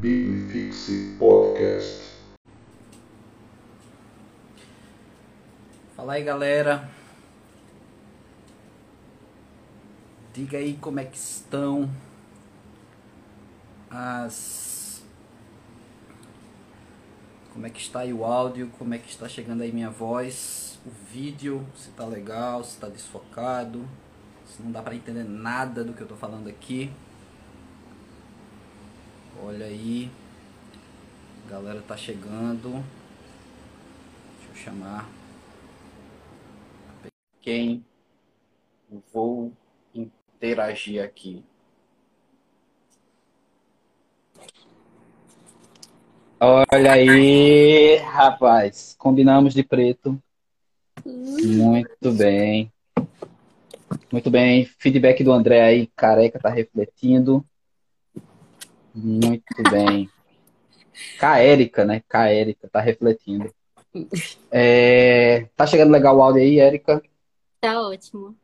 Bibifixe 0.00 1.16
Podcast. 1.18 2.22
Fala 5.96 6.12
aí 6.12 6.22
galera. 6.22 6.88
Diga 10.32 10.58
aí 10.58 10.74
como 10.74 11.00
é 11.00 11.04
que 11.04 11.16
estão 11.16 11.90
as. 13.90 15.02
Como 17.52 17.66
é 17.66 17.70
que 17.70 17.80
está 17.80 17.98
aí 17.98 18.12
o 18.12 18.24
áudio, 18.24 18.70
como 18.78 18.94
é 18.94 18.98
que 18.98 19.08
está 19.08 19.28
chegando 19.28 19.62
aí 19.62 19.72
minha 19.72 19.90
voz, 19.90 20.78
o 20.86 20.90
vídeo, 21.12 21.66
se 21.74 21.90
tá 21.90 22.04
legal, 22.04 22.62
se 22.62 22.78
tá 22.78 22.88
desfocado, 22.88 23.84
se 24.46 24.62
não 24.62 24.70
dá 24.70 24.80
para 24.80 24.94
entender 24.94 25.24
nada 25.24 25.82
do 25.82 25.92
que 25.92 26.00
eu 26.00 26.06
tô 26.06 26.14
falando 26.14 26.48
aqui. 26.48 26.88
Olha 29.42 29.66
aí. 29.66 30.10
A 31.46 31.50
galera 31.50 31.80
tá 31.82 31.96
chegando. 31.96 32.84
Deixa 34.38 34.50
eu 34.50 34.54
chamar 34.56 35.08
quem 37.48 37.82
vou 39.10 39.50
interagir 39.94 41.02
aqui. 41.02 41.42
Olha 46.38 46.92
aí, 46.92 47.96
rapaz. 47.96 48.94
Combinamos 48.98 49.54
de 49.54 49.62
preto. 49.62 50.22
Muito 51.06 52.12
bem. 52.12 52.70
Muito 54.12 54.30
bem. 54.30 54.66
Feedback 54.78 55.24
do 55.24 55.32
André 55.32 55.62
aí, 55.62 55.86
careca, 55.96 56.38
tá 56.38 56.50
refletindo. 56.50 57.42
Muito 59.00 59.62
bem. 59.70 60.10
Érica, 61.22 61.84
né? 61.84 62.02
Érica, 62.12 62.68
tá 62.68 62.80
refletindo. 62.80 63.52
É... 64.50 65.46
Tá 65.56 65.66
chegando 65.66 65.92
legal 65.92 66.16
o 66.16 66.22
áudio 66.22 66.42
aí, 66.42 66.58
Érica? 66.58 67.00
Tá 67.60 67.80
ótimo. 67.80 68.34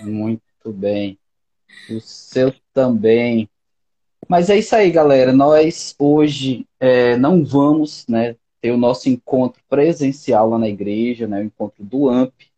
Muito 0.00 0.72
bem. 0.72 1.18
O 1.90 2.00
seu 2.00 2.54
também. 2.72 3.48
Mas 4.26 4.48
é 4.48 4.58
isso 4.58 4.74
aí, 4.74 4.90
galera. 4.90 5.32
Nós 5.32 5.94
hoje 5.98 6.66
é, 6.78 7.16
não 7.18 7.44
vamos 7.44 8.06
né, 8.08 8.36
ter 8.60 8.70
o 8.70 8.78
nosso 8.78 9.08
encontro 9.08 9.62
presencial 9.68 10.48
lá 10.48 10.58
na 10.58 10.68
igreja, 10.68 11.26
né, 11.26 11.40
o 11.40 11.44
encontro 11.44 11.84
do 11.84 12.08
AMP. 12.08 12.50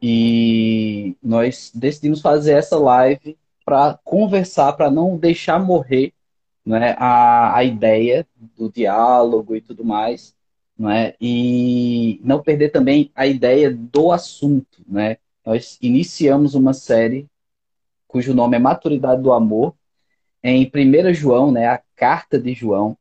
E 0.00 1.14
nós 1.22 1.70
decidimos 1.74 2.20
fazer 2.20 2.52
essa 2.52 2.78
live 2.78 3.36
para 3.64 3.98
conversar, 4.02 4.72
para 4.72 4.90
não 4.90 5.16
deixar 5.16 5.58
morrer 5.58 6.12
né, 6.64 6.94
a, 6.98 7.56
a 7.56 7.64
ideia 7.64 8.26
do 8.56 8.70
diálogo 8.70 9.56
e 9.56 9.60
tudo 9.60 9.84
mais 9.84 10.34
né? 10.78 11.14
e 11.20 12.20
não 12.24 12.42
perder 12.42 12.70
também 12.70 13.10
a 13.14 13.26
ideia 13.26 13.70
do 13.70 14.10
assunto. 14.10 14.82
Né? 14.86 15.18
Nós 15.44 15.78
iniciamos 15.80 16.54
uma 16.54 16.72
série 16.72 17.28
cujo 18.08 18.34
nome 18.34 18.56
é 18.56 18.58
Maturidade 18.58 19.22
do 19.22 19.32
Amor, 19.32 19.74
em 20.42 20.70
1 20.74 21.14
João, 21.14 21.50
né, 21.50 21.66
a 21.66 21.80
carta 21.96 22.38
de 22.38 22.52
João, 22.52 22.94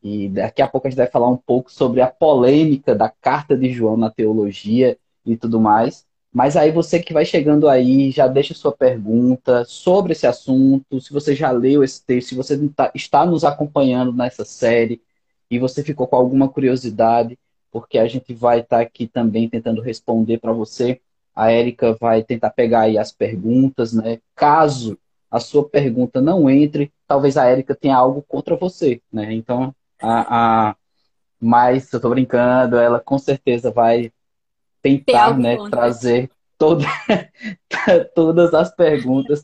e 0.00 0.28
daqui 0.28 0.62
a 0.62 0.68
pouco 0.68 0.86
a 0.86 0.90
gente 0.90 0.98
vai 0.98 1.08
falar 1.08 1.28
um 1.28 1.36
pouco 1.36 1.72
sobre 1.72 2.00
a 2.00 2.06
polêmica 2.06 2.94
da 2.94 3.08
carta 3.08 3.56
de 3.56 3.72
João 3.72 3.96
na 3.96 4.08
teologia 4.08 4.96
e 5.26 5.36
tudo 5.36 5.60
mais. 5.60 6.06
Mas 6.32 6.56
aí 6.56 6.70
você 6.70 6.98
que 7.00 7.12
vai 7.12 7.24
chegando 7.26 7.68
aí, 7.68 8.10
já 8.10 8.26
deixa 8.26 8.54
sua 8.54 8.72
pergunta 8.72 9.64
sobre 9.66 10.12
esse 10.12 10.26
assunto, 10.26 11.00
se 11.00 11.12
você 11.12 11.34
já 11.34 11.50
leu 11.50 11.84
esse 11.84 12.02
texto, 12.04 12.30
se 12.30 12.34
você 12.34 12.68
tá, 12.70 12.90
está 12.94 13.26
nos 13.26 13.44
acompanhando 13.44 14.12
nessa 14.12 14.44
série, 14.44 15.02
e 15.50 15.58
você 15.58 15.84
ficou 15.84 16.06
com 16.08 16.16
alguma 16.16 16.48
curiosidade, 16.48 17.38
porque 17.70 17.98
a 17.98 18.08
gente 18.08 18.32
vai 18.32 18.60
estar 18.60 18.78
tá 18.78 18.82
aqui 18.82 19.06
também 19.06 19.48
tentando 19.50 19.82
responder 19.82 20.38
para 20.38 20.52
você. 20.52 20.98
A 21.36 21.52
Érica 21.52 21.94
vai 22.00 22.22
tentar 22.22 22.50
pegar 22.50 22.82
aí 22.82 22.96
as 22.96 23.12
perguntas, 23.12 23.92
né? 23.92 24.18
Caso 24.34 24.98
a 25.30 25.38
sua 25.40 25.68
pergunta 25.68 26.20
não 26.22 26.48
entre, 26.48 26.90
talvez 27.06 27.36
a 27.36 27.46
Érica 27.46 27.74
tenha 27.74 27.96
algo 27.96 28.22
contra 28.22 28.56
você, 28.56 29.02
né? 29.12 29.32
Então, 29.34 29.74
a, 30.00 30.70
a... 30.70 30.76
mas 31.40 31.92
eu 31.92 32.00
tô 32.00 32.08
brincando, 32.08 32.76
ela 32.76 33.00
com 33.00 33.18
certeza 33.18 33.70
vai 33.70 34.10
tentar, 34.82 35.38
né, 35.38 35.56
contra. 35.56 35.70
trazer 35.70 36.30
toda... 36.58 36.84
todas 38.14 38.52
as 38.52 38.74
perguntas 38.74 39.42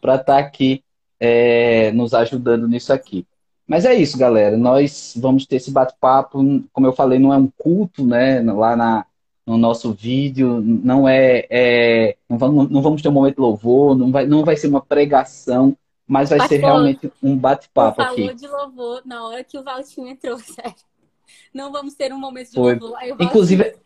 para 0.00 0.16
estar 0.16 0.34
tá 0.34 0.38
aqui 0.38 0.82
é, 1.18 1.92
nos 1.92 2.14
ajudando 2.14 2.66
nisso 2.66 2.92
aqui. 2.92 3.26
Mas 3.70 3.84
é 3.84 3.94
isso, 3.94 4.18
galera. 4.18 4.56
Nós 4.56 5.14
vamos 5.16 5.46
ter 5.46 5.56
esse 5.56 5.70
bate-papo. 5.70 6.40
Como 6.72 6.86
eu 6.86 6.92
falei, 6.92 7.20
não 7.20 7.32
é 7.32 7.36
um 7.36 7.48
culto, 7.56 8.04
né? 8.04 8.40
Lá 8.40 8.74
na, 8.74 9.06
no 9.46 9.56
nosso 9.56 9.92
vídeo. 9.92 10.60
Não 10.60 11.08
é. 11.08 11.46
é 11.48 12.16
não, 12.28 12.36
vamos, 12.36 12.70
não 12.70 12.82
vamos 12.82 13.02
ter 13.02 13.08
um 13.08 13.12
momento 13.12 13.36
de 13.36 13.40
louvor, 13.40 13.96
não 13.96 14.10
vai, 14.10 14.26
não 14.26 14.44
vai 14.44 14.56
ser 14.56 14.66
uma 14.66 14.80
pregação, 14.80 15.76
mas 16.06 16.30
vai 16.30 16.48
ser 16.48 16.56
realmente 16.58 17.12
um 17.22 17.36
bate-papo 17.36 18.02
aqui. 18.02 18.22
falou 18.22 18.34
de 18.34 18.48
louvor 18.48 19.02
na 19.04 19.24
hora 19.28 19.44
que 19.44 19.56
o 19.56 19.62
Valtinho 19.62 20.08
entrou, 20.08 20.38
sério. 20.42 20.74
Não 21.54 21.70
vamos 21.70 21.94
ter 21.94 22.12
um 22.12 22.18
momento 22.18 22.48
de 22.48 22.54
Foi. 22.54 22.76
louvor. 22.76 22.98
Inclusive, 23.20 23.76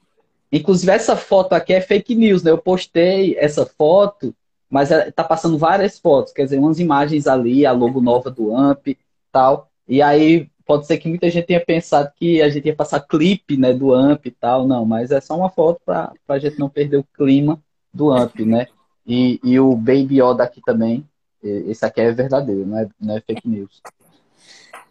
inclusive, 0.52 0.92
essa 0.92 1.16
foto 1.16 1.52
aqui 1.54 1.72
é 1.72 1.80
fake 1.80 2.14
news, 2.14 2.42
né? 2.42 2.50
Eu 2.50 2.58
postei 2.58 3.36
essa 3.38 3.66
foto, 3.66 4.34
mas 4.70 4.88
tá 5.14 5.24
passando 5.24 5.58
várias 5.58 5.98
fotos, 5.98 6.32
quer 6.32 6.44
dizer, 6.44 6.58
umas 6.58 6.78
imagens 6.78 7.26
ali, 7.26 7.64
a 7.64 7.72
logo 7.72 8.00
nova 8.00 8.30
do 8.30 8.54
AMP 8.56 8.96
tal. 9.30 9.68
E 9.86 10.00
aí 10.00 10.48
pode 10.64 10.86
ser 10.86 10.98
que 10.98 11.08
muita 11.08 11.28
gente 11.28 11.46
tenha 11.46 11.64
pensado 11.64 12.10
que 12.16 12.40
a 12.40 12.48
gente 12.48 12.66
ia 12.66 12.74
passar 12.74 13.00
clipe 13.00 13.56
né, 13.56 13.72
do 13.72 13.92
AMP 13.92 14.26
e 14.26 14.30
tal. 14.30 14.66
Não, 14.66 14.84
mas 14.86 15.10
é 15.10 15.20
só 15.20 15.36
uma 15.36 15.50
foto 15.50 15.80
para 15.84 16.12
a 16.28 16.38
gente 16.38 16.58
não 16.58 16.68
perder 16.68 16.98
o 16.98 17.06
clima 17.14 17.60
do 17.92 18.10
AMP, 18.10 18.44
né? 18.44 18.66
E, 19.06 19.38
e 19.44 19.60
o 19.60 19.76
Baby 19.76 20.20
Yoda 20.20 20.44
aqui 20.44 20.60
também. 20.62 21.06
Esse 21.42 21.84
aqui 21.84 22.00
é 22.00 22.10
verdadeiro, 22.10 22.64
não 22.64 22.78
é, 22.78 22.88
não 22.98 23.16
é 23.16 23.20
fake 23.20 23.46
news. 23.46 23.82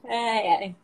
É, 0.06 0.66
é. 0.68 0.76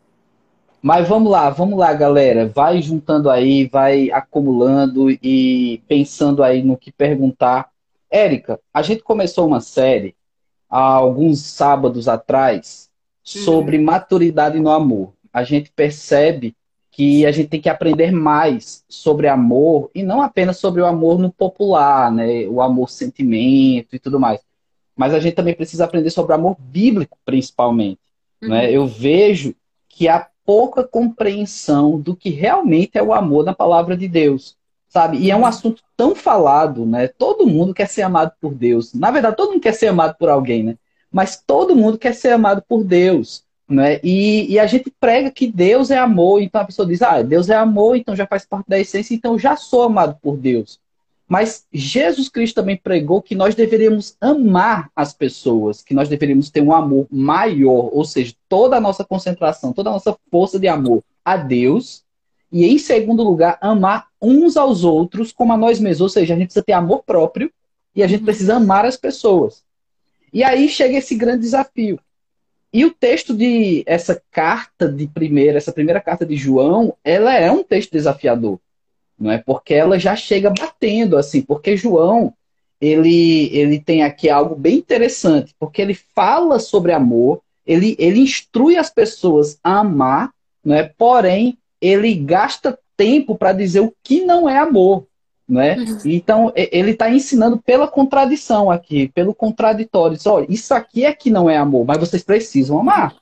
Mas 0.82 1.08
vamos 1.08 1.32
lá, 1.32 1.50
vamos 1.50 1.78
lá, 1.78 1.94
galera. 1.94 2.48
Vai 2.48 2.82
juntando 2.82 3.30
aí, 3.30 3.68
vai 3.68 4.10
acumulando 4.12 5.12
e 5.12 5.82
pensando 5.88 6.42
aí 6.42 6.64
no 6.64 6.78
que 6.78 6.92
perguntar. 6.92 7.70
Érica, 8.10 8.60
a 8.74 8.82
gente 8.82 9.04
começou 9.04 9.46
uma 9.46 9.60
série 9.60 10.16
há 10.70 10.80
alguns 10.80 11.42
sábados 11.42 12.08
atrás 12.08 12.90
sobre 13.24 13.78
uhum. 13.78 13.84
maturidade 13.84 14.60
no 14.60 14.70
amor. 14.70 15.14
A 15.34 15.44
gente 15.44 15.72
percebe 15.72 16.56
que 16.92 17.26
a 17.26 17.32
gente 17.32 17.50
tem 17.50 17.62
que 17.62 17.70
aprender 17.70 18.12
mais 18.12 18.84
sobre 18.90 19.28
amor 19.28 19.92
e 19.94 20.02
não 20.02 20.22
apenas 20.22 20.58
sobre 20.58 20.82
o 20.82 20.86
amor 20.86 21.20
no 21.20 21.32
popular, 21.32 22.12
né? 22.12 22.48
O 22.48 22.62
amor 22.62 22.90
sentimento 22.90 23.96
e 23.96 24.00
tudo 24.00 24.20
mais. 24.20 24.42
Mas 24.96 25.14
a 25.14 25.20
gente 25.20 25.36
também 25.36 25.54
precisa 25.54 25.86
aprender 25.86 26.10
sobre 26.10 26.32
o 26.32 26.36
amor 26.36 26.58
bíblico, 26.60 27.18
principalmente. 27.24 28.00
Né? 28.42 28.48
Uhum. 28.48 28.50
Né? 28.50 28.72
Eu 28.72 28.88
vejo 28.88 29.56
que 29.88 30.08
há 30.08 30.28
pouca 30.50 30.84
compreensão 30.84 32.00
do 32.00 32.16
que 32.16 32.32
realmente 32.32 32.98
é 32.98 33.04
o 33.04 33.14
amor 33.14 33.46
na 33.46 33.54
palavra 33.54 33.96
de 33.96 34.08
Deus, 34.08 34.58
sabe? 34.88 35.18
E 35.18 35.30
é 35.30 35.36
um 35.36 35.46
assunto 35.46 35.84
tão 35.96 36.16
falado, 36.16 36.88
né? 36.88 37.08
Todo 37.08 37.46
mundo 37.46 37.72
quer 37.72 37.88
ser 37.88 38.02
amado 38.02 38.32
por 38.42 38.56
Deus. 38.56 38.96
Na 38.96 39.12
verdade, 39.12 39.36
todo 39.36 39.52
mundo 39.52 39.62
quer 39.62 39.74
ser 39.74 39.90
amado 39.90 40.16
por 40.18 40.28
alguém, 40.28 40.64
né? 40.64 40.76
mas 41.12 41.40
todo 41.46 41.76
mundo 41.76 42.00
quer 42.00 42.16
ser 42.16 42.30
amado 42.30 42.64
por 42.68 42.84
Deus. 42.84 43.44
Né? 43.68 44.00
E, 44.04 44.52
e, 44.52 44.58
a 44.58 44.66
gente 44.66 44.92
prega 45.00 45.30
que 45.30 45.46
Deus 45.46 45.92
é 45.92 45.98
amor, 46.00 46.42
então 46.42 46.60
a 46.60 46.66
pessoa 46.66 46.88
diz, 46.88 47.04
ah, 47.04 47.22
Deus 47.22 47.48
é 47.48 47.56
amor, 47.56 47.96
então 47.96 48.16
já 48.16 48.26
faz 48.26 48.44
parte 48.44 48.68
da 48.68 48.80
essência, 48.80 49.14
então 49.14 49.38
já 49.38 49.56
sou 49.56 49.84
amado 49.84 50.18
por 50.20 50.36
Deus. 50.36 50.80
Mas 51.30 51.68
Jesus 51.72 52.28
Cristo 52.28 52.56
também 52.56 52.76
pregou 52.76 53.22
que 53.22 53.36
nós 53.36 53.54
deveríamos 53.54 54.18
amar 54.20 54.90
as 54.96 55.14
pessoas, 55.14 55.84
que 55.84 55.94
nós 55.94 56.10
deveríamos 56.10 56.50
ter 56.50 56.60
um 56.60 56.74
amor 56.74 57.06
maior, 57.12 57.92
ou 57.94 58.04
seja, 58.04 58.34
toda 58.50 58.78
a 58.78 58.82
nossa 58.82 59.06
concentração, 59.06 59.72
toda 59.72 59.92
a 59.92 59.94
nossa 59.94 60.18
força 60.32 60.60
de 60.60 60.68
amor 60.68 61.04
a 61.24 61.38
Deus, 61.38 62.04
e 62.52 62.66
em 62.66 62.80
segundo 62.80 63.22
lugar, 63.22 63.60
amar 63.62 64.08
uns 64.20 64.58
aos 64.58 64.84
outros 64.84 65.32
como 65.32 65.54
a 65.54 65.58
nós 65.58 65.80
mesmos, 65.80 66.02
ou 66.02 66.10
seja, 66.10 66.34
a 66.34 66.38
gente 66.38 66.48
precisa 66.48 66.66
ter 66.66 66.74
amor 66.74 67.04
próprio 67.04 67.52
e 67.96 68.02
a 68.02 68.08
gente 68.08 68.24
precisa 68.24 68.56
amar 68.56 68.84
as 68.84 68.98
pessoas. 68.98 69.64
E 70.34 70.44
aí 70.44 70.68
chega 70.68 70.98
esse 70.98 71.14
grande 71.14 71.42
desafio. 71.42 72.00
E 72.74 72.86
o 72.86 72.92
texto 72.92 73.36
de 73.36 73.84
essa 73.86 74.20
carta 74.32 74.92
de 74.92 75.08
primeira, 75.08 75.58
essa 75.58 75.72
primeira 75.72 76.02
carta 76.02 76.26
de 76.26 76.36
João, 76.36 76.96
ela 77.04 77.36
é 77.36 77.52
um 77.52 77.64
texto 77.64 77.92
desafiador, 77.92 78.60
não 79.20 79.32
é? 79.32 79.38
Porque 79.38 79.74
ela 79.74 80.00
já 80.00 80.16
chega 80.16 80.50
batendo 80.50 81.18
assim, 81.18 81.42
porque 81.42 81.76
João, 81.78 82.34
ele 82.82 83.50
ele 83.56 83.80
tem 83.80 84.04
aqui 84.04 84.30
algo 84.30 84.56
bem 84.56 84.78
interessante, 84.78 85.54
porque 85.60 85.82
ele 85.82 85.94
fala 85.94 86.60
sobre 86.60 86.94
amor, 86.94 87.42
ele 87.66 87.96
ele 88.00 88.20
instrui 88.20 88.78
as 88.78 88.90
pessoas 88.90 89.60
a 89.64 89.80
amar, 89.80 90.32
não 90.64 90.76
é? 90.76 90.84
Porém, 90.84 91.58
ele 91.82 92.16
gasta 92.16 92.78
tempo 92.98 93.36
para 93.36 93.54
dizer 93.54 93.82
o 93.82 93.94
que 94.04 94.22
não 94.26 94.48
é 94.50 94.58
amor, 94.60 95.06
né? 95.48 95.76
Uhum. 95.78 95.98
Então, 96.06 96.52
ele 96.56 96.92
está 96.92 97.10
ensinando 97.10 97.58
pela 97.58 97.88
contradição 97.88 98.70
aqui, 98.70 99.08
pelo 99.10 99.34
contraditório. 99.34 100.18
Diz, 100.18 100.28
olha, 100.28 100.46
isso 100.50 100.74
aqui 100.74 101.06
é 101.06 101.14
que 101.14 101.30
não 101.30 101.50
é 101.50 101.58
amor, 101.58 101.86
mas 101.86 101.98
vocês 101.98 102.24
precisam 102.24 102.80
amar. 102.80 103.16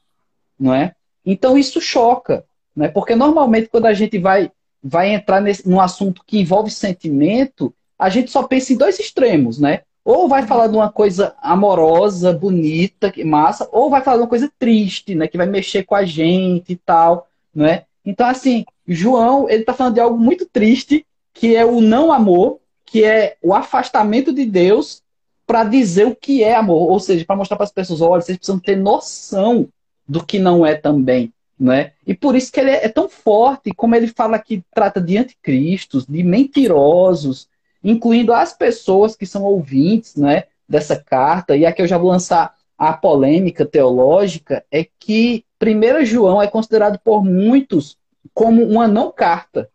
não 0.59 0.73
é? 0.73 0.95
Então 1.25 1.57
isso 1.57 1.79
choca, 1.81 2.45
né? 2.75 2.87
Porque 2.87 3.15
normalmente 3.15 3.69
quando 3.69 3.85
a 3.85 3.93
gente 3.93 4.17
vai 4.17 4.51
vai 4.87 5.13
entrar 5.13 5.41
nesse, 5.41 5.67
num 5.67 5.79
assunto 5.79 6.23
que 6.25 6.39
envolve 6.39 6.71
sentimento, 6.71 7.73
a 7.99 8.09
gente 8.09 8.31
só 8.31 8.43
pensa 8.43 8.71
em 8.71 8.77
dois 8.77 8.99
extremos, 8.99 9.59
né? 9.59 9.81
Ou 10.05 10.29
vai 10.29 10.47
falar 10.47 10.67
de 10.67 10.75
uma 10.77 10.89
coisa 10.89 11.35
amorosa, 11.41 12.31
bonita, 12.31 13.11
massa, 13.25 13.67
ou 13.71 13.89
vai 13.89 14.01
falar 14.01 14.17
de 14.17 14.23
uma 14.23 14.29
coisa 14.29 14.49
triste, 14.57 15.13
né? 15.13 15.27
Que 15.27 15.37
vai 15.37 15.47
mexer 15.47 15.83
com 15.83 15.95
a 15.95 16.05
gente 16.05 16.71
e 16.71 16.75
tal, 16.77 17.27
né? 17.53 17.83
Então, 18.05 18.25
assim, 18.25 18.65
João, 18.87 19.49
ele 19.49 19.65
tá 19.65 19.73
falando 19.73 19.95
de 19.95 19.99
algo 19.99 20.17
muito 20.17 20.45
triste, 20.45 21.05
que 21.33 21.55
é 21.55 21.65
o 21.65 21.81
não 21.81 22.11
amor, 22.11 22.59
que 22.85 23.03
é 23.03 23.35
o 23.41 23.53
afastamento 23.53 24.31
de 24.31 24.45
Deus 24.45 25.01
para 25.45 25.65
dizer 25.65 26.07
o 26.07 26.15
que 26.15 26.43
é 26.43 26.55
amor, 26.55 26.89
ou 26.89 26.99
seja, 26.99 27.25
para 27.25 27.35
mostrar 27.35 27.57
para 27.57 27.65
as 27.65 27.71
pessoas, 27.71 28.01
olha, 28.01 28.21
vocês 28.21 28.37
precisam 28.37 28.59
ter 28.59 28.77
noção 28.77 29.67
do 30.07 30.25
que 30.25 30.39
não 30.39 30.65
é 30.65 30.75
também, 30.75 31.33
né? 31.59 31.93
E 32.05 32.13
por 32.13 32.35
isso 32.35 32.51
que 32.51 32.59
ele 32.59 32.71
é 32.71 32.87
tão 32.87 33.09
forte, 33.09 33.73
como 33.73 33.95
ele 33.95 34.07
fala 34.07 34.37
que 34.37 34.63
trata 34.73 35.01
de 35.01 35.17
anticristos, 35.17 36.05
de 36.05 36.23
mentirosos, 36.23 37.47
incluindo 37.83 38.33
as 38.33 38.53
pessoas 38.53 39.15
que 39.15 39.25
são 39.25 39.43
ouvintes, 39.43 40.15
né, 40.15 40.43
dessa 40.67 40.95
carta. 40.95 41.55
E 41.55 41.65
aqui 41.65 41.81
eu 41.81 41.87
já 41.87 41.97
vou 41.97 42.09
lançar 42.09 42.55
a 42.77 42.93
polêmica 42.93 43.65
teológica 43.65 44.63
é 44.71 44.85
que 44.99 45.43
1 45.61 46.05
João 46.05 46.41
é 46.41 46.47
considerado 46.47 46.99
por 47.03 47.23
muitos 47.23 47.97
como 48.33 48.63
uma 48.63 48.87
não 48.87 49.11
carta, 49.11 49.69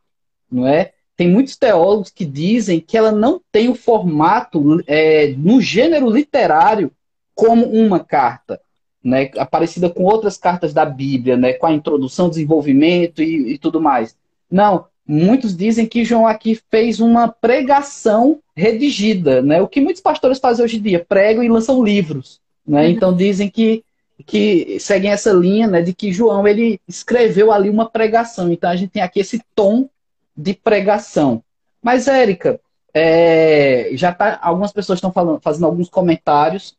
não 0.50 0.68
é? 0.68 0.92
Tem 1.16 1.28
muitos 1.28 1.56
teólogos 1.56 2.10
que 2.10 2.24
dizem 2.24 2.80
que 2.80 2.96
ela 2.96 3.10
não 3.10 3.40
tem 3.50 3.68
o 3.68 3.74
formato 3.74 4.82
é, 4.86 5.34
no 5.36 5.60
gênero 5.60 6.08
literário 6.08 6.92
como 7.34 7.66
uma 7.66 7.98
carta 7.98 8.60
né, 9.02 9.26
parecida 9.50 9.90
com 9.90 10.04
outras 10.04 10.36
cartas 10.36 10.72
da 10.72 10.84
Bíblia, 10.84 11.36
né, 11.36 11.52
com 11.54 11.66
a 11.66 11.72
introdução, 11.72 12.28
desenvolvimento 12.28 13.22
e, 13.22 13.54
e 13.54 13.58
tudo 13.58 13.80
mais. 13.80 14.16
Não, 14.50 14.86
muitos 15.06 15.56
dizem 15.56 15.86
que 15.86 16.04
João 16.04 16.26
aqui 16.26 16.60
fez 16.70 17.00
uma 17.00 17.28
pregação 17.28 18.38
redigida, 18.54 19.42
né, 19.42 19.60
o 19.60 19.68
que 19.68 19.80
muitos 19.80 20.02
pastores 20.02 20.38
fazem 20.38 20.64
hoje 20.64 20.78
em 20.78 20.82
dia, 20.82 21.04
pregam 21.06 21.42
e 21.42 21.48
lançam 21.48 21.82
livros. 21.82 22.40
Né, 22.66 22.84
uhum. 22.84 22.90
Então 22.90 23.16
dizem 23.16 23.48
que, 23.48 23.84
que 24.24 24.78
seguem 24.78 25.10
essa 25.10 25.32
linha 25.32 25.66
né, 25.66 25.82
de 25.82 25.92
que 25.92 26.12
João 26.12 26.46
ele 26.46 26.80
escreveu 26.86 27.50
ali 27.50 27.68
uma 27.68 27.88
pregação. 27.88 28.52
Então 28.52 28.70
a 28.70 28.76
gente 28.76 28.90
tem 28.90 29.02
aqui 29.02 29.20
esse 29.20 29.42
tom 29.54 29.88
de 30.36 30.54
pregação. 30.54 31.42
Mas, 31.82 32.06
Érica, 32.06 32.60
é, 32.94 33.90
já 33.94 34.12
tá, 34.12 34.38
algumas 34.40 34.72
pessoas 34.72 34.98
estão 34.98 35.12
fazendo 35.40 35.66
alguns 35.66 35.88
comentários 35.88 36.76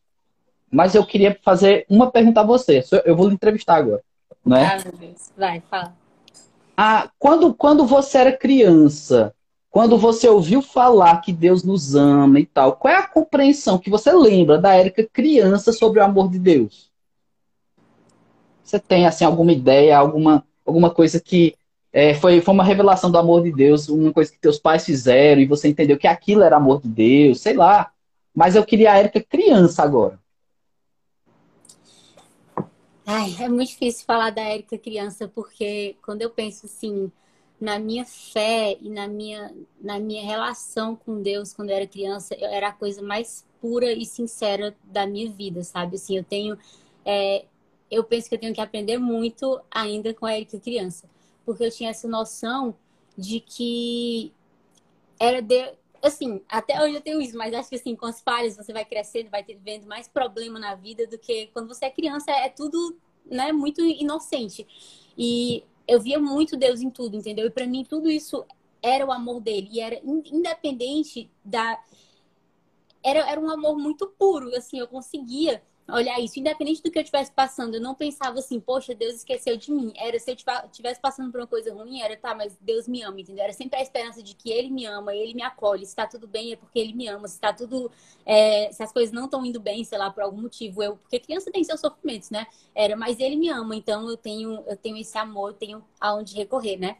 mas 0.74 0.94
eu 0.94 1.06
queria 1.06 1.38
fazer 1.42 1.86
uma 1.88 2.10
pergunta 2.10 2.40
a 2.40 2.44
você. 2.44 2.84
Eu 3.04 3.14
vou 3.14 3.28
lhe 3.28 3.34
entrevistar 3.34 3.76
agora. 3.76 4.02
Né? 4.44 4.64
Ah, 4.64 4.82
meu 4.82 4.92
Deus. 4.98 5.30
Vai, 5.36 5.62
fala. 5.70 5.94
Ah, 6.76 7.08
quando, 7.16 7.54
quando 7.54 7.86
você 7.86 8.18
era 8.18 8.36
criança, 8.36 9.32
quando 9.70 9.96
você 9.96 10.28
ouviu 10.28 10.60
falar 10.60 11.20
que 11.20 11.32
Deus 11.32 11.62
nos 11.62 11.94
ama 11.94 12.40
e 12.40 12.46
tal, 12.46 12.72
qual 12.72 12.92
é 12.92 12.96
a 12.96 13.06
compreensão 13.06 13.78
que 13.78 13.88
você 13.88 14.12
lembra 14.12 14.58
da 14.58 14.74
Érica 14.74 15.08
criança 15.12 15.72
sobre 15.72 16.00
o 16.00 16.04
amor 16.04 16.28
de 16.28 16.40
Deus? 16.40 16.90
Você 18.64 18.80
tem 18.80 19.06
assim 19.06 19.24
alguma 19.24 19.52
ideia, 19.52 19.96
alguma, 19.96 20.44
alguma 20.66 20.90
coisa 20.90 21.20
que 21.20 21.54
é, 21.92 22.14
foi, 22.14 22.40
foi 22.40 22.52
uma 22.52 22.64
revelação 22.64 23.12
do 23.12 23.18
amor 23.18 23.44
de 23.44 23.52
Deus, 23.52 23.88
uma 23.88 24.12
coisa 24.12 24.32
que 24.32 24.40
teus 24.40 24.58
pais 24.58 24.84
fizeram 24.84 25.40
e 25.40 25.46
você 25.46 25.68
entendeu 25.68 25.96
que 25.96 26.08
aquilo 26.08 26.42
era 26.42 26.56
amor 26.56 26.82
de 26.82 26.88
Deus, 26.88 27.40
sei 27.40 27.54
lá. 27.54 27.92
Mas 28.34 28.56
eu 28.56 28.64
queria 28.64 28.92
a 28.92 28.98
Érica 28.98 29.22
criança 29.22 29.80
agora. 29.80 30.23
Ai, 33.06 33.36
é 33.40 33.48
muito 33.48 33.68
difícil 33.70 34.04
falar 34.06 34.30
da 34.30 34.42
Érica 34.42 34.78
criança, 34.78 35.28
porque 35.28 35.96
quando 36.02 36.22
eu 36.22 36.30
penso 36.30 36.66
assim, 36.66 37.12
na 37.60 37.78
minha 37.78 38.04
fé 38.04 38.78
e 38.80 38.88
na 38.88 39.06
minha, 39.06 39.54
na 39.80 39.98
minha 40.00 40.22
relação 40.24 40.96
com 40.96 41.20
Deus 41.22 41.52
quando 41.52 41.70
eu 41.70 41.76
era 41.76 41.86
criança, 41.86 42.34
eu 42.34 42.48
era 42.48 42.68
a 42.68 42.72
coisa 42.72 43.02
mais 43.02 43.44
pura 43.60 43.92
e 43.92 44.06
sincera 44.06 44.74
da 44.84 45.06
minha 45.06 45.30
vida, 45.30 45.62
sabe? 45.62 45.96
Assim, 45.96 46.16
eu 46.16 46.24
tenho. 46.24 46.58
É, 47.04 47.44
eu 47.90 48.02
penso 48.04 48.28
que 48.28 48.34
eu 48.36 48.40
tenho 48.40 48.54
que 48.54 48.60
aprender 48.60 48.98
muito 48.98 49.60
ainda 49.70 50.14
com 50.14 50.24
a 50.26 50.32
Érica 50.32 50.58
criança, 50.58 51.08
porque 51.44 51.64
eu 51.64 51.70
tinha 51.70 51.90
essa 51.90 52.08
noção 52.08 52.74
de 53.16 53.40
que 53.40 54.32
era 55.18 55.42
de, 55.42 55.74
assim, 56.04 56.42
até 56.48 56.82
hoje 56.82 56.94
eu 56.96 57.00
tenho 57.00 57.20
isso, 57.20 57.36
mas 57.36 57.54
acho 57.54 57.68
que 57.68 57.76
assim, 57.76 57.96
com 57.96 58.06
as 58.06 58.20
falhas 58.20 58.56
você 58.56 58.72
vai 58.72 58.84
crescendo, 58.84 59.30
vai 59.30 59.42
ter, 59.42 59.56
vendo 59.56 59.86
mais 59.86 60.06
problema 60.06 60.58
na 60.58 60.74
vida 60.74 61.06
do 61.06 61.18
que 61.18 61.46
quando 61.48 61.68
você 61.68 61.86
é 61.86 61.90
criança, 61.90 62.30
é 62.30 62.48
tudo, 62.48 62.96
né, 63.24 63.52
muito 63.52 63.80
inocente. 63.80 64.66
E 65.16 65.64
eu 65.88 66.00
via 66.00 66.18
muito 66.18 66.56
Deus 66.56 66.80
em 66.80 66.90
tudo, 66.90 67.16
entendeu? 67.16 67.46
E 67.46 67.50
para 67.50 67.66
mim 67.66 67.84
tudo 67.84 68.10
isso 68.10 68.44
era 68.82 69.04
o 69.06 69.12
amor 69.12 69.40
dele 69.40 69.68
e 69.72 69.80
era 69.80 69.98
independente 70.04 71.30
da 71.44 71.82
era, 73.02 73.20
era 73.30 73.40
um 73.40 73.50
amor 73.50 73.78
muito 73.78 74.06
puro, 74.18 74.54
assim, 74.56 74.78
eu 74.78 74.88
conseguia 74.88 75.62
olhar 75.88 76.18
isso, 76.18 76.40
independente 76.40 76.82
do 76.82 76.90
que 76.90 76.98
eu 76.98 77.02
estivesse 77.02 77.30
passando, 77.30 77.74
eu 77.74 77.80
não 77.80 77.94
pensava 77.94 78.38
assim, 78.38 78.58
poxa, 78.58 78.94
Deus 78.94 79.16
esqueceu 79.16 79.56
de 79.56 79.70
mim. 79.70 79.92
Era 79.96 80.18
se 80.18 80.30
eu 80.30 80.34
estivesse 80.34 81.00
passando 81.00 81.30
por 81.30 81.40
uma 81.40 81.46
coisa 81.46 81.72
ruim, 81.74 82.00
era 82.00 82.16
tá, 82.16 82.34
mas 82.34 82.56
Deus 82.60 82.88
me 82.88 83.02
ama, 83.02 83.20
entendeu? 83.20 83.44
Era 83.44 83.52
sempre 83.52 83.78
a 83.78 83.82
esperança 83.82 84.22
de 84.22 84.34
que 84.34 84.50
Ele 84.50 84.70
me 84.70 84.86
ama, 84.86 85.14
Ele 85.14 85.34
me 85.34 85.42
acolhe. 85.42 85.84
Se 85.84 85.94
tá 85.94 86.06
tudo 86.06 86.26
bem 86.26 86.52
é 86.52 86.56
porque 86.56 86.78
Ele 86.78 86.94
me 86.94 87.06
ama. 87.06 87.28
Se 87.28 87.38
tá 87.38 87.52
tudo. 87.52 87.90
É, 88.24 88.70
se 88.72 88.82
as 88.82 88.92
coisas 88.92 89.12
não 89.12 89.26
estão 89.26 89.44
indo 89.44 89.60
bem, 89.60 89.84
sei 89.84 89.98
lá, 89.98 90.10
por 90.10 90.22
algum 90.22 90.40
motivo, 90.40 90.82
eu. 90.82 90.96
Porque 90.96 91.20
criança 91.20 91.50
tem 91.52 91.62
seus 91.62 91.80
sofrimentos, 91.80 92.30
né? 92.30 92.46
Era, 92.74 92.96
mas 92.96 93.20
Ele 93.20 93.36
me 93.36 93.48
ama, 93.50 93.76
então 93.76 94.08
eu 94.08 94.16
tenho, 94.16 94.64
eu 94.66 94.76
tenho 94.76 94.96
esse 94.96 95.16
amor, 95.18 95.50
eu 95.50 95.54
tenho 95.54 95.84
aonde 96.00 96.34
recorrer, 96.34 96.78
né? 96.78 96.96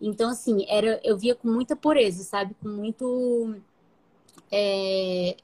Então, 0.00 0.30
assim, 0.30 0.64
era, 0.68 1.00
eu 1.04 1.16
via 1.16 1.34
com 1.34 1.48
muita 1.48 1.76
pureza, 1.76 2.22
sabe? 2.24 2.54
Com 2.62 2.68
muito. 2.68 3.56
É, 4.50 5.36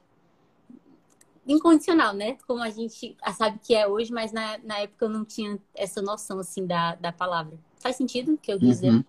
incondicional, 1.47 2.13
né? 2.13 2.37
Como 2.47 2.61
a 2.61 2.69
gente 2.69 3.15
sabe 3.37 3.59
que 3.63 3.75
é 3.75 3.87
hoje, 3.87 4.11
mas 4.11 4.31
na, 4.31 4.57
na 4.63 4.79
época 4.79 5.05
eu 5.05 5.09
não 5.09 5.25
tinha 5.25 5.57
essa 5.75 6.01
noção, 6.01 6.39
assim, 6.39 6.65
da, 6.65 6.95
da 6.95 7.11
palavra. 7.11 7.53
Faz 7.79 7.95
sentido 7.95 8.33
o 8.33 8.37
que 8.37 8.51
eu 8.51 8.59
quis 8.59 8.67
dizer? 8.69 8.91
Uhum. 8.91 9.03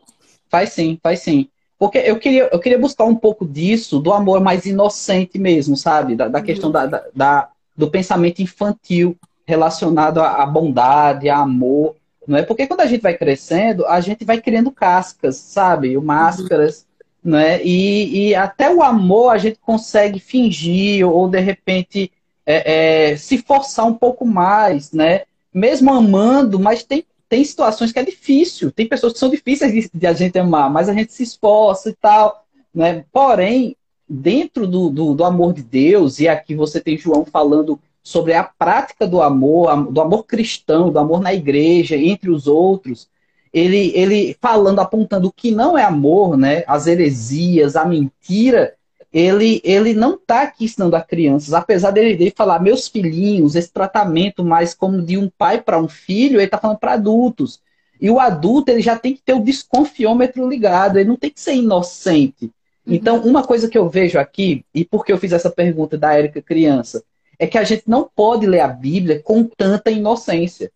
Faz 0.48 0.72
sim, 0.72 0.98
faz 1.02 1.20
sim. 1.20 1.48
Porque 1.78 1.98
eu 1.98 2.18
queria, 2.18 2.48
eu 2.52 2.58
queria 2.58 2.78
buscar 2.78 3.04
um 3.04 3.14
pouco 3.14 3.46
disso, 3.46 3.98
do 3.98 4.12
amor 4.12 4.40
mais 4.40 4.66
inocente 4.66 5.38
mesmo, 5.38 5.76
sabe? 5.76 6.16
Da, 6.16 6.28
da 6.28 6.38
uhum. 6.38 6.44
questão 6.44 6.70
da, 6.70 6.86
da, 6.86 7.04
da, 7.14 7.48
do 7.76 7.90
pensamento 7.90 8.40
infantil 8.40 9.16
relacionado 9.46 10.20
à, 10.20 10.42
à 10.42 10.46
bondade, 10.46 11.28
a 11.28 11.38
amor. 11.38 11.96
Não 12.26 12.38
é? 12.38 12.42
Porque 12.42 12.66
quando 12.66 12.80
a 12.80 12.86
gente 12.86 13.02
vai 13.02 13.16
crescendo, 13.16 13.86
a 13.86 14.00
gente 14.00 14.24
vai 14.24 14.40
criando 14.40 14.70
cascas, 14.70 15.36
sabe? 15.36 15.96
Máscaras. 15.98 16.86
Uhum. 17.24 17.32
Né? 17.32 17.62
E, 17.64 18.28
e 18.28 18.34
até 18.34 18.72
o 18.72 18.82
amor 18.82 19.30
a 19.30 19.38
gente 19.38 19.58
consegue 19.58 20.18
fingir, 20.18 21.08
ou 21.08 21.28
de 21.28 21.40
repente 21.40 22.12
é, 22.46 23.12
é, 23.12 23.16
se 23.16 23.38
forçar 23.38 23.86
um 23.86 23.94
pouco 23.94 24.26
mais, 24.26 24.92
né? 24.92 25.22
Mesmo 25.52 25.92
amando, 25.92 26.58
mas 26.58 26.82
tem, 26.82 27.04
tem 27.28 27.44
situações 27.44 27.92
que 27.92 27.98
é 27.98 28.04
difícil. 28.04 28.70
Tem 28.70 28.86
pessoas 28.86 29.12
que 29.12 29.18
são 29.18 29.30
difíceis 29.30 29.72
de, 29.72 29.90
de 29.92 30.06
a 30.06 30.12
gente 30.12 30.38
amar, 30.38 30.70
mas 30.70 30.88
a 30.88 30.92
gente 30.92 31.12
se 31.12 31.22
esforça 31.22 31.90
e 31.90 31.94
tal, 31.94 32.44
né? 32.74 33.04
Porém, 33.12 33.76
dentro 34.08 34.66
do, 34.66 34.90
do, 34.90 35.14
do 35.14 35.24
amor 35.24 35.52
de 35.52 35.62
Deus, 35.62 36.20
e 36.20 36.28
aqui 36.28 36.54
você 36.54 36.80
tem 36.80 36.98
João 36.98 37.24
falando 37.24 37.80
sobre 38.02 38.34
a 38.34 38.44
prática 38.44 39.06
do 39.06 39.22
amor, 39.22 39.90
do 39.90 40.00
amor 40.00 40.24
cristão, 40.24 40.90
do 40.90 40.98
amor 40.98 41.22
na 41.22 41.32
igreja, 41.32 41.96
entre 41.96 42.30
os 42.30 42.46
outros, 42.46 43.08
ele, 43.52 43.92
ele 43.94 44.36
falando, 44.40 44.80
apontando 44.80 45.28
o 45.28 45.32
que 45.32 45.50
não 45.50 45.78
é 45.78 45.84
amor, 45.84 46.36
né? 46.36 46.64
As 46.66 46.86
heresias, 46.86 47.76
a 47.76 47.84
mentira, 47.84 48.74
ele, 49.14 49.60
ele 49.62 49.94
não 49.94 50.14
está 50.14 50.42
aqui 50.42 50.64
ensinando 50.64 50.96
a 50.96 51.00
crianças, 51.00 51.54
apesar 51.54 51.92
dele, 51.92 52.16
dele 52.16 52.34
falar, 52.36 52.58
meus 52.58 52.88
filhinhos, 52.88 53.54
esse 53.54 53.70
tratamento 53.70 54.44
mais 54.44 54.74
como 54.74 55.00
de 55.00 55.16
um 55.16 55.30
pai 55.30 55.60
para 55.62 55.78
um 55.78 55.86
filho, 55.86 56.38
ele 56.40 56.46
está 56.46 56.58
falando 56.58 56.78
para 56.78 56.94
adultos. 56.94 57.60
E 58.00 58.10
o 58.10 58.18
adulto 58.18 58.72
ele 58.72 58.82
já 58.82 58.98
tem 58.98 59.14
que 59.14 59.22
ter 59.22 59.32
o 59.32 59.44
desconfiômetro 59.44 60.48
ligado, 60.48 60.98
ele 60.98 61.08
não 61.08 61.14
tem 61.14 61.30
que 61.30 61.40
ser 61.40 61.54
inocente. 61.54 62.46
Uhum. 62.84 62.92
Então, 62.92 63.20
uma 63.20 63.44
coisa 63.44 63.68
que 63.68 63.78
eu 63.78 63.88
vejo 63.88 64.18
aqui, 64.18 64.64
e 64.74 64.84
por 64.84 65.04
que 65.04 65.12
eu 65.12 65.18
fiz 65.18 65.32
essa 65.32 65.48
pergunta 65.48 65.96
da 65.96 66.12
Érica 66.12 66.42
criança, 66.42 67.00
é 67.38 67.46
que 67.46 67.56
a 67.56 67.62
gente 67.62 67.84
não 67.86 68.10
pode 68.16 68.48
ler 68.48 68.60
a 68.60 68.68
Bíblia 68.68 69.22
com 69.22 69.44
tanta 69.44 69.92
inocência. 69.92 70.72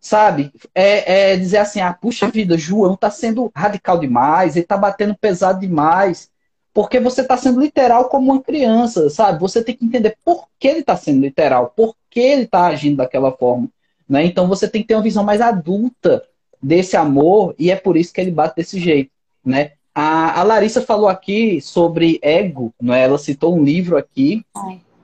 Sabe? 0.00 0.52
É, 0.74 1.30
é 1.30 1.36
dizer 1.36 1.58
assim, 1.58 1.80
ah, 1.80 1.92
puxa 1.92 2.28
vida, 2.28 2.58
João 2.58 2.94
está 2.94 3.12
sendo 3.12 3.50
radical 3.54 3.96
demais, 3.96 4.56
ele 4.56 4.64
está 4.64 4.76
batendo 4.76 5.14
pesado 5.14 5.60
demais 5.60 6.34
porque 6.76 7.00
você 7.00 7.22
está 7.22 7.38
sendo 7.38 7.58
literal 7.58 8.10
como 8.10 8.30
uma 8.30 8.42
criança, 8.42 9.08
sabe? 9.08 9.40
Você 9.40 9.64
tem 9.64 9.74
que 9.74 9.82
entender 9.82 10.14
por 10.22 10.46
que 10.58 10.68
ele 10.68 10.80
está 10.80 10.94
sendo 10.94 11.22
literal, 11.22 11.72
por 11.74 11.96
que 12.10 12.20
ele 12.20 12.42
está 12.42 12.66
agindo 12.66 12.98
daquela 12.98 13.32
forma. 13.32 13.66
Né? 14.06 14.26
Então 14.26 14.46
você 14.46 14.68
tem 14.68 14.82
que 14.82 14.88
ter 14.88 14.94
uma 14.94 15.02
visão 15.02 15.24
mais 15.24 15.40
adulta 15.40 16.22
desse 16.62 16.94
amor 16.94 17.54
e 17.58 17.70
é 17.70 17.76
por 17.76 17.96
isso 17.96 18.12
que 18.12 18.20
ele 18.20 18.30
bate 18.30 18.56
desse 18.56 18.78
jeito. 18.78 19.10
Né? 19.42 19.72
A, 19.94 20.38
a 20.38 20.42
Larissa 20.42 20.82
falou 20.82 21.08
aqui 21.08 21.62
sobre 21.62 22.18
ego, 22.20 22.74
né? 22.78 23.04
ela 23.04 23.16
citou 23.16 23.56
um 23.56 23.64
livro 23.64 23.96
aqui, 23.96 24.44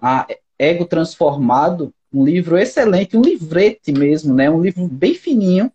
a 0.02 0.26
Ego 0.58 0.84
Transformado, 0.84 1.90
um 2.12 2.22
livro 2.22 2.58
excelente, 2.58 3.16
um 3.16 3.22
livrete 3.22 3.92
mesmo, 3.92 4.34
né? 4.34 4.50
Um 4.50 4.60
livro 4.60 4.86
bem 4.86 5.14
fininho, 5.14 5.72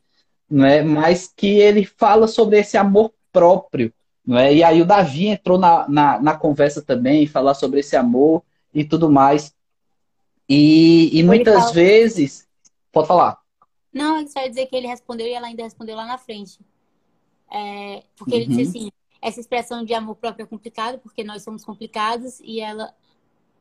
né? 0.48 0.84
Mas 0.84 1.34
que 1.36 1.48
ele 1.48 1.84
fala 1.84 2.28
sobre 2.28 2.60
esse 2.60 2.78
amor 2.78 3.12
próprio, 3.34 3.92
não 4.28 4.38
é? 4.38 4.54
E 4.54 4.62
aí 4.62 4.82
o 4.82 4.86
Davi 4.86 5.28
entrou 5.28 5.58
na, 5.58 5.88
na, 5.88 6.20
na 6.20 6.38
conversa 6.38 6.82
também, 6.82 7.26
falar 7.26 7.54
sobre 7.54 7.80
esse 7.80 7.96
amor 7.96 8.44
e 8.74 8.84
tudo 8.84 9.10
mais. 9.10 9.56
E, 10.50 11.18
e 11.18 11.24
muitas 11.24 11.56
fala... 11.56 11.72
vezes. 11.72 12.46
Pode 12.92 13.08
falar. 13.08 13.40
Não, 13.94 14.20
eu 14.20 14.28
só 14.28 14.42
ia 14.42 14.50
dizer 14.50 14.66
que 14.66 14.76
ele 14.76 14.86
respondeu 14.88 15.26
e 15.26 15.32
ela 15.32 15.48
ainda 15.48 15.64
respondeu 15.64 15.96
lá 15.96 16.06
na 16.06 16.18
frente. 16.18 16.60
É, 17.50 18.04
porque 18.18 18.36
ele 18.36 18.48
disse 18.48 18.64
uhum. 18.64 18.70
assim: 18.70 18.92
essa 19.22 19.40
expressão 19.40 19.86
de 19.86 19.94
amor 19.94 20.16
próprio 20.16 20.44
é 20.44 20.48
complicado, 20.48 21.00
porque 21.00 21.24
nós 21.24 21.42
somos 21.42 21.64
complicados, 21.64 22.42
e 22.42 22.60
ela. 22.60 22.94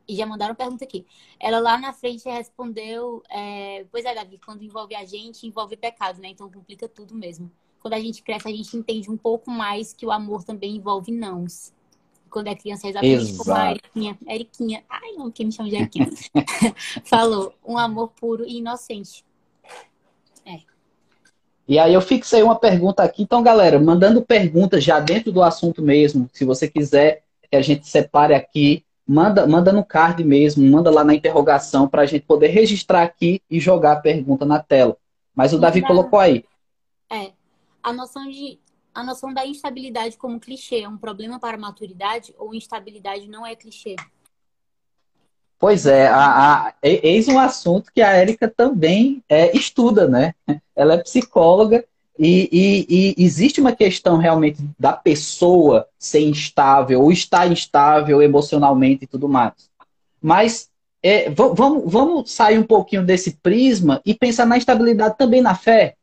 E 0.05 0.15
já 0.15 0.25
mandaram 0.25 0.55
pergunta 0.55 0.83
aqui. 0.83 1.05
Ela 1.39 1.59
lá 1.59 1.77
na 1.77 1.93
frente 1.93 2.27
respondeu: 2.27 3.23
é, 3.29 3.85
Pois 3.89 4.03
é, 4.03 4.13
Davi, 4.13 4.37
quando 4.45 4.63
envolve 4.63 4.95
a 4.95 5.05
gente, 5.05 5.47
envolve 5.47 5.77
pecado, 5.77 6.19
né? 6.19 6.27
Então 6.27 6.51
complica 6.51 6.89
tudo 6.89 7.15
mesmo. 7.15 7.49
Quando 7.87 7.93
a 7.93 8.01
gente 8.01 8.21
cresce, 8.21 8.49
a 8.49 8.51
gente 8.51 8.75
entende 8.75 9.09
um 9.09 9.15
pouco 9.15 9.49
mais 9.49 9.93
que 9.93 10.05
o 10.05 10.11
amor 10.11 10.43
também 10.43 10.75
envolve 10.75 11.09
nãos 11.09 11.71
quando 12.29 12.47
é 12.47 12.55
criança, 12.55 12.85
é 12.85 12.89
exatamente 12.89 13.21
Exato. 13.21 13.37
como 13.37 13.55
a 13.55 13.71
Eriquinha. 13.71 14.17
Eriquinha, 14.27 14.83
ai, 14.89 15.13
não, 15.13 15.31
quem 15.31 15.45
me 15.45 15.51
chama 15.53 15.69
de 15.69 15.77
Eriquinha, 15.77 16.09
falou, 17.05 17.53
um 17.65 17.77
amor 17.77 18.09
puro 18.09 18.43
e 18.45 18.57
inocente. 18.57 19.23
É. 20.45 20.57
E 21.65 21.79
aí 21.79 21.93
eu 21.93 22.01
fixei 22.01 22.43
uma 22.43 22.59
pergunta 22.59 23.03
aqui. 23.03 23.23
Então, 23.23 23.41
galera, 23.41 23.79
mandando 23.79 24.21
perguntas 24.21 24.83
já 24.83 24.99
dentro 24.99 25.31
do 25.31 25.41
assunto 25.41 25.81
mesmo, 25.81 26.29
se 26.33 26.43
você 26.43 26.67
quiser 26.67 27.23
que 27.49 27.55
a 27.55 27.61
gente 27.61 27.87
separe 27.87 28.33
aqui, 28.33 28.83
manda, 29.07 29.47
manda 29.47 29.71
no 29.71 29.85
card 29.85 30.21
mesmo, 30.25 30.69
manda 30.69 30.91
lá 30.91 31.05
na 31.05 31.15
interrogação 31.15 31.87
para 31.87 32.01
a 32.01 32.05
gente 32.05 32.25
poder 32.25 32.47
registrar 32.47 33.03
aqui 33.03 33.41
e 33.49 33.61
jogar 33.61 33.93
a 33.93 34.01
pergunta 34.01 34.43
na 34.43 34.59
tela. 34.59 34.97
Mas 35.33 35.53
o 35.53 35.57
Davi 35.57 35.81
colocou 35.81 36.19
aí. 36.19 36.43
A 37.87 37.93
noção 37.93 38.29
de 38.29 38.59
a 38.93 39.01
noção 39.01 39.33
da 39.33 39.45
instabilidade 39.45 40.17
como 40.17 40.41
clichê 40.41 40.81
é 40.81 40.89
um 40.89 40.97
problema 40.97 41.39
para 41.39 41.55
a 41.55 41.59
maturidade 41.59 42.35
ou 42.37 42.53
instabilidade 42.53 43.29
não 43.29 43.45
é 43.45 43.55
clichê? 43.55 43.95
Pois 45.57 45.85
é, 45.85 46.09
a, 46.09 46.65
a, 46.67 46.73
eis 46.83 47.29
um 47.29 47.39
assunto 47.39 47.89
que 47.93 48.01
a 48.01 48.11
Érica 48.11 48.49
também 48.49 49.23
é, 49.29 49.55
estuda, 49.55 50.05
né? 50.05 50.35
Ela 50.75 50.95
é 50.95 50.97
psicóloga 50.97 51.85
e, 52.19 52.49
e, 52.51 53.15
e, 53.19 53.23
existe 53.23 53.61
uma 53.61 53.71
questão 53.71 54.17
realmente 54.17 54.61
da 54.77 54.91
pessoa 54.91 55.87
ser 55.97 56.27
instável 56.27 57.01
ou 57.01 57.09
estar 57.09 57.49
instável 57.49 58.21
emocionalmente 58.21 59.05
e 59.05 59.07
tudo 59.07 59.29
mais. 59.29 59.53
Mas 60.21 60.69
é, 61.01 61.29
vamos, 61.29 61.89
vamos 61.89 62.33
sair 62.33 62.59
um 62.59 62.67
pouquinho 62.67 63.05
desse 63.05 63.37
prisma 63.37 64.01
e 64.05 64.13
pensar 64.13 64.45
na 64.45 64.57
instabilidade 64.57 65.17
também 65.17 65.39
na 65.39 65.55
fé 65.55 65.95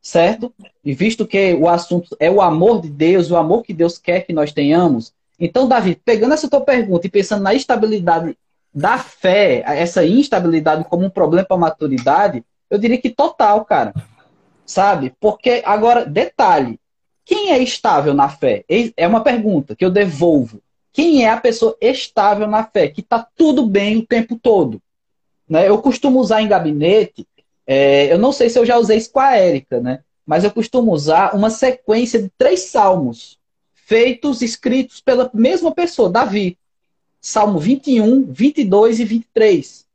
certo? 0.00 0.52
E 0.84 0.92
visto 0.94 1.26
que 1.26 1.54
o 1.54 1.68
assunto 1.68 2.16
é 2.18 2.30
o 2.30 2.40
amor 2.40 2.80
de 2.80 2.88
Deus, 2.88 3.30
o 3.30 3.36
amor 3.36 3.62
que 3.62 3.74
Deus 3.74 3.98
quer 3.98 4.20
que 4.22 4.32
nós 4.32 4.52
tenhamos. 4.52 5.12
Então, 5.38 5.68
Davi, 5.68 6.00
pegando 6.04 6.34
essa 6.34 6.48
tua 6.48 6.60
pergunta 6.60 7.06
e 7.06 7.10
pensando 7.10 7.42
na 7.42 7.54
estabilidade 7.54 8.36
da 8.72 8.98
fé, 8.98 9.62
essa 9.66 10.04
instabilidade 10.04 10.84
como 10.84 11.04
um 11.04 11.10
problema 11.10 11.46
para 11.46 11.56
a 11.56 11.60
maturidade, 11.60 12.44
eu 12.68 12.78
diria 12.78 12.98
que 12.98 13.10
total, 13.10 13.64
cara. 13.64 13.92
Sabe? 14.64 15.12
Porque, 15.18 15.62
agora, 15.64 16.06
detalhe: 16.06 16.78
quem 17.24 17.50
é 17.50 17.58
estável 17.58 18.14
na 18.14 18.28
fé? 18.28 18.64
É 18.96 19.06
uma 19.06 19.22
pergunta 19.22 19.74
que 19.74 19.84
eu 19.84 19.90
devolvo. 19.90 20.60
Quem 20.92 21.24
é 21.24 21.30
a 21.30 21.40
pessoa 21.40 21.76
estável 21.80 22.46
na 22.46 22.64
fé? 22.64 22.88
Que 22.88 23.00
está 23.00 23.26
tudo 23.36 23.66
bem 23.66 23.98
o 23.98 24.06
tempo 24.06 24.38
todo. 24.40 24.80
Né? 25.48 25.68
Eu 25.68 25.78
costumo 25.78 26.20
usar 26.20 26.42
em 26.42 26.48
gabinete 26.48 27.26
é, 27.72 28.12
eu 28.12 28.18
não 28.18 28.32
sei 28.32 28.50
se 28.50 28.58
eu 28.58 28.66
já 28.66 28.76
usei 28.76 28.98
isso 28.98 29.12
com 29.12 29.20
a 29.20 29.36
Érica, 29.36 29.78
né? 29.80 30.00
Mas 30.26 30.42
eu 30.42 30.50
costumo 30.50 30.92
usar 30.92 31.36
uma 31.36 31.50
sequência 31.50 32.20
de 32.20 32.28
três 32.36 32.62
salmos 32.62 33.38
feitos, 33.86 34.42
escritos 34.42 35.00
pela 35.00 35.30
mesma 35.32 35.70
pessoa, 35.70 36.10
Davi. 36.10 36.58
Salmo 37.20 37.60
21, 37.60 38.24
22 38.24 38.98
e 38.98 39.04
23. 39.04 39.86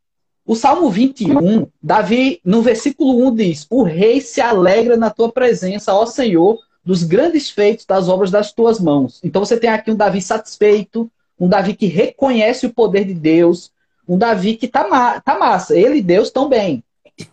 O 0.46 0.55
Salmo 0.55 0.89
21, 0.89 1.67
Davi, 1.84 2.39
no 2.46 2.62
versículo 2.62 3.27
1, 3.27 3.36
diz: 3.36 3.67
O 3.70 3.84
rei 3.84 4.22
se 4.22 4.39
alegra 4.39 4.96
na 4.96 5.10
tua 5.10 5.29
presença, 5.29 5.94
ó 5.94 6.05
Senhor, 6.05 6.58
dos 6.82 7.03
grandes 7.03 7.50
feitos 7.50 7.86
das 7.86 8.08
obras 8.08 8.32
das 8.32 8.53
tuas 8.53 8.79
mãos. 8.79 9.20
Então 9.22 9.44
você 9.44 9.58
tem 9.58 9.70
aqui 9.70 9.91
um 9.91 9.98
Davi 9.98 10.22
satisfeito, 10.22 11.12
um 11.38 11.50
Davi 11.50 11.75
que 11.75 11.88
reconhece 11.88 12.65
o 12.65 12.74
poder 12.74 13.03
de 13.03 13.13
Deus, 13.13 13.70
um 14.08 14.17
Davi 14.17 14.55
que 14.55 14.70
tá, 14.70 14.88
ma 14.88 15.20
tá 15.20 15.38
massa. 15.38 15.77
Ele 15.77 15.98
e 15.98 16.01
Deus 16.01 16.29
estão 16.29 16.48
bem. 16.48 16.82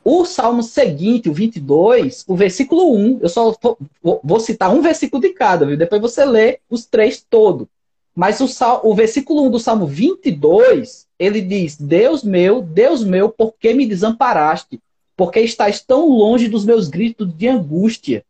O 0.05 0.25
salmo 0.25 0.63
seguinte, 0.63 1.29
o 1.29 1.33
22, 1.33 2.25
o 2.29 2.37
versículo 2.37 2.95
1, 2.95 3.19
eu 3.23 3.29
só 3.29 3.55
vou 4.23 4.39
citar 4.39 4.73
um 4.73 4.81
versículo 4.81 5.21
de 5.21 5.31
cada, 5.31 5.67
viu? 5.67 5.77
depois 5.77 6.01
você 6.01 6.25
lê 6.25 6.61
os 6.71 6.85
três 6.85 7.25
todos. 7.29 7.67
Mas 8.15 8.41
o, 8.41 8.47
sal, 8.47 8.83
o 8.85 8.95
versículo 8.95 9.47
1 9.47 9.51
do 9.51 9.59
salmo 9.59 9.87
22, 9.87 11.07
ele 11.19 11.41
diz: 11.41 11.77
Deus 11.77 12.23
meu, 12.23 12.61
Deus 12.61 13.03
meu, 13.03 13.29
por 13.29 13.55
que 13.59 13.73
me 13.73 13.87
desamparaste? 13.87 14.81
Porque 15.17 15.41
estás 15.41 15.81
tão 15.81 16.09
longe 16.09 16.49
dos 16.49 16.65
meus 16.65 16.89
gritos 16.89 17.33
de 17.35 17.49
angústia. 17.49 18.25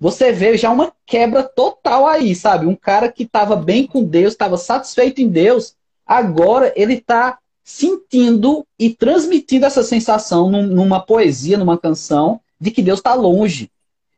Você 0.00 0.30
vê 0.30 0.56
já 0.56 0.70
uma 0.70 0.92
quebra 1.04 1.42
total 1.42 2.06
aí, 2.06 2.34
sabe? 2.34 2.66
Um 2.66 2.76
cara 2.76 3.10
que 3.10 3.24
estava 3.24 3.56
bem 3.56 3.86
com 3.86 4.04
Deus, 4.04 4.32
estava 4.32 4.56
satisfeito 4.56 5.20
em 5.20 5.28
Deus, 5.28 5.74
agora 6.06 6.72
ele 6.76 6.94
está 6.94 7.38
sentindo 7.68 8.66
e 8.78 8.88
transmitindo 8.94 9.66
essa 9.66 9.82
sensação 9.82 10.50
numa 10.50 11.00
poesia, 11.00 11.58
numa 11.58 11.76
canção, 11.76 12.40
de 12.58 12.70
que 12.70 12.80
Deus 12.80 12.98
está 12.98 13.12
longe. 13.12 13.70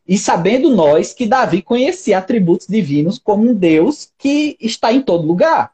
E 0.06 0.16
sabendo 0.16 0.70
nós 0.70 1.12
que 1.12 1.26
Davi 1.26 1.60
conhecia 1.60 2.18
atributos 2.18 2.68
divinos 2.68 3.18
como 3.18 3.50
um 3.50 3.52
Deus 3.52 4.08
que 4.16 4.56
está 4.60 4.92
em 4.92 5.02
todo 5.02 5.26
lugar. 5.26 5.72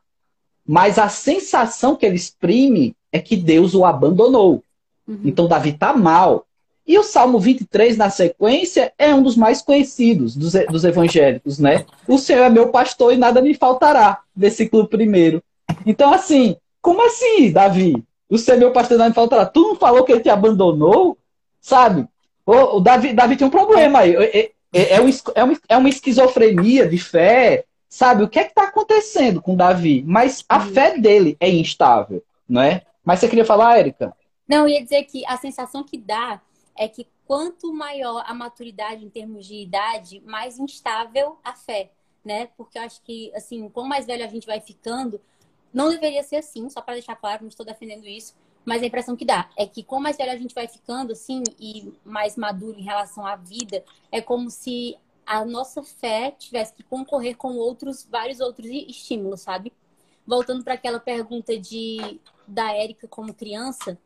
Mas 0.66 0.99
a 0.99 1.11
sensação 1.11 1.95
que 1.95 2.06
ele 2.06 2.16
exprime 2.16 2.97
é 3.12 3.18
que 3.18 3.37
Deus 3.37 3.75
o 3.75 3.85
abandonou. 3.85 4.64
Uhum. 5.06 5.21
Então 5.26 5.47
Davi 5.47 5.68
está 5.68 5.92
mal. 5.92 6.47
E 6.87 6.99
o 6.99 7.02
Salmo 7.02 7.38
23, 7.38 7.99
na 7.99 8.09
sequência, 8.09 8.90
é 8.99 9.14
um 9.14 9.23
dos 9.23 9.37
mais 9.37 9.61
conhecidos 9.61 10.35
dos, 10.35 10.54
dos 10.71 10.83
evangélicos, 10.83 11.59
né? 11.59 11.85
O 12.09 12.16
Senhor 12.16 12.45
é 12.45 12.49
meu 12.49 12.68
pastor 12.68 13.12
e 13.12 13.18
nada 13.18 13.42
me 13.42 13.52
faltará. 13.52 14.23
Versículo 14.35 14.88
primeiro. 14.88 15.42
Então, 15.85 16.12
assim, 16.12 16.56
como 16.86 17.04
assim, 17.04 17.50
Davi? 17.50 18.00
O 18.30 18.38
Senhor 18.38 18.58
meu 18.58 18.70
pastor 18.70 18.96
me 18.96 19.12
faltará. 19.12 19.44
Tu 19.44 19.60
não 19.60 19.74
falou 19.74 20.04
que 20.04 20.12
ele 20.12 20.20
te 20.20 20.28
abandonou? 20.28 21.18
Sabe? 21.60 22.06
O, 22.46 22.76
o 22.76 22.80
Davi, 22.80 23.12
Davi 23.12 23.36
tem 23.36 23.44
um 23.44 23.50
problema 23.50 23.98
aí. 23.98 24.14
É, 24.14 24.38
é, 24.72 24.92
é, 24.92 25.00
um, 25.00 25.10
é, 25.34 25.44
um, 25.44 25.56
é 25.68 25.76
uma 25.76 25.88
esquizofrenia 25.88 26.86
de 26.86 26.96
fé. 26.96 27.64
Sabe? 27.88 28.22
O 28.22 28.28
que 28.28 28.38
é 28.38 28.44
que 28.44 28.50
está 28.50 28.68
acontecendo 28.68 29.42
com 29.42 29.56
Davi? 29.56 30.04
Mas 30.06 30.44
a 30.48 30.60
fé 30.60 30.96
dele 30.96 31.36
é 31.40 31.50
instável, 31.50 32.22
não 32.48 32.62
é? 32.62 32.82
Mas 33.04 33.18
você 33.18 33.28
queria 33.28 33.44
falar, 33.44 33.78
Érica? 33.78 34.16
Não, 34.46 34.68
ia 34.68 34.80
dizer 34.80 35.02
que 35.06 35.26
a 35.26 35.36
sensação 35.36 35.82
que 35.82 35.98
dá 35.98 36.40
é 36.76 36.86
que 36.86 37.08
quanto 37.26 37.72
maior 37.72 38.22
a 38.28 38.32
maturidade 38.32 39.04
em 39.04 39.10
termos 39.10 39.44
de 39.44 39.56
idade, 39.56 40.22
mais 40.24 40.56
instável 40.56 41.36
a 41.42 41.52
fé, 41.52 41.90
né? 42.24 42.48
Porque 42.56 42.78
eu 42.78 42.82
acho 42.82 43.02
que, 43.02 43.32
assim, 43.34 43.68
quanto 43.70 43.88
mais 43.88 44.06
velho 44.06 44.24
a 44.24 44.28
gente 44.28 44.46
vai 44.46 44.60
ficando, 44.60 45.20
não 45.76 45.90
deveria 45.90 46.23
ser 46.23 46.37
assim, 46.37 46.71
só 46.71 46.80
para 46.80 46.95
deixar 46.95 47.14
claro, 47.16 47.42
não 47.42 47.50
estou 47.50 47.66
defendendo 47.66 48.06
isso, 48.06 48.35
mas 48.64 48.83
a 48.83 48.87
impressão 48.87 49.14
que 49.14 49.26
dá 49.26 49.50
é 49.59 49.66
que 49.66 49.83
com 49.83 50.00
mais 50.00 50.16
velho 50.16 50.33
a 50.33 50.37
gente 50.37 50.54
vai 50.54 50.66
ficando 50.66 51.12
assim 51.12 51.42
e 51.61 51.92
mais 52.02 52.35
maduro 52.35 52.80
em 52.80 52.83
relação 52.83 53.26
à 53.26 53.37
vida, 53.37 53.85
é 54.11 54.23
como 54.23 54.49
se 54.49 54.97
a 55.26 55.45
nossa 55.45 55.83
fé 55.83 56.30
tivesse 56.30 56.73
que 56.73 56.83
concorrer 56.83 57.37
com 57.37 57.56
outros, 57.56 58.09
vários 58.11 58.40
outros 58.40 58.66
estímulos, 58.71 59.42
sabe? 59.42 59.71
Voltando 60.26 60.64
para 60.64 60.73
aquela 60.73 60.99
pergunta 60.99 61.59
de 61.59 62.21
da 62.49 62.73
Érica 62.73 63.06
como 63.06 63.35
criança, 63.35 63.99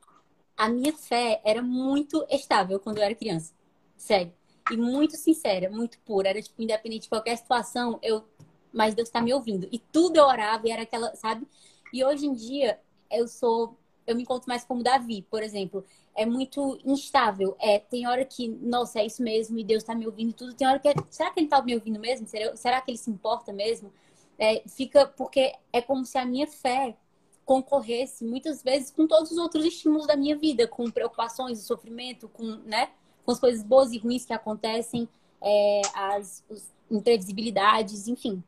a 0.57 0.69
minha 0.69 0.93
fé 0.93 1.41
era 1.45 1.62
muito 1.62 2.27
estável 2.29 2.81
quando 2.81 2.99
eu 2.99 3.05
era 3.05 3.15
criança. 3.15 3.55
Sério. 3.97 4.33
E 4.73 4.77
muito 4.77 5.17
sincera, 5.17 5.71
muito 5.71 6.00
pura. 6.00 6.31
Era, 6.31 6.43
tipo, 6.43 6.61
independente 6.61 7.03
de 7.03 7.09
qualquer 7.09 7.37
situação, 7.37 7.99
eu 8.03 8.25
mas 8.73 8.95
Deus 8.95 9.09
está 9.09 9.21
me 9.21 9.33
ouvindo. 9.33 9.69
E 9.73 9.79
tudo 9.79 10.17
eu 10.17 10.25
orava 10.25 10.67
e 10.67 10.71
era 10.71 10.83
aquela, 10.83 11.15
sabe? 11.15 11.47
E 11.93 12.05
hoje 12.05 12.27
em 12.27 12.33
dia 12.33 12.79
eu 13.11 13.27
sou, 13.27 13.77
eu 14.07 14.15
me 14.15 14.23
encontro 14.23 14.49
mais 14.49 14.65
como 14.65 14.83
Davi, 14.83 15.27
por 15.31 15.43
exemplo. 15.43 15.85
É 16.15 16.27
muito 16.27 16.79
instável. 16.85 17.57
É, 17.59 17.79
tem 17.79 18.07
hora 18.07 18.25
que, 18.25 18.49
nossa, 18.49 19.00
é 19.00 19.07
isso 19.07 19.23
mesmo, 19.23 19.59
e 19.59 19.65
Deus 19.65 19.83
está 19.83 19.95
me 19.95 20.07
ouvindo 20.07 20.31
e 20.31 20.35
tudo. 20.35 20.55
Tem 20.55 20.67
hora 20.67 20.79
que, 20.79 20.89
é, 20.89 20.95
será 21.11 21.31
que 21.31 21.41
ele 21.41 21.47
está 21.47 21.61
me 21.62 21.75
ouvindo 21.75 21.99
mesmo? 21.99 22.27
Será, 22.27 22.57
será 22.57 22.81
que 22.81 22.91
ele 22.91 22.99
se 22.99 23.11
importa 23.11 23.53
mesmo? 23.53 23.93
É, 24.39 24.62
fica, 24.69 25.07
porque 25.07 25.55
é 25.73 25.83
como 25.83 26.05
se 26.05 26.17
a 26.17 26.25
minha 26.25 26.47
fé 26.47 26.97
concorresse 27.45 28.25
muitas 28.25 28.62
vezes 28.62 28.91
com 28.91 29.07
todos 29.07 29.33
os 29.33 29.39
outros 29.39 29.65
estímulos 29.65 30.07
da 30.07 30.17
minha 30.17 30.37
vida, 30.37 30.69
com 30.69 30.89
preocupações, 30.91 31.59
sofrimento, 31.61 32.29
com, 32.29 32.45
né, 32.65 32.91
com 33.25 33.33
as 33.33 33.41
coisas 33.41 33.62
boas 33.62 33.93
e 33.93 33.99
ruins 33.99 34.25
que 34.25 34.33
acontecem, 34.33 35.09
é, 35.43 35.83
as, 35.93 36.45
as 36.49 36.73
imprevisibilidades, 36.91 38.07
enfim. 38.09 38.43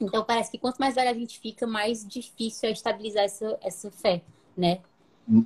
Então 0.00 0.24
parece 0.24 0.50
que 0.50 0.58
quanto 0.58 0.78
mais 0.78 0.94
velha 0.94 1.10
a 1.10 1.14
gente 1.14 1.38
fica, 1.38 1.66
mais 1.66 2.06
difícil 2.06 2.68
é 2.68 2.72
estabilizar 2.72 3.24
essa, 3.24 3.58
essa 3.62 3.90
fé, 3.90 4.22
né? 4.56 4.78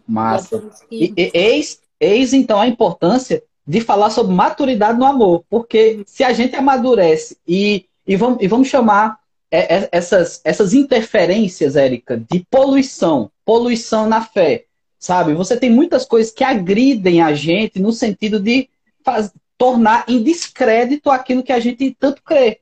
Massa. 0.06 0.70
E, 0.90 1.12
e, 1.16 1.30
eis, 1.32 1.80
eis 1.98 2.32
então 2.32 2.60
a 2.60 2.66
importância 2.66 3.42
de 3.66 3.80
falar 3.80 4.10
sobre 4.10 4.34
maturidade 4.34 4.98
no 4.98 5.06
amor, 5.06 5.44
porque 5.48 6.02
se 6.06 6.24
a 6.24 6.32
gente 6.32 6.56
amadurece 6.56 7.36
e, 7.46 7.86
e, 8.06 8.16
vamos, 8.16 8.42
e 8.42 8.48
vamos 8.48 8.68
chamar 8.68 9.18
é, 9.50 9.76
é, 9.76 9.88
essas, 9.92 10.40
essas 10.44 10.74
interferências, 10.74 11.76
Érica, 11.76 12.16
de 12.30 12.44
poluição, 12.50 13.30
poluição 13.44 14.08
na 14.08 14.22
fé, 14.22 14.64
sabe? 14.98 15.34
Você 15.34 15.56
tem 15.56 15.70
muitas 15.70 16.04
coisas 16.04 16.32
que 16.32 16.44
agridem 16.44 17.22
a 17.22 17.32
gente 17.34 17.80
no 17.80 17.92
sentido 17.92 18.40
de 18.40 18.68
faz, 19.04 19.32
tornar 19.56 20.04
em 20.08 20.22
descrédito 20.22 21.10
aquilo 21.10 21.42
que 21.42 21.52
a 21.52 21.60
gente 21.60 21.94
tanto 21.98 22.22
crê, 22.22 22.60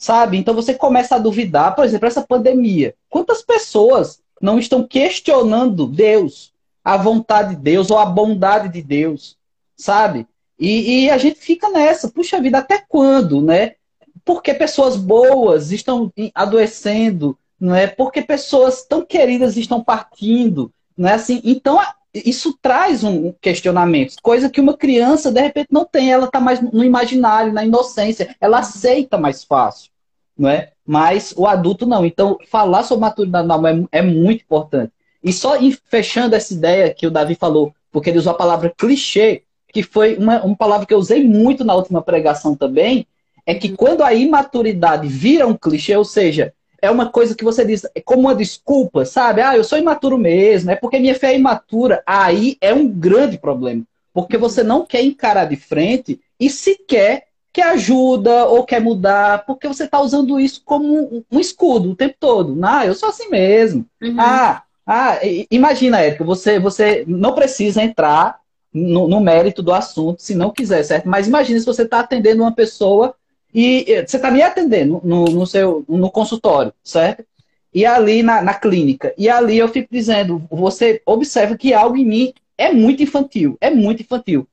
sabe? 0.00 0.38
Então 0.38 0.54
você 0.54 0.72
começa 0.72 1.14
a 1.14 1.18
duvidar, 1.18 1.76
por 1.76 1.84
exemplo, 1.84 2.08
essa 2.08 2.22
pandemia. 2.22 2.94
Quantas 3.10 3.42
pessoas 3.42 4.20
não 4.40 4.58
estão 4.58 4.82
questionando 4.82 5.86
Deus, 5.86 6.54
a 6.82 6.96
vontade 6.96 7.54
de 7.54 7.60
Deus 7.60 7.90
ou 7.90 7.98
a 7.98 8.06
bondade 8.06 8.70
de 8.70 8.82
Deus, 8.82 9.36
sabe? 9.76 10.26
E, 10.58 11.04
e 11.04 11.10
a 11.10 11.18
gente 11.18 11.38
fica 11.38 11.68
nessa, 11.68 12.08
puxa 12.08 12.40
vida, 12.40 12.58
até 12.58 12.82
quando, 12.88 13.42
né? 13.42 13.74
Porque 14.24 14.54
pessoas 14.54 14.96
boas 14.96 15.70
estão 15.70 16.10
adoecendo, 16.34 17.38
não 17.60 17.74
é? 17.74 17.86
Porque 17.86 18.22
pessoas 18.22 18.82
tão 18.86 19.04
queridas 19.04 19.58
estão 19.58 19.84
partindo, 19.84 20.72
não 20.96 21.10
é 21.10 21.12
assim? 21.12 21.42
Então 21.44 21.78
isso 22.14 22.58
traz 22.60 23.04
um 23.04 23.32
questionamento, 23.40 24.16
coisa 24.22 24.50
que 24.50 24.60
uma 24.60 24.76
criança 24.76 25.30
de 25.30 25.40
repente 25.40 25.68
não 25.70 25.84
tem, 25.84 26.12
ela 26.12 26.26
está 26.26 26.40
mais 26.40 26.60
no 26.60 26.84
imaginário, 26.84 27.52
na 27.52 27.64
inocência, 27.64 28.34
ela 28.40 28.58
aceita 28.58 29.16
mais 29.16 29.44
fácil, 29.44 29.90
não 30.36 30.48
é? 30.48 30.72
Mas 30.84 31.32
o 31.36 31.46
adulto 31.46 31.86
não. 31.86 32.04
Então 32.04 32.38
falar 32.48 32.82
sobre 32.82 33.02
maturidade 33.02 33.48
é, 33.92 33.98
é 33.98 34.02
muito 34.02 34.42
importante. 34.42 34.92
E 35.22 35.32
só 35.32 35.54
fechando 35.84 36.34
essa 36.34 36.52
ideia 36.52 36.92
que 36.92 37.06
o 37.06 37.10
Davi 37.10 37.34
falou, 37.34 37.74
porque 37.92 38.10
ele 38.10 38.18
usou 38.18 38.32
a 38.32 38.36
palavra 38.36 38.72
clichê, 38.76 39.42
que 39.72 39.82
foi 39.82 40.16
uma, 40.16 40.42
uma 40.42 40.56
palavra 40.56 40.86
que 40.86 40.94
eu 40.94 40.98
usei 40.98 41.22
muito 41.22 41.64
na 41.64 41.74
última 41.74 42.02
pregação 42.02 42.56
também, 42.56 43.06
é 43.46 43.54
que 43.54 43.70
quando 43.70 44.02
a 44.02 44.12
imaturidade 44.12 45.06
vira 45.06 45.46
um 45.46 45.56
clichê, 45.56 45.96
ou 45.96 46.04
seja, 46.04 46.52
é 46.82 46.90
uma 46.90 47.10
coisa 47.10 47.34
que 47.34 47.44
você 47.44 47.64
diz 47.64 47.84
é 47.94 48.00
como 48.00 48.22
uma 48.22 48.34
desculpa, 48.34 49.04
sabe? 49.04 49.40
Ah, 49.40 49.56
eu 49.56 49.64
sou 49.64 49.78
imaturo 49.78 50.18
mesmo, 50.18 50.70
é 50.70 50.76
porque 50.76 50.98
minha 50.98 51.14
fé 51.14 51.32
é 51.32 51.36
imatura. 51.36 52.02
Aí 52.06 52.56
é 52.60 52.72
um 52.72 52.88
grande 52.88 53.38
problema. 53.38 53.82
Porque 54.12 54.36
você 54.36 54.62
não 54.62 54.84
quer 54.84 55.02
encarar 55.02 55.44
de 55.44 55.56
frente 55.56 56.20
e 56.38 56.50
sequer 56.50 57.30
quer 57.52 57.70
ajuda 57.70 58.46
ou 58.46 58.64
quer 58.64 58.80
mudar, 58.80 59.44
porque 59.44 59.66
você 59.66 59.84
está 59.84 60.00
usando 60.00 60.38
isso 60.38 60.62
como 60.64 61.24
um, 61.30 61.40
escudo 61.40 61.90
o 61.90 61.96
tempo 61.96 62.14
todo. 62.18 62.58
Ah, 62.62 62.86
eu 62.86 62.94
sou 62.94 63.08
assim 63.08 63.28
mesmo. 63.28 63.86
Uhum. 64.00 64.16
Ah, 64.18 64.62
ah, 64.86 65.18
imagina, 65.50 66.00
Érica, 66.00 66.24
você, 66.24 66.58
você 66.58 67.04
não 67.06 67.34
precisa 67.34 67.82
entrar 67.82 68.40
no, 68.72 69.08
no, 69.08 69.20
mérito 69.20 69.62
do 69.62 69.72
assunto 69.72 70.22
se 70.22 70.34
não 70.34 70.50
quiser, 70.50 70.82
certo? 70.84 71.08
Mas 71.08 71.26
imagine 71.26 71.58
se 71.58 71.66
você 71.66 71.82
está 71.82 72.00
atendendo 72.00 72.42
uma 72.42 72.54
pessoa 72.54 73.14
e 73.54 74.04
você 74.06 74.16
está 74.16 74.30
me 74.30 74.42
atendendo 74.42 75.00
no, 75.02 75.24
no, 75.24 75.46
seu 75.46 75.84
no 75.88 76.10
consultório, 76.10 76.72
certo? 76.82 77.24
E 77.72 77.84
ali 77.86 78.22
na, 78.22 78.42
na 78.42 78.54
clínica. 78.54 79.14
E 79.16 79.28
ali 79.28 79.58
eu 79.58 79.68
fico 79.68 79.88
dizendo, 79.90 80.42
você 80.50 81.00
observa 81.04 81.56
que 81.56 81.72
algo 81.72 81.96
em 81.96 82.04
mim 82.04 82.34
é 82.56 82.72
muito 82.72 83.02
infantil, 83.02 83.56
é 83.60 83.70
muito 83.70 84.02
infantil. 84.02 84.46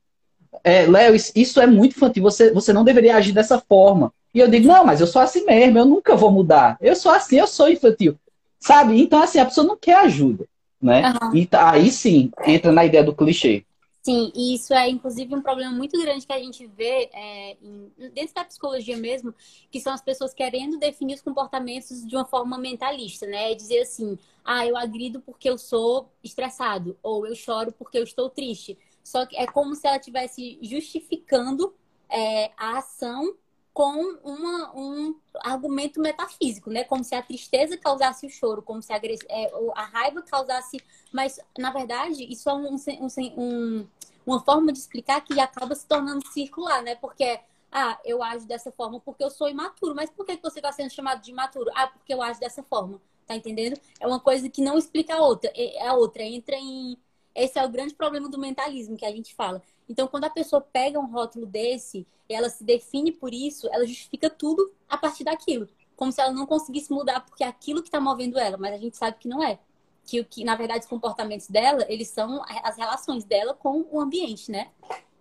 É, 0.64 0.86
Léo, 0.86 1.14
isso 1.14 1.60
é 1.60 1.66
muito 1.66 1.96
infantil, 1.96 2.22
você, 2.22 2.52
você 2.52 2.72
não 2.72 2.84
deveria 2.84 3.16
agir 3.16 3.32
dessa 3.32 3.58
forma. 3.58 4.12
E 4.34 4.40
eu 4.40 4.48
digo, 4.48 4.66
não, 4.66 4.84
mas 4.84 5.00
eu 5.00 5.06
sou 5.06 5.22
assim 5.22 5.44
mesmo, 5.44 5.78
eu 5.78 5.84
nunca 5.84 6.16
vou 6.16 6.30
mudar. 6.30 6.76
Eu 6.80 6.94
sou 6.94 7.12
assim, 7.12 7.36
eu 7.36 7.46
sou 7.46 7.68
infantil. 7.68 8.16
Sabe? 8.60 9.00
Então, 9.00 9.22
assim, 9.22 9.38
a 9.38 9.44
pessoa 9.44 9.66
não 9.66 9.76
quer 9.76 9.96
ajuda, 9.98 10.44
né? 10.82 11.14
Uhum. 11.22 11.36
E 11.36 11.46
tá, 11.46 11.70
aí 11.70 11.90
sim, 11.90 12.30
entra 12.44 12.72
na 12.72 12.84
ideia 12.84 13.04
do 13.04 13.14
clichê. 13.14 13.64
Sim, 14.02 14.32
e 14.34 14.54
isso 14.54 14.72
é 14.72 14.88
inclusive 14.88 15.34
um 15.34 15.42
problema 15.42 15.70
muito 15.72 16.00
grande 16.00 16.26
que 16.26 16.32
a 16.32 16.38
gente 16.38 16.66
vê 16.66 17.10
é, 17.12 17.56
em, 17.60 17.92
dentro 18.14 18.34
da 18.34 18.44
psicologia 18.44 18.96
mesmo, 18.96 19.34
que 19.70 19.80
são 19.80 19.92
as 19.92 20.00
pessoas 20.00 20.32
querendo 20.32 20.78
definir 20.78 21.14
os 21.14 21.20
comportamentos 21.20 22.06
de 22.06 22.16
uma 22.16 22.24
forma 22.24 22.56
mentalista, 22.56 23.26
né? 23.26 23.52
É 23.52 23.54
dizer 23.54 23.80
assim, 23.80 24.18
ah, 24.44 24.66
eu 24.66 24.76
agrido 24.76 25.20
porque 25.20 25.50
eu 25.50 25.58
sou 25.58 26.10
estressado, 26.24 26.96
ou 27.02 27.26
eu 27.26 27.34
choro 27.34 27.72
porque 27.72 27.98
eu 27.98 28.04
estou 28.04 28.30
triste. 28.30 28.78
Só 29.04 29.26
que 29.26 29.36
é 29.36 29.46
como 29.46 29.74
se 29.74 29.86
ela 29.86 29.96
estivesse 29.96 30.58
justificando 30.62 31.74
é, 32.08 32.50
a 32.56 32.78
ação 32.78 33.34
com 33.78 34.18
uma, 34.24 34.76
um 34.76 35.14
argumento 35.36 36.00
metafísico, 36.00 36.68
né? 36.68 36.82
Como 36.82 37.04
se 37.04 37.14
a 37.14 37.22
tristeza 37.22 37.76
causasse 37.76 38.26
o 38.26 38.28
choro, 38.28 38.60
como 38.60 38.82
se 38.82 38.92
a, 38.92 38.96
é, 38.96 39.52
a 39.76 39.84
raiva 39.84 40.20
causasse. 40.20 40.78
Mas, 41.12 41.38
na 41.56 41.70
verdade, 41.70 42.24
isso 42.24 42.50
é 42.50 42.54
um, 42.54 42.74
um, 42.74 43.08
um, 43.40 43.86
uma 44.26 44.40
forma 44.40 44.72
de 44.72 44.80
explicar 44.80 45.20
que 45.20 45.38
acaba 45.38 45.76
se 45.76 45.86
tornando 45.86 46.26
circular, 46.26 46.82
né? 46.82 46.96
Porque, 46.96 47.38
ah, 47.70 47.96
eu 48.04 48.20
ajo 48.20 48.48
dessa 48.48 48.72
forma 48.72 48.98
porque 48.98 49.22
eu 49.22 49.30
sou 49.30 49.48
imaturo. 49.48 49.94
Mas 49.94 50.10
por 50.10 50.26
que 50.26 50.36
você 50.42 50.58
está 50.58 50.72
sendo 50.72 50.90
chamado 50.90 51.22
de 51.22 51.30
imaturo? 51.30 51.70
Ah, 51.72 51.86
porque 51.86 52.12
eu 52.12 52.20
ajo 52.20 52.40
dessa 52.40 52.64
forma. 52.64 53.00
Tá 53.28 53.36
entendendo? 53.36 53.78
É 54.00 54.08
uma 54.08 54.18
coisa 54.18 54.48
que 54.50 54.60
não 54.60 54.76
explica 54.76 55.14
a 55.14 55.22
outra. 55.22 55.52
É, 55.54 55.86
a 55.86 55.94
outra 55.94 56.24
entra 56.24 56.56
em. 56.56 56.98
Esse 57.32 57.60
é 57.60 57.64
o 57.64 57.68
grande 57.68 57.94
problema 57.94 58.28
do 58.28 58.40
mentalismo 58.40 58.96
que 58.96 59.06
a 59.06 59.12
gente 59.12 59.36
fala. 59.36 59.62
Então, 59.88 60.06
quando 60.06 60.24
a 60.24 60.30
pessoa 60.30 60.60
pega 60.60 61.00
um 61.00 61.06
rótulo 61.06 61.46
desse, 61.46 62.06
ela 62.28 62.50
se 62.50 62.62
define 62.62 63.10
por 63.10 63.32
isso, 63.32 63.68
ela 63.72 63.86
justifica 63.86 64.28
tudo 64.28 64.70
a 64.88 64.98
partir 64.98 65.24
daquilo. 65.24 65.66
Como 65.96 66.12
se 66.12 66.20
ela 66.20 66.32
não 66.32 66.46
conseguisse 66.46 66.92
mudar 66.92 67.20
porque 67.20 67.42
é 67.42 67.48
aquilo 67.48 67.80
que 67.80 67.88
está 67.88 67.98
movendo 67.98 68.38
ela, 68.38 68.56
mas 68.58 68.74
a 68.74 68.76
gente 68.76 68.96
sabe 68.96 69.16
que 69.18 69.28
não 69.28 69.42
é. 69.42 69.58
Que, 70.04 70.22
que, 70.24 70.44
na 70.44 70.54
verdade, 70.54 70.80
os 70.80 70.86
comportamentos 70.86 71.48
dela, 71.48 71.84
eles 71.88 72.08
são 72.08 72.42
as 72.62 72.76
relações 72.76 73.24
dela 73.24 73.54
com 73.54 73.86
o 73.90 74.00
ambiente, 74.00 74.50
né? 74.50 74.68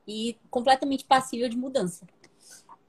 E 0.06 0.38
completamente 0.50 1.06
passível 1.06 1.50
de 1.50 1.58
mudança. 1.58 2.06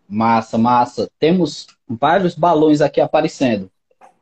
Massa, 0.08 0.58
massa. 0.58 1.10
Temos 1.18 1.66
vários 1.88 2.34
balões 2.34 2.80
aqui 2.80 3.00
aparecendo. 3.00 3.70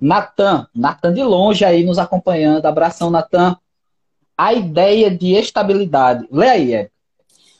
Natan, 0.00 0.66
Natan 0.74 1.12
de 1.12 1.22
longe 1.22 1.64
aí 1.64 1.84
nos 1.84 1.98
acompanhando. 1.98 2.66
Abração, 2.66 3.10
Natan. 3.10 3.58
A 4.36 4.52
ideia 4.52 5.10
de 5.10 5.32
estabilidade. 5.32 6.26
Lê 6.30 6.48
aí, 6.48 6.72
Érica 6.72 6.95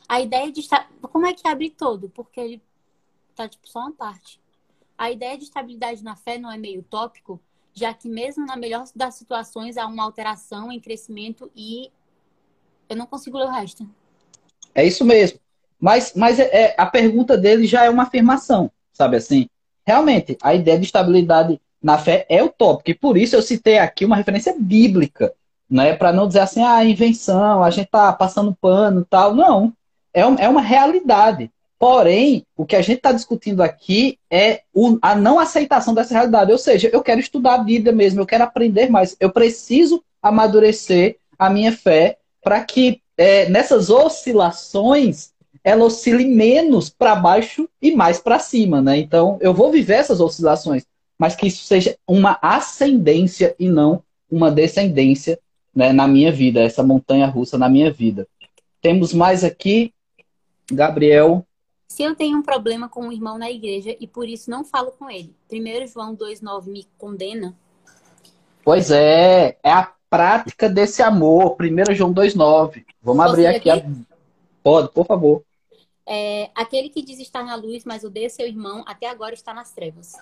a 0.09 0.21
ideia 0.21 0.51
de 0.51 0.61
estar. 0.61 0.89
Como 1.01 1.27
é 1.27 1.33
que 1.33 1.47
abre 1.47 1.71
todo? 1.71 2.09
Porque 2.11 2.41
ele 2.41 2.63
tá 3.35 3.49
tipo 3.49 3.69
só 3.69 3.81
uma 3.81 3.93
parte. 3.93 4.41
A 4.97 5.11
ideia 5.11 5.37
de 5.37 5.45
estabilidade 5.45 6.03
na 6.03 6.17
fé 6.17 6.39
não 6.39 6.51
é 6.51 6.57
meio 6.57 6.81
utópico, 6.81 7.41
já 7.75 7.93
que 7.93 8.09
mesmo 8.09 8.47
na 8.47 8.57
melhor 8.57 8.85
das 8.95 9.15
situações 9.15 9.77
há 9.77 9.87
uma 9.87 10.05
alteração 10.05 10.73
em 10.73 10.81
crescimento 10.81 11.51
e 11.55 11.91
eu 12.89 12.97
não 12.97 13.07
consigo 13.07 13.37
ler 13.37 13.47
o 13.47 13.51
resto. 13.51 13.87
É 14.75 14.85
isso 14.85 15.05
mesmo. 15.05 15.39
Mas, 15.79 16.15
mas 16.15 16.41
é, 16.41 16.45
é, 16.45 16.75
a 16.79 16.87
pergunta 16.87 17.37
dele 17.37 17.67
já 17.67 17.85
é 17.85 17.91
uma 17.91 18.05
afirmação, 18.05 18.71
sabe 18.93 19.17
assim? 19.17 19.49
Realmente, 19.87 20.39
a 20.43 20.55
ideia 20.55 20.79
de 20.79 20.87
estabilidade 20.87 21.61
na 21.83 21.99
fé 21.99 22.25
é 22.31 22.43
utópica. 22.43 22.91
E 22.91 22.95
por 22.95 23.19
isso 23.19 23.37
eu 23.37 23.43
citei 23.43 23.79
aqui 23.79 24.05
uma 24.05 24.17
referência 24.17 24.55
bíblica, 24.59 25.35
né? 25.69 25.95
Para 25.95 26.13
não 26.13 26.27
dizer 26.27 26.41
assim, 26.41 26.63
ah, 26.63 26.83
invenção, 26.83 27.63
a 27.63 27.71
gente 27.71 27.89
tá 27.89 28.11
passando 28.13 28.57
pano 28.57 29.05
tal. 29.05 29.35
Não 29.35 29.75
é, 30.17 30.45
é 30.45 30.49
uma 30.49 30.63
realidade. 30.63 31.51
Porém, 31.79 32.43
o 32.57 32.65
que 32.65 32.75
a 32.75 32.81
gente 32.81 32.97
está 32.97 33.13
discutindo 33.13 33.63
aqui 33.63 34.19
é 34.31 34.63
o, 34.73 34.99
a 35.03 35.15
não 35.15 35.39
aceitação 35.39 35.93
dessa 35.93 36.15
realidade. 36.15 36.51
Ou 36.51 36.57
seja, 36.57 36.89
eu 36.91 37.03
quero 37.03 37.21
estudar 37.21 37.57
a 37.57 37.59
Bíblia 37.59 37.93
mesmo, 37.93 38.21
eu 38.21 38.27
quero 38.27 38.45
aprender 38.45 38.89
mais, 38.89 39.15
eu 39.21 39.31
preciso 39.31 40.03
amadurecer 40.23 41.19
a 41.39 41.51
minha 41.51 41.71
fé 41.71 42.17
para 42.43 42.65
que 42.65 43.03
é, 43.19 43.47
nessas 43.51 43.91
oscilações 43.91 45.33
ela 45.63 45.85
oscile 45.85 46.25
menos 46.25 46.89
para 46.89 47.15
baixo 47.15 47.69
e 47.83 47.95
mais 47.95 48.19
para 48.19 48.39
cima, 48.39 48.81
né? 48.81 48.97
Então, 48.97 49.37
eu 49.41 49.53
vou 49.53 49.71
viver 49.71 49.95
essas 49.95 50.21
oscilações, 50.21 50.87
mas 51.19 51.35
que 51.35 51.49
isso 51.49 51.65
seja 51.65 51.97
uma 52.07 52.39
ascendência 52.41 53.55
e 53.59 53.69
não 53.69 54.03
uma 54.31 54.51
descendência 54.51 55.39
né, 55.75 55.93
na 55.93 56.07
minha 56.07 56.33
vida, 56.33 56.63
essa 56.63 56.83
montanha 56.83 57.27
russa 57.27 57.59
na 57.59 57.69
minha 57.69 57.91
vida. 57.91 58.27
Temos 58.81 59.13
mais 59.13 59.43
aqui 59.43 59.93
Gabriel. 60.71 61.47
Se 61.89 62.03
eu 62.03 62.15
tenho 62.15 62.39
um 62.39 62.43
problema 62.43 62.89
com 62.89 63.07
um 63.07 63.13
irmão 63.13 63.39
na 63.39 63.51
igreja 63.51 63.97
e 64.01 64.07
por 64.07 64.29
isso 64.29 64.51
não 64.51 64.65
falo 64.65 64.91
com 64.93 65.09
ele, 65.11 65.35
1 65.51 65.87
João 65.87 66.17
2,9 66.17 66.67
me 66.67 66.87
condena? 66.99 67.57
Pois 68.65 68.91
é, 68.91 69.57
é 69.63 69.73
a 69.73 69.93
prática 70.11 70.69
desse 70.69 71.03
amor. 71.03 71.57
1 71.61 71.95
João 71.95 72.13
2,9. 72.13 72.85
Vamos 73.01 73.23
Posso 73.23 73.35
abrir 73.35 73.47
aqui. 73.47 73.71
aqui? 73.71 73.87
A... 73.87 74.17
Pode, 74.63 74.91
por 74.93 75.07
favor. 75.07 75.43
É, 76.05 76.51
aquele 76.55 76.89
que 76.89 77.03
diz 77.03 77.19
estar 77.21 77.45
na 77.45 77.55
luz, 77.55 77.85
mas 77.85 78.05
odeia 78.05 78.29
seu 78.29 78.47
irmão, 78.47 78.85
até 78.87 79.09
agora 79.09 79.35
está 79.35 79.55
nas 79.55 79.73
trevas. 79.73 80.13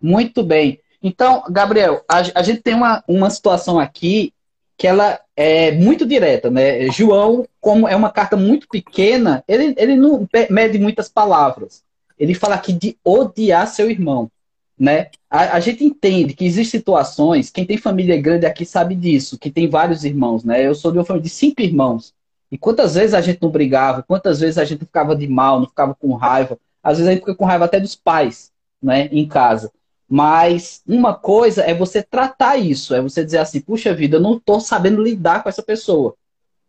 Muito 0.00 0.42
bem. 0.42 0.80
Então, 1.02 1.44
Gabriel, 1.48 2.04
a, 2.08 2.18
a 2.34 2.42
gente 2.42 2.60
tem 2.60 2.74
uma, 2.74 3.02
uma 3.06 3.30
situação 3.30 3.78
aqui 3.78 4.32
que 4.78 4.86
ela 4.86 5.20
é 5.36 5.72
muito 5.72 6.06
direta, 6.06 6.48
né? 6.48 6.88
João, 6.92 7.44
como 7.60 7.88
é 7.88 7.96
uma 7.96 8.10
carta 8.10 8.36
muito 8.36 8.68
pequena, 8.68 9.42
ele, 9.48 9.74
ele 9.76 9.96
não 9.96 10.26
mede 10.48 10.78
muitas 10.78 11.08
palavras. 11.08 11.82
Ele 12.16 12.32
fala 12.32 12.54
aqui 12.54 12.72
de 12.72 12.96
odiar 13.04 13.66
seu 13.66 13.90
irmão. 13.90 14.30
né? 14.78 15.08
A, 15.28 15.56
a, 15.56 15.60
gente 15.60 15.84
entende 15.84 16.32
que 16.32 16.44
existem 16.44 16.78
situações, 16.78 17.50
quem 17.50 17.66
tem 17.66 17.76
família 17.76 18.20
grande 18.20 18.46
aqui 18.46 18.64
sabe 18.64 18.94
disso, 18.94 19.36
que 19.36 19.50
tem 19.50 19.68
vários 19.68 20.04
irmãos, 20.04 20.44
né? 20.44 20.64
Eu 20.64 20.76
sou 20.76 20.92
de 20.92 20.98
uma 20.98 21.04
família 21.04 21.24
de 21.24 21.30
cinco 21.30 21.60
irmãos. 21.60 22.14
E 22.50 22.56
quantas 22.56 22.94
vezes 22.94 23.14
a 23.14 23.20
gente 23.20 23.42
não 23.42 23.50
brigava, 23.50 24.04
quantas 24.04 24.38
vezes 24.38 24.58
a 24.58 24.64
gente 24.64 24.80
ficava 24.80 25.16
de 25.16 25.26
mal, 25.26 25.58
não 25.58 25.66
ficava 25.66 25.92
com 25.92 26.14
raiva. 26.14 26.56
Às 26.80 26.98
vezes 26.98 27.08
a 27.08 27.12
gente 27.12 27.20
fica 27.20 27.34
com 27.34 27.44
raiva 27.44 27.64
até 27.64 27.80
dos 27.80 27.96
pais, 27.96 28.52
né, 28.80 29.08
em 29.10 29.26
casa. 29.26 29.72
Mas 30.08 30.80
uma 30.86 31.14
coisa 31.14 31.62
é 31.62 31.74
você 31.74 32.02
tratar 32.02 32.56
isso, 32.56 32.94
é 32.94 33.00
você 33.00 33.22
dizer 33.22 33.38
assim, 33.38 33.60
puxa 33.60 33.92
vida, 33.92 34.16
eu 34.16 34.20
não 34.20 34.38
estou 34.38 34.58
sabendo 34.58 35.02
lidar 35.02 35.42
com 35.42 35.48
essa 35.50 35.62
pessoa. 35.62 36.14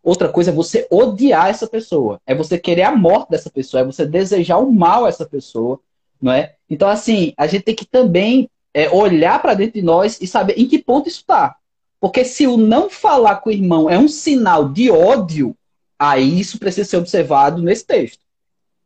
Outra 0.04 0.28
coisa 0.28 0.52
é 0.52 0.54
você 0.54 0.86
odiar 0.92 1.48
essa 1.48 1.66
pessoa, 1.66 2.20
é 2.26 2.36
você 2.36 2.58
querer 2.58 2.84
a 2.84 2.96
morte 2.96 3.30
dessa 3.30 3.50
pessoa, 3.50 3.82
é 3.82 3.86
você 3.86 4.06
desejar 4.06 4.58
o 4.58 4.72
mal 4.72 5.06
a 5.06 5.10
essa 5.10 5.26
pessoa, 5.26 5.80
não 6.22 6.34
é? 6.34 6.56
Então, 6.70 6.90
assim, 6.90 7.34
a 7.38 7.48
gente 7.48 7.64
tem 7.64 7.76
que 7.76 7.86
também 7.86 8.50
é, 8.74 8.90
olhar 8.90 9.42
para 9.42 9.54
dentro 9.54 9.74
de 9.76 9.82
nós 9.82 10.20
e 10.22 10.28
saber 10.28 10.56
em 10.58 10.68
que 10.68 10.80
ponto 10.80 11.08
isso 11.08 11.22
está. 11.22 11.56
Porque 12.00 12.26
se 12.26 12.46
o 12.46 12.58
não 12.58 12.90
falar 12.90 13.38
com 13.38 13.50
o 13.50 13.54
irmão 13.54 13.90
é 13.90 13.98
um 13.98 14.08
sinal 14.08 14.70
de 14.70 14.90
ódio, 14.92 15.56
aí 15.98 16.40
isso 16.40 16.60
precisa 16.60 16.90
ser 16.90 16.98
observado 16.98 17.62
nesse 17.62 17.86
texto, 17.86 18.22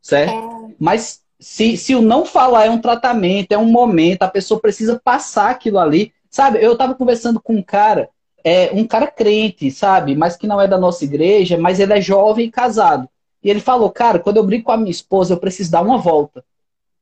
certo? 0.02 0.34
É. 0.34 0.74
Mas 0.80 1.23
se, 1.44 1.76
se 1.76 1.94
o 1.94 2.02
não 2.02 2.26
falar 2.26 2.66
é 2.68 2.70
um 2.70 2.80
tratamento, 2.80 3.52
é 3.52 3.58
um 3.58 3.66
momento, 3.66 4.24
a 4.24 4.30
pessoa 4.30 4.62
precisa 4.62 5.00
passar 5.04 5.50
aquilo 5.50 5.78
ali. 5.78 6.14
Sabe, 6.30 6.64
eu 6.64 6.72
estava 6.72 6.96
conversando 6.96 7.40
com 7.40 7.56
um 7.56 7.62
cara, 7.62 8.10
é, 8.44 8.72
um 8.72 8.88
cara 8.88 9.08
crente, 9.08 9.70
sabe, 9.70 10.16
mas 10.16 10.38
que 10.38 10.48
não 10.48 10.60
é 10.62 10.68
da 10.68 10.78
nossa 10.78 11.04
igreja, 11.04 11.58
mas 11.58 11.82
ele 11.82 11.94
é 11.94 12.00
jovem 12.02 12.46
e 12.48 12.52
casado. 12.52 13.10
E 13.44 13.50
ele 13.50 13.60
falou, 13.60 13.92
cara, 13.92 14.20
quando 14.20 14.38
eu 14.38 14.44
brigo 14.46 14.64
com 14.64 14.72
a 14.72 14.78
minha 14.78 14.90
esposa, 14.90 15.34
eu 15.34 15.38
preciso 15.38 15.70
dar 15.70 15.82
uma 15.82 15.98
volta. 15.98 16.44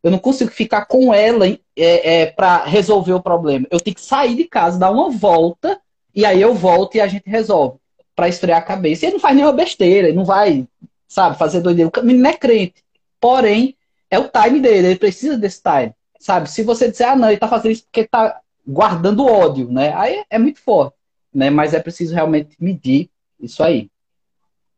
Eu 0.01 0.09
não 0.09 0.17
consigo 0.17 0.49
ficar 0.49 0.85
com 0.85 1.13
ela 1.13 1.47
é, 1.47 1.59
é, 1.77 2.25
para 2.25 2.63
resolver 2.65 3.13
o 3.13 3.21
problema. 3.21 3.67
Eu 3.69 3.79
tenho 3.79 3.95
que 3.95 4.01
sair 4.01 4.35
de 4.35 4.45
casa, 4.45 4.79
dar 4.79 4.89
uma 4.89 5.11
volta, 5.11 5.79
e 6.15 6.25
aí 6.25 6.41
eu 6.41 6.55
volto 6.55 6.95
e 6.95 7.01
a 7.01 7.07
gente 7.07 7.29
resolve. 7.29 7.77
para 8.15 8.27
esfriar 8.27 8.57
a 8.57 8.63
cabeça. 8.63 9.05
E 9.05 9.07
ele 9.07 9.13
não 9.13 9.19
faz 9.19 9.35
nenhuma 9.35 9.53
besteira, 9.53 10.07
ele 10.07 10.17
não 10.17 10.25
vai, 10.25 10.67
sabe, 11.07 11.37
fazer 11.37 11.61
doideira. 11.61 11.91
O 11.95 12.03
menino 12.03 12.27
é 12.27 12.33
crente. 12.33 12.83
Porém, 13.19 13.75
é 14.11 14.19
o 14.19 14.27
time 14.27 14.59
dele, 14.59 14.87
ele 14.89 14.99
precisa 14.99 15.37
desse 15.37 15.61
time. 15.63 15.95
Sabe? 16.19 16.51
Se 16.51 16.61
você 16.61 16.91
disser, 16.91 17.09
ah, 17.09 17.15
não, 17.15 17.29
ele 17.29 17.39
tá 17.39 17.47
fazendo 17.47 17.71
isso 17.71 17.83
porque 17.85 18.05
tá 18.05 18.39
guardando 18.67 19.25
ódio, 19.25 19.71
né? 19.71 19.91
Aí 19.95 20.23
é 20.29 20.37
muito 20.37 20.59
forte, 20.59 20.95
né? 21.33 21.49
Mas 21.49 21.73
é 21.73 21.79
preciso 21.79 22.13
realmente 22.13 22.55
medir 22.59 23.09
isso 23.39 23.63
aí. 23.63 23.89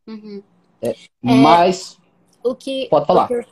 Uhum. 0.06 0.42
É, 0.80 0.90
é, 0.90 0.96
mas. 1.22 1.98
O 2.42 2.54
que, 2.54 2.88
Pode 2.88 3.06
falar. 3.06 3.26
Que 3.26 3.34
eu, 3.34 3.44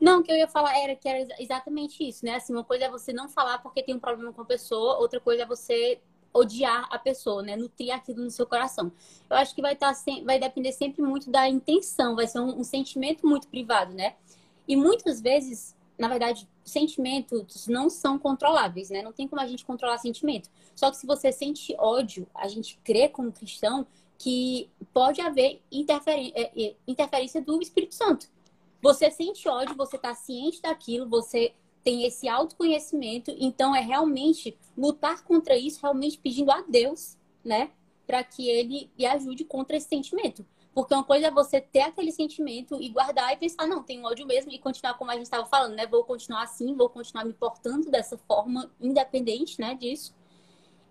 não, 0.00 0.20
o 0.20 0.22
que 0.22 0.30
eu 0.30 0.36
ia 0.36 0.48
falar 0.48 0.78
era 0.78 0.94
que 0.94 1.08
era 1.08 1.26
exatamente 1.38 2.06
isso, 2.06 2.24
né? 2.24 2.36
Assim, 2.36 2.52
uma 2.52 2.64
coisa 2.64 2.84
é 2.84 2.90
você 2.90 3.12
não 3.12 3.28
falar 3.28 3.58
porque 3.58 3.82
tem 3.82 3.94
um 3.94 4.00
problema 4.00 4.32
com 4.32 4.42
a 4.42 4.46
pessoa, 4.46 4.98
outra 4.98 5.20
coisa 5.20 5.42
é 5.42 5.46
você 5.46 6.00
odiar 6.32 6.86
a 6.90 6.98
pessoa, 6.98 7.42
né? 7.42 7.56
Nutrir 7.56 7.94
aquilo 7.94 8.22
no 8.22 8.30
seu 8.30 8.46
coração. 8.46 8.90
Eu 9.30 9.36
acho 9.36 9.54
que 9.54 9.62
vai 9.62 9.74
estar 9.74 9.92
tá, 9.92 10.00
vai 10.24 10.38
depender 10.38 10.72
sempre 10.72 11.02
muito 11.02 11.30
da 11.30 11.48
intenção, 11.48 12.16
vai 12.16 12.26
ser 12.26 12.40
um, 12.40 12.60
um 12.60 12.64
sentimento 12.64 13.26
muito 13.26 13.48
privado, 13.48 13.92
né? 13.94 14.14
E 14.66 14.76
muitas 14.76 15.20
vezes, 15.20 15.76
na 15.98 16.08
verdade, 16.08 16.48
sentimentos 16.64 17.66
não 17.68 17.90
são 17.90 18.18
controláveis, 18.18 18.90
né? 18.90 19.02
Não 19.02 19.12
tem 19.12 19.28
como 19.28 19.40
a 19.40 19.46
gente 19.46 19.64
controlar 19.64 19.98
sentimento. 19.98 20.48
Só 20.74 20.90
que 20.90 20.96
se 20.96 21.06
você 21.06 21.30
sente 21.30 21.74
ódio, 21.78 22.26
a 22.34 22.48
gente 22.48 22.78
crê 22.82 23.08
como 23.08 23.30
cristão 23.30 23.86
que 24.18 24.70
pode 24.92 25.20
haver 25.20 25.60
é, 25.70 26.64
é, 26.64 26.74
interferência 26.86 27.40
do 27.42 27.60
Espírito 27.60 27.94
Santo. 27.94 28.28
Você 28.80 29.10
sente 29.10 29.48
ódio, 29.48 29.76
você 29.76 29.96
está 29.96 30.14
ciente 30.14 30.60
daquilo, 30.62 31.08
você 31.08 31.52
tem 31.82 32.04
esse 32.04 32.28
autoconhecimento, 32.28 33.34
então 33.38 33.76
é 33.76 33.80
realmente 33.80 34.56
lutar 34.76 35.22
contra 35.22 35.56
isso, 35.56 35.80
realmente 35.82 36.18
pedindo 36.18 36.50
a 36.50 36.62
Deus, 36.62 37.18
né, 37.44 37.70
para 38.06 38.24
que 38.24 38.48
ele 38.48 38.90
lhe 38.98 39.06
ajude 39.06 39.44
contra 39.44 39.76
esse 39.76 39.88
sentimento. 39.88 40.44
Porque 40.74 40.92
uma 40.92 41.04
coisa 41.04 41.28
é 41.28 41.30
você 41.30 41.60
ter 41.60 41.82
aquele 41.82 42.10
sentimento 42.10 42.82
e 42.82 42.88
guardar 42.88 43.32
e 43.32 43.36
pensar, 43.36 43.66
não, 43.66 43.82
tenho 43.82 44.04
ódio 44.04 44.26
mesmo 44.26 44.50
e 44.50 44.58
continuar 44.58 44.94
como 44.94 45.10
a 45.10 45.14
gente 45.14 45.24
estava 45.24 45.46
falando, 45.46 45.76
né? 45.76 45.86
Vou 45.86 46.02
continuar 46.02 46.42
assim, 46.42 46.74
vou 46.74 46.88
continuar 46.88 47.24
me 47.24 47.32
portando 47.32 47.88
dessa 47.90 48.18
forma, 48.18 48.68
independente, 48.80 49.60
né, 49.60 49.76
disso. 49.76 50.12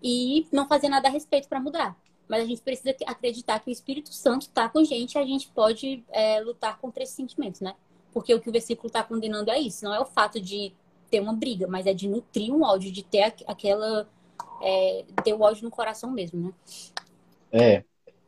E 0.02 0.46
não 0.50 0.66
fazer 0.66 0.88
nada 0.88 1.08
a 1.08 1.10
respeito 1.10 1.48
para 1.48 1.60
mudar. 1.60 1.96
Mas 2.26 2.42
a 2.42 2.46
gente 2.46 2.62
precisa 2.62 2.96
acreditar 3.06 3.60
que 3.60 3.68
o 3.68 3.72
Espírito 3.72 4.12
Santo 4.14 4.42
está 4.42 4.70
com 4.70 4.78
a 4.78 4.84
gente 4.84 5.14
e 5.14 5.18
a 5.18 5.26
gente 5.26 5.48
pode 5.48 6.02
é, 6.10 6.40
lutar 6.40 6.78
contra 6.78 7.02
esses 7.02 7.14
sentimentos, 7.14 7.60
né? 7.60 7.74
Porque 8.10 8.32
o 8.34 8.40
que 8.40 8.48
o 8.48 8.52
versículo 8.52 8.86
está 8.86 9.02
condenando 9.02 9.50
é 9.50 9.58
isso. 9.58 9.84
Não 9.84 9.94
é 9.94 10.00
o 10.00 10.06
fato 10.06 10.40
de 10.40 10.72
ter 11.10 11.20
uma 11.20 11.34
briga, 11.34 11.66
mas 11.66 11.86
é 11.86 11.92
de 11.92 12.08
nutrir 12.08 12.54
um 12.54 12.62
ódio, 12.62 12.90
de 12.90 13.02
ter 13.02 13.34
aquela... 13.46 14.08
É, 14.62 15.04
ter 15.22 15.34
o 15.34 15.42
ódio 15.42 15.64
no 15.64 15.70
coração 15.70 16.10
mesmo, 16.10 16.40
né? 16.40 16.52
É, 17.52 17.84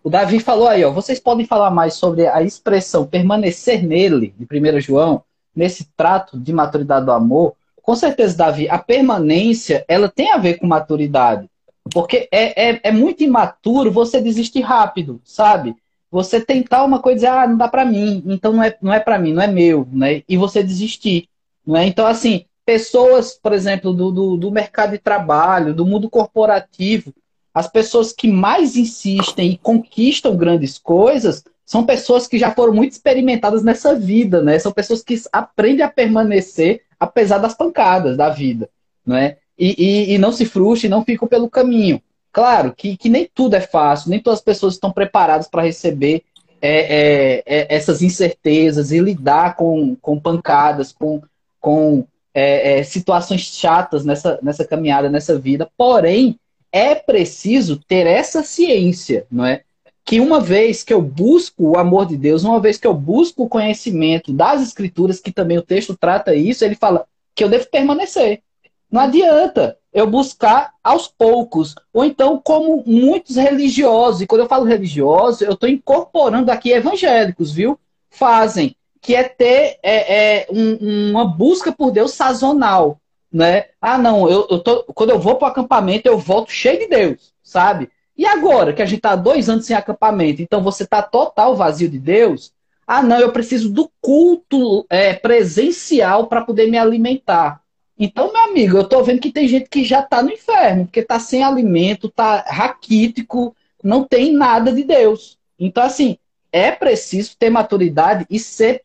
o 0.06 0.08
Davi 0.08 0.38
falou 0.38 0.68
aí, 0.68 0.84
ó, 0.84 0.92
vocês 0.92 1.18
podem 1.18 1.44
falar 1.44 1.68
mais 1.68 1.94
sobre 1.94 2.28
a 2.28 2.40
expressão 2.40 3.04
permanecer 3.04 3.84
nele, 3.84 4.32
de 4.38 4.46
1 4.46 4.80
João, 4.80 5.24
nesse 5.52 5.88
trato 5.96 6.38
de 6.38 6.52
maturidade 6.52 7.06
do 7.06 7.10
amor. 7.10 7.54
Com 7.82 7.96
certeza, 7.96 8.36
Davi, 8.36 8.68
a 8.68 8.78
permanência, 8.78 9.84
ela 9.88 10.08
tem 10.08 10.30
a 10.30 10.38
ver 10.38 10.60
com 10.60 10.66
maturidade. 10.68 11.50
Porque 11.92 12.28
é, 12.30 12.70
é, 12.70 12.80
é 12.84 12.92
muito 12.92 13.24
imaturo 13.24 13.90
você 13.90 14.20
desistir 14.20 14.60
rápido, 14.60 15.20
sabe? 15.24 15.74
Você 16.08 16.40
tentar 16.40 16.84
uma 16.84 17.00
coisa 17.00 17.16
e 17.16 17.18
dizer, 17.22 17.26
ah, 17.26 17.48
não 17.48 17.56
dá 17.56 17.66
para 17.66 17.84
mim, 17.84 18.22
então 18.26 18.52
não 18.52 18.62
é, 18.62 18.76
não 18.80 18.94
é 18.94 19.00
para 19.00 19.18
mim, 19.18 19.32
não 19.32 19.42
é 19.42 19.48
meu, 19.48 19.88
né? 19.90 20.22
E 20.28 20.36
você 20.36 20.62
desistir, 20.62 21.28
não 21.66 21.76
é? 21.76 21.84
Então, 21.84 22.06
assim, 22.06 22.44
pessoas, 22.64 23.36
por 23.42 23.52
exemplo, 23.52 23.92
do, 23.92 24.12
do, 24.12 24.36
do 24.36 24.52
mercado 24.52 24.92
de 24.92 24.98
trabalho, 24.98 25.74
do 25.74 25.84
mundo 25.84 26.08
corporativo, 26.08 27.12
as 27.56 27.66
pessoas 27.66 28.12
que 28.12 28.28
mais 28.28 28.76
insistem 28.76 29.52
e 29.52 29.56
conquistam 29.56 30.36
grandes 30.36 30.76
coisas 30.76 31.42
são 31.64 31.86
pessoas 31.86 32.28
que 32.28 32.38
já 32.38 32.50
foram 32.50 32.74
muito 32.74 32.92
experimentadas 32.92 33.62
nessa 33.64 33.94
vida, 33.94 34.42
né? 34.42 34.58
São 34.58 34.70
pessoas 34.70 35.02
que 35.02 35.18
aprendem 35.32 35.82
a 35.82 35.88
permanecer 35.88 36.82
apesar 37.00 37.38
das 37.38 37.54
pancadas 37.54 38.14
da 38.14 38.28
vida, 38.28 38.68
né? 39.06 39.38
E, 39.58 39.74
e, 39.78 40.12
e 40.12 40.18
não 40.18 40.32
se 40.32 40.44
frustram, 40.44 40.90
não 40.90 41.02
ficam 41.02 41.26
pelo 41.26 41.48
caminho. 41.48 42.02
Claro 42.30 42.74
que, 42.76 42.94
que 42.94 43.08
nem 43.08 43.26
tudo 43.34 43.56
é 43.56 43.60
fácil, 43.62 44.10
nem 44.10 44.20
todas 44.20 44.40
as 44.40 44.44
pessoas 44.44 44.74
estão 44.74 44.92
preparadas 44.92 45.48
para 45.48 45.62
receber 45.62 46.24
é, 46.60 46.80
é, 46.80 47.42
é, 47.46 47.74
essas 47.74 48.02
incertezas 48.02 48.92
e 48.92 48.98
lidar 48.98 49.56
com, 49.56 49.96
com 49.96 50.20
pancadas, 50.20 50.92
com, 50.92 51.22
com 51.58 52.06
é, 52.34 52.80
é, 52.80 52.82
situações 52.82 53.40
chatas 53.40 54.04
nessa, 54.04 54.38
nessa 54.42 54.62
caminhada, 54.62 55.08
nessa 55.08 55.38
vida. 55.38 55.66
Porém, 55.74 56.38
é 56.76 56.94
preciso 56.94 57.80
ter 57.88 58.06
essa 58.06 58.42
ciência, 58.42 59.26
não 59.30 59.46
é? 59.46 59.62
Que 60.04 60.20
uma 60.20 60.40
vez 60.40 60.84
que 60.84 60.92
eu 60.92 61.00
busco 61.00 61.70
o 61.70 61.78
amor 61.78 62.04
de 62.04 62.18
Deus, 62.18 62.44
uma 62.44 62.60
vez 62.60 62.76
que 62.76 62.86
eu 62.86 62.92
busco 62.92 63.44
o 63.44 63.48
conhecimento 63.48 64.30
das 64.30 64.60
escrituras, 64.60 65.18
que 65.18 65.32
também 65.32 65.56
o 65.56 65.62
texto 65.62 65.96
trata 65.96 66.34
isso, 66.34 66.66
ele 66.66 66.74
fala 66.74 67.06
que 67.34 67.42
eu 67.42 67.48
devo 67.48 67.66
permanecer. 67.70 68.42
Não 68.90 69.00
adianta 69.00 69.78
eu 69.90 70.06
buscar 70.06 70.74
aos 70.84 71.08
poucos. 71.08 71.74
Ou 71.94 72.04
então, 72.04 72.38
como 72.44 72.84
muitos 72.86 73.36
religiosos, 73.36 74.20
e 74.20 74.26
quando 74.26 74.42
eu 74.42 74.48
falo 74.48 74.66
religioso, 74.66 75.44
eu 75.44 75.54
estou 75.54 75.68
incorporando 75.68 76.52
aqui 76.52 76.72
evangélicos, 76.72 77.52
viu? 77.52 77.80
Fazem, 78.10 78.76
que 79.00 79.14
é 79.14 79.24
ter 79.24 79.78
é, 79.82 80.42
é, 80.42 80.46
um, 80.50 81.10
uma 81.10 81.24
busca 81.24 81.72
por 81.72 81.90
Deus 81.90 82.12
sazonal 82.12 83.00
né? 83.32 83.66
Ah, 83.80 83.98
não, 83.98 84.28
eu, 84.28 84.46
eu 84.50 84.58
tô, 84.60 84.84
quando 84.94 85.10
eu 85.10 85.18
vou 85.18 85.36
para 85.36 85.48
o 85.48 85.50
acampamento, 85.50 86.06
eu 86.06 86.18
volto 86.18 86.50
cheio 86.50 86.78
de 86.78 86.88
Deus, 86.88 87.32
sabe? 87.42 87.90
E 88.16 88.24
agora, 88.24 88.72
que 88.72 88.80
a 88.80 88.86
gente 88.86 88.98
está 88.98 89.14
dois 89.14 89.48
anos 89.48 89.66
sem 89.66 89.76
acampamento, 89.76 90.40
então 90.40 90.62
você 90.62 90.84
está 90.84 91.02
total 91.02 91.54
vazio 91.54 91.88
de 91.88 91.98
Deus? 91.98 92.52
Ah, 92.86 93.02
não, 93.02 93.18
eu 93.18 93.32
preciso 93.32 93.68
do 93.70 93.90
culto 94.00 94.86
é, 94.88 95.12
presencial 95.12 96.28
para 96.28 96.42
poder 96.42 96.70
me 96.70 96.78
alimentar. 96.78 97.60
Então, 97.98 98.32
meu 98.32 98.44
amigo, 98.44 98.76
eu 98.76 98.82
estou 98.82 99.02
vendo 99.02 99.20
que 99.20 99.32
tem 99.32 99.48
gente 99.48 99.68
que 99.68 99.84
já 99.84 100.00
está 100.00 100.22
no 100.22 100.30
inferno, 100.30 100.84
porque 100.84 101.00
está 101.00 101.18
sem 101.18 101.42
alimento, 101.42 102.06
está 102.06 102.44
raquítico, 102.46 103.54
não 103.82 104.04
tem 104.04 104.32
nada 104.32 104.72
de 104.72 104.84
Deus. 104.84 105.38
Então, 105.58 105.82
assim, 105.82 106.16
é 106.52 106.70
preciso 106.70 107.36
ter 107.38 107.50
maturidade 107.50 108.26
e 108.30 108.38
ser, 108.38 108.82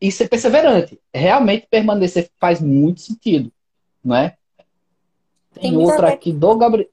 e 0.00 0.10
ser 0.10 0.28
perseverante. 0.28 0.98
Realmente 1.12 1.66
permanecer 1.70 2.30
faz 2.40 2.60
muito 2.60 3.00
sentido 3.00 3.52
não 4.04 4.16
é? 4.16 4.36
Tem, 5.52 5.70
Tem 5.70 5.76
outra 5.76 6.08
aqui 6.08 6.32
do 6.32 6.56
Gabriel. 6.56 6.88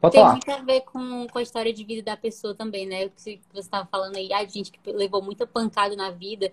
Pode 0.00 0.12
Tem 0.12 0.20
falar. 0.20 0.32
muito 0.32 0.50
a 0.50 0.62
ver 0.62 0.80
com, 0.82 1.26
com 1.26 1.38
a 1.38 1.42
história 1.42 1.72
de 1.72 1.82
vida 1.84 2.02
da 2.02 2.16
pessoa 2.16 2.54
também, 2.54 2.86
né? 2.86 3.06
O 3.06 3.10
que 3.10 3.20
você 3.20 3.40
estava 3.54 3.86
falando 3.86 4.16
aí, 4.16 4.32
a 4.32 4.44
gente 4.44 4.70
que 4.70 4.92
levou 4.92 5.22
muita 5.22 5.46
pancada 5.46 5.96
na 5.96 6.10
vida. 6.10 6.52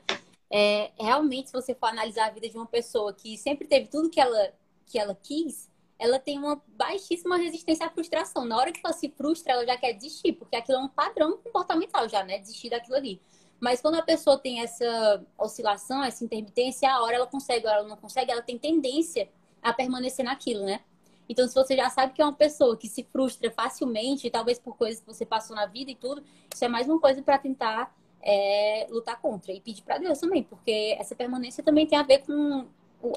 É, 0.50 0.92
realmente, 1.00 1.50
se 1.50 1.54
você 1.54 1.76
for 1.76 1.88
analisar 1.88 2.28
a 2.28 2.32
vida 2.32 2.48
de 2.48 2.56
uma 2.56 2.66
pessoa 2.66 3.14
que 3.14 3.38
sempre 3.38 3.68
teve 3.68 3.88
tudo 3.88 4.10
que 4.10 4.20
ela, 4.20 4.54
que 4.86 4.98
ela 4.98 5.18
quis, 5.22 5.70
ela 6.00 6.20
tem 6.20 6.38
uma 6.40 6.62
baixíssima 6.76 7.38
resistência 7.38 7.86
à 7.86 7.90
frustração. 7.90 8.46
Na 8.46 8.58
hora 8.58 8.72
que 8.72 8.80
ela 8.84 8.94
se 8.94 9.10
frustra, 9.10 9.54
ela 9.54 9.66
já 9.66 9.78
quer 9.78 9.94
desistir, 9.94 10.34
porque 10.34 10.56
aquilo 10.56 10.78
é 10.78 10.82
um 10.82 10.90
padrão 10.90 11.38
comportamental 11.38 12.08
já, 12.08 12.24
né? 12.24 12.40
Desistir 12.40 12.70
daquilo 12.70 12.96
ali. 12.96 13.22
Mas 13.60 13.82
quando 13.82 13.96
a 13.96 14.02
pessoa 14.02 14.38
tem 14.38 14.62
essa 14.62 15.24
oscilação, 15.38 16.04
essa 16.04 16.24
intermitência, 16.24 16.92
a 16.92 17.02
hora 17.02 17.16
ela 17.16 17.28
consegue, 17.28 17.66
a 17.66 17.70
hora 17.70 17.80
ela 17.80 17.90
não 17.90 17.98
consegue, 17.98 18.32
ela 18.32 18.42
tem 18.42 18.58
tendência 18.58 19.30
a 19.64 19.74
permanecer 19.74 20.26
naquilo, 20.26 20.66
né? 20.66 20.82
Então, 21.28 21.48
se 21.48 21.56
você 21.56 21.76
já 21.76 21.90
sabe 21.90 22.14
que 22.14 22.22
é 22.22 22.26
uma 22.26 22.34
pessoa 22.34 22.78
que 22.78 22.88
se 22.88 23.04
frustra 23.04 23.50
facilmente, 23.50 24.30
talvez 24.30 24.60
por 24.60 24.76
coisas 24.76 25.00
que 25.00 25.08
você 25.08 25.26
passou 25.26 25.56
na 25.56 25.66
vida 25.66 25.92
e 25.92 25.96
tudo, 25.96 26.24
isso 26.54 26.64
é 26.64 26.68
mais 26.68 26.88
uma 26.88 27.00
coisa 27.00 27.22
para 27.22 27.38
tentar 27.38 27.96
é, 28.22 28.88
lutar 28.90 29.20
contra 29.22 29.52
e 29.52 29.62
pedir 29.62 29.84
para 29.84 29.98
Deus 29.98 30.20
também, 30.20 30.44
porque 30.44 30.96
essa 31.00 31.16
permanência 31.16 31.64
também 31.64 31.88
tem 31.88 31.98
a 31.98 32.04
ver 32.04 32.20
com 32.20 32.68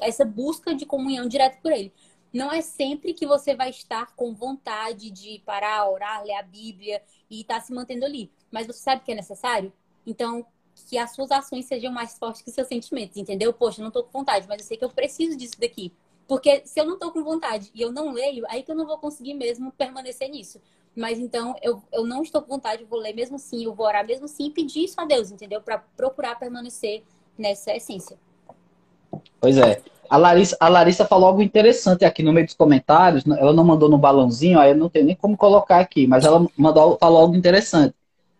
essa 0.01 0.25
busca 0.25 0.73
de 0.73 0.85
comunhão 0.85 1.27
direto 1.27 1.61
por 1.61 1.71
Ele. 1.71 1.93
Não 2.33 2.51
é 2.51 2.61
sempre 2.61 3.13
que 3.13 3.25
você 3.25 3.55
vai 3.55 3.69
estar 3.69 4.15
com 4.15 4.33
vontade 4.33 5.09
de 5.09 5.41
parar, 5.45 5.89
orar, 5.89 6.23
ler 6.23 6.35
a 6.35 6.43
Bíblia 6.43 7.01
e 7.29 7.41
estar 7.41 7.55
tá 7.55 7.61
se 7.61 7.73
mantendo 7.73 8.05
ali, 8.05 8.31
mas 8.51 8.67
você 8.67 8.79
sabe 8.79 9.01
que 9.03 9.11
é 9.11 9.15
necessário. 9.15 9.71
Então, 10.05 10.45
que 10.89 10.97
as 10.97 11.11
suas 11.11 11.31
ações 11.31 11.65
sejam 11.65 11.91
mais 11.91 12.17
fortes 12.17 12.41
que 12.41 12.49
os 12.49 12.55
seus 12.55 12.67
sentimentos, 12.67 13.17
entendeu? 13.17 13.51
Poxa, 13.53 13.81
não 13.81 13.91
tô 13.91 14.03
com 14.03 14.19
vontade, 14.19 14.47
mas 14.47 14.61
eu 14.61 14.67
sei 14.67 14.77
que 14.77 14.85
eu 14.85 14.89
preciso 14.89 15.35
disso 15.37 15.59
daqui. 15.59 15.91
Porque 16.27 16.61
se 16.65 16.79
eu 16.79 16.85
não 16.85 16.99
tô 16.99 17.11
com 17.11 17.23
vontade 17.23 17.71
e 17.73 17.81
eu 17.81 17.91
não 17.91 18.11
leio, 18.11 18.45
aí 18.49 18.61
que 18.61 18.71
eu 18.71 18.75
não 18.75 18.85
vou 18.85 18.97
conseguir 18.97 19.33
mesmo 19.33 19.71
permanecer 19.71 20.29
nisso. 20.29 20.59
Mas 20.95 21.19
então 21.19 21.55
eu, 21.61 21.81
eu 21.91 22.05
não 22.05 22.21
estou 22.21 22.41
com 22.41 22.49
vontade, 22.49 22.81
eu 22.81 22.87
vou 22.87 22.99
ler 22.99 23.13
mesmo 23.13 23.35
assim, 23.35 23.63
eu 23.63 23.73
vou 23.73 23.85
orar 23.85 24.05
mesmo 24.05 24.25
assim 24.25 24.47
e 24.47 24.51
pedir 24.51 24.83
isso 24.83 24.99
a 24.99 25.05
Deus, 25.05 25.31
entendeu? 25.31 25.61
Para 25.61 25.77
procurar 25.95 26.37
permanecer 26.37 27.03
nessa 27.37 27.75
essência. 27.75 28.17
Pois 29.39 29.57
é. 29.57 29.81
A 30.09 30.17
Larissa, 30.17 30.57
a 30.59 30.69
Larissa 30.69 31.05
falou 31.05 31.27
algo 31.27 31.41
interessante 31.41 32.05
aqui 32.05 32.23
no 32.23 32.33
meio 32.33 32.45
dos 32.45 32.55
comentários. 32.55 33.23
Ela 33.25 33.53
não 33.53 33.63
mandou 33.63 33.89
no 33.89 33.97
balãozinho, 33.97 34.59
aí 34.59 34.71
eu 34.71 34.77
não 34.77 34.89
tenho 34.89 35.05
nem 35.05 35.15
como 35.15 35.37
colocar 35.37 35.79
aqui, 35.79 36.07
mas 36.07 36.25
ela 36.25 36.45
mandou, 36.57 36.97
falou 36.97 37.21
algo 37.21 37.35
interessante 37.35 37.93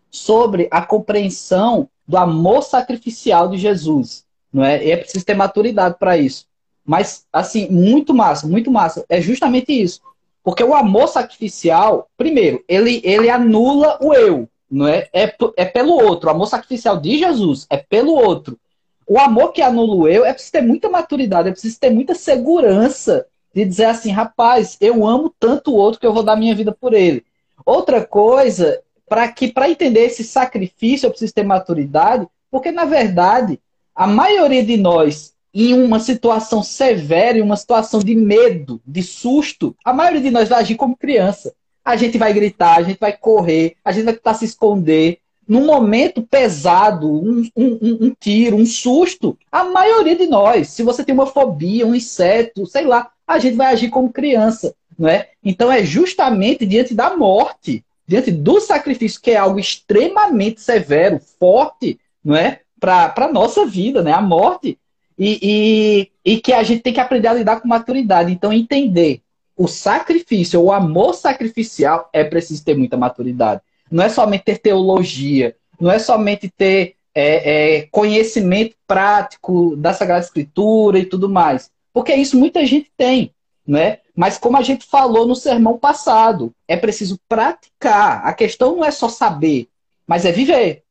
sobre 0.09 0.67
a 0.71 0.81
compreensão 0.81 1.89
do 2.07 2.17
amor 2.17 2.63
sacrificial 2.63 3.49
de 3.49 3.57
Jesus. 3.57 4.25
Não 4.51 4.63
é? 4.63 4.83
E 4.83 4.91
é 4.91 4.97
preciso 4.97 5.25
ter 5.25 5.35
maturidade 5.35 5.97
para 5.99 6.17
isso. 6.17 6.47
Mas, 6.87 7.25
assim, 7.33 7.67
muito 7.69 8.13
massa, 8.13 8.47
muito 8.47 8.71
massa. 8.71 9.05
É 9.09 9.19
justamente 9.19 9.73
isso. 9.73 9.99
Porque 10.41 10.63
o 10.63 10.73
amor 10.73 11.09
sacrificial, 11.09 12.09
primeiro, 12.17 12.63
ele, 12.65 13.01
ele 13.03 13.29
anula 13.29 13.99
o 14.01 14.13
eu. 14.13 14.47
Não 14.71 14.87
é? 14.87 15.09
É, 15.11 15.35
é 15.57 15.65
pelo 15.65 15.91
outro. 15.91 16.29
O 16.29 16.31
amor 16.31 16.47
sacrificial 16.47 16.97
de 16.97 17.17
Jesus 17.17 17.67
é 17.69 17.75
pelo 17.75 18.13
outro. 18.13 18.57
O 19.05 19.19
amor 19.19 19.51
que 19.51 19.61
anula 19.61 19.95
o 19.95 20.07
eu 20.07 20.23
é 20.25 20.31
preciso 20.31 20.53
ter 20.53 20.61
muita 20.61 20.89
maturidade, 20.89 21.49
é 21.49 21.51
preciso 21.51 21.77
ter 21.77 21.89
muita 21.89 22.15
segurança 22.15 23.25
de 23.53 23.65
dizer 23.65 23.85
assim, 23.85 24.11
rapaz, 24.11 24.77
eu 24.79 25.05
amo 25.05 25.33
tanto 25.37 25.71
o 25.71 25.75
outro 25.75 25.99
que 25.99 26.05
eu 26.05 26.13
vou 26.13 26.23
dar 26.23 26.35
minha 26.35 26.55
vida 26.55 26.73
por 26.73 26.93
ele. 26.93 27.25
Outra 27.65 28.05
coisa 28.05 28.81
para 29.09 29.29
que 29.29 29.51
para 29.51 29.69
entender 29.69 30.01
esse 30.01 30.23
sacrifício 30.23 31.07
eu 31.07 31.11
preciso 31.11 31.33
ter 31.33 31.43
maturidade, 31.43 32.27
porque 32.51 32.71
na 32.71 32.85
verdade 32.85 33.59
a 33.95 34.05
maioria 34.07 34.63
de 34.63 34.77
nós 34.77 35.33
em 35.53 35.73
uma 35.73 35.99
situação 35.99 36.61
severa, 36.61 37.37
em 37.37 37.41
uma 37.41 37.55
situação 37.55 37.99
de 37.99 38.15
medo, 38.15 38.81
de 38.85 39.01
susto, 39.01 39.75
a 39.83 39.93
maioria 39.93 40.21
de 40.21 40.31
nós 40.31 40.49
vai 40.49 40.59
agir 40.59 40.75
como 40.75 40.97
criança. 40.97 41.53
A 41.83 41.95
gente 41.95 42.17
vai 42.17 42.33
gritar, 42.33 42.77
a 42.77 42.83
gente 42.83 42.99
vai 42.99 43.15
correr, 43.15 43.75
a 43.83 43.91
gente 43.91 44.05
vai 44.05 44.13
tentar 44.13 44.33
se 44.33 44.45
esconder. 44.45 45.19
Num 45.47 45.65
momento 45.65 46.21
pesado, 46.21 47.09
um, 47.09 47.47
um, 47.55 47.97
um 48.01 48.15
tiro, 48.19 48.57
um 48.57 48.65
susto, 48.65 49.37
a 49.49 49.63
maioria 49.63 50.15
de 50.15 50.27
nós, 50.27 50.67
se 50.69 50.83
você 50.83 51.03
tem 51.03 51.15
uma 51.15 51.25
fobia, 51.25 51.87
um 51.87 51.95
inseto, 51.95 52.65
sei 52.65 52.85
lá, 52.85 53.09
a 53.25 53.39
gente 53.39 53.55
vai 53.55 53.67
agir 53.67 53.89
como 53.89 54.11
criança, 54.11 54.75
não 54.99 55.07
é? 55.07 55.29
Então 55.41 55.71
é 55.71 55.83
justamente 55.85 56.65
diante 56.65 56.93
da 56.93 57.15
morte 57.15 57.83
diante 58.07 58.31
do 58.31 58.59
sacrifício, 58.61 59.21
que 59.21 59.31
é 59.31 59.35
algo 59.35 59.59
extremamente 59.59 60.61
severo, 60.61 61.19
forte, 61.37 61.99
não 62.23 62.35
é? 62.35 62.61
Para 62.79 63.13
a 63.17 63.31
nossa 63.31 63.65
vida, 63.65 64.01
né? 64.01 64.13
A 64.13 64.21
morte. 64.21 64.79
E, 65.17 66.11
e, 66.23 66.33
e 66.33 66.39
que 66.39 66.53
a 66.53 66.61
gente 66.61 66.81
tem 66.81 66.93
que 66.93 66.99
aprender 66.99 67.27
a 67.27 67.33
lidar 67.33 67.59
com 67.59 67.67
maturidade. 67.67 68.31
Então, 68.31 68.53
entender 68.53 69.21
o 69.55 69.67
sacrifício, 69.67 70.61
o 70.61 70.71
amor 70.71 71.15
sacrificial, 71.15 72.09
é 72.13 72.23
preciso 72.23 72.63
ter 72.63 72.77
muita 72.77 72.95
maturidade. 72.95 73.61
Não 73.89 74.03
é 74.03 74.09
somente 74.09 74.43
ter 74.43 74.59
teologia, 74.59 75.55
não 75.79 75.89
é 75.89 75.97
somente 75.97 76.49
ter 76.49 76.95
é, 77.15 77.77
é, 77.77 77.81
conhecimento 77.91 78.75
prático 78.85 79.75
da 79.75 79.93
Sagrada 79.93 80.23
Escritura 80.23 80.99
e 80.99 81.05
tudo 81.05 81.27
mais. 81.27 81.71
Porque 81.91 82.13
isso 82.13 82.37
muita 82.37 82.63
gente 82.65 82.91
tem 82.95 83.33
né? 83.67 83.99
Mas 84.15 84.37
como 84.37 84.57
a 84.57 84.61
gente 84.61 84.85
falou 84.85 85.27
no 85.27 85.35
sermão 85.35 85.77
passado, 85.77 86.53
é 86.67 86.77
preciso 86.77 87.19
praticar. 87.27 88.25
A 88.25 88.33
questão 88.33 88.77
não 88.77 88.85
é 88.85 88.89
só 88.89 89.09
saber, 89.09 89.67
mas 90.07 90.25
é 90.25 90.31
viver. 90.31 90.83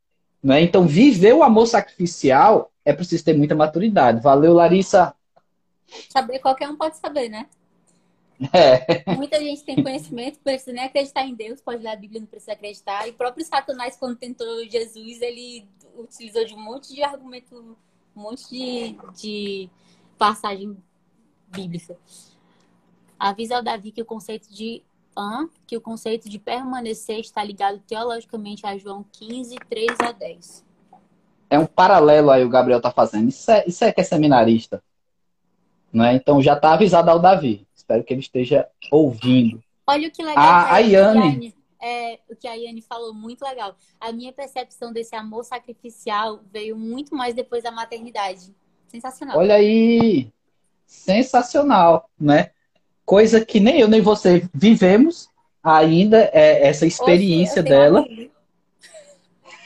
Né? 0.42 0.60
Então, 0.60 0.86
viver 0.86 1.32
o 1.32 1.42
amor 1.42 1.66
sacrificial 1.66 2.70
é 2.86 2.92
preciso 2.92 3.22
ter 3.24 3.36
muita 3.36 3.54
maturidade. 3.54 4.22
Valeu, 4.22 4.54
Larissa. 4.54 5.14
Saber 6.08 6.38
qualquer 6.38 6.70
um 6.70 6.76
pode 6.76 6.96
saber, 6.96 7.28
né? 7.28 7.46
É. 8.52 9.14
Muita 9.14 9.38
gente 9.38 9.64
tem 9.64 9.82
conhecimento, 9.82 10.38
precisa 10.40 10.72
nem 10.72 10.84
acreditar 10.84 11.26
em 11.26 11.34
Deus, 11.34 11.60
pode 11.60 11.82
ler 11.82 11.90
a 11.90 11.96
Bíblia, 11.96 12.20
não 12.20 12.26
precisa 12.26 12.52
acreditar. 12.52 13.06
E 13.06 13.10
o 13.10 13.14
próprio 13.14 13.44
Satanás, 13.44 13.96
quando 13.96 14.16
tentou 14.16 14.46
Jesus, 14.68 15.20
ele 15.20 15.66
utilizou 15.98 16.44
de 16.44 16.54
um 16.54 16.60
monte 16.60 16.94
de 16.94 17.02
argumento, 17.02 17.76
um 18.14 18.20
monte 18.20 18.48
de, 18.48 18.96
de 19.14 19.70
passagem 20.18 20.76
bíblica 21.48 21.96
avisa 23.18 23.56
ao 23.56 23.62
Davi 23.62 23.90
que 23.90 24.02
o 24.02 24.06
conceito 24.06 24.52
de 24.52 24.82
que 25.66 25.74
o 25.74 25.80
conceito 25.80 26.28
de 26.28 26.38
permanecer 26.38 27.20
está 27.20 27.42
ligado 27.42 27.80
teologicamente 27.86 28.66
a 28.66 28.76
João 28.76 29.02
15, 29.12 29.56
3 29.66 29.86
a 30.00 30.12
10. 30.12 30.62
É 31.48 31.58
um 31.58 31.66
paralelo 31.66 32.30
aí 32.30 32.44
o 32.44 32.48
Gabriel 32.48 32.78
está 32.78 32.90
fazendo. 32.90 33.28
Isso 33.28 33.50
é, 33.50 33.64
isso 33.66 33.84
é 33.84 33.92
que 33.92 34.00
é 34.00 34.04
seminarista. 34.04 34.82
Né? 35.92 36.14
Então 36.14 36.42
já 36.42 36.54
está 36.54 36.72
avisado 36.72 37.10
ao 37.10 37.18
Davi. 37.18 37.66
Espero 37.74 38.02
que 38.02 38.12
ele 38.12 38.20
esteja 38.20 38.68
ouvindo. 38.90 39.62
Olha 39.86 40.08
o 40.08 40.10
que 40.10 40.22
legal. 40.22 40.42
A, 40.42 40.74
a 40.74 40.78
Yane. 40.78 41.54
É, 41.80 42.18
o 42.28 42.34
que 42.34 42.48
a 42.48 42.54
Yane 42.54 42.82
falou, 42.82 43.14
muito 43.14 43.44
legal. 43.44 43.76
A 44.00 44.10
minha 44.10 44.32
percepção 44.32 44.92
desse 44.92 45.14
amor 45.14 45.44
sacrificial 45.44 46.40
veio 46.52 46.76
muito 46.76 47.14
mais 47.14 47.34
depois 47.34 47.62
da 47.62 47.70
maternidade. 47.70 48.54
Sensacional. 48.88 49.38
Olha 49.38 49.54
aí! 49.54 50.32
Sensacional, 50.86 52.08
né? 52.18 52.50
coisa 53.06 53.42
que 53.42 53.60
nem 53.60 53.80
eu 53.80 53.88
nem 53.88 54.00
você 54.00 54.46
vivemos 54.52 55.30
ainda, 55.62 56.28
é 56.34 56.66
essa 56.66 56.84
experiência 56.84 57.62
Oxe, 57.62 57.70
dela. 57.70 58.04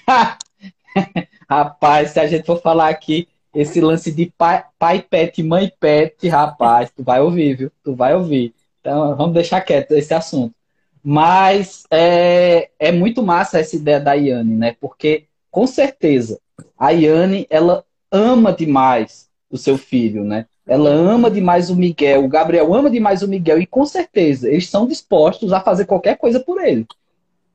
rapaz, 1.50 2.12
se 2.12 2.20
a 2.20 2.28
gente 2.28 2.46
for 2.46 2.62
falar 2.62 2.88
aqui 2.88 3.26
esse 3.52 3.80
lance 3.80 4.12
de 4.12 4.32
pai, 4.38 4.64
pai 4.78 5.02
pet, 5.02 5.42
mãe 5.42 5.72
pet, 5.80 6.28
rapaz, 6.28 6.92
tu 6.94 7.02
vai 7.02 7.20
ouvir, 7.20 7.56
viu? 7.56 7.72
Tu 7.82 7.92
vai 7.92 8.14
ouvir. 8.14 8.54
Então, 8.80 9.16
vamos 9.16 9.34
deixar 9.34 9.60
quieto 9.60 9.92
esse 9.92 10.14
assunto. 10.14 10.54
Mas 11.02 11.84
é, 11.90 12.70
é 12.78 12.92
muito 12.92 13.22
massa 13.22 13.58
essa 13.58 13.74
ideia 13.74 13.98
da 13.98 14.14
Iane, 14.14 14.54
né? 14.54 14.76
Porque, 14.80 15.24
com 15.50 15.66
certeza, 15.66 16.38
a 16.78 16.90
Iane, 16.90 17.46
ela 17.50 17.84
ama 18.12 18.52
demais 18.52 19.28
o 19.50 19.58
seu 19.58 19.76
filho, 19.76 20.22
né? 20.22 20.46
Ela 20.66 20.90
ama 20.90 21.28
demais 21.28 21.68
o 21.68 21.74
Miguel, 21.74 22.24
o 22.24 22.28
Gabriel 22.28 22.72
ama 22.72 22.88
demais 22.88 23.22
o 23.22 23.28
Miguel, 23.28 23.60
e 23.60 23.66
com 23.66 23.84
certeza 23.84 24.48
eles 24.48 24.64
estão 24.64 24.86
dispostos 24.86 25.52
a 25.52 25.60
fazer 25.60 25.84
qualquer 25.84 26.16
coisa 26.16 26.38
por 26.38 26.62
ele, 26.62 26.86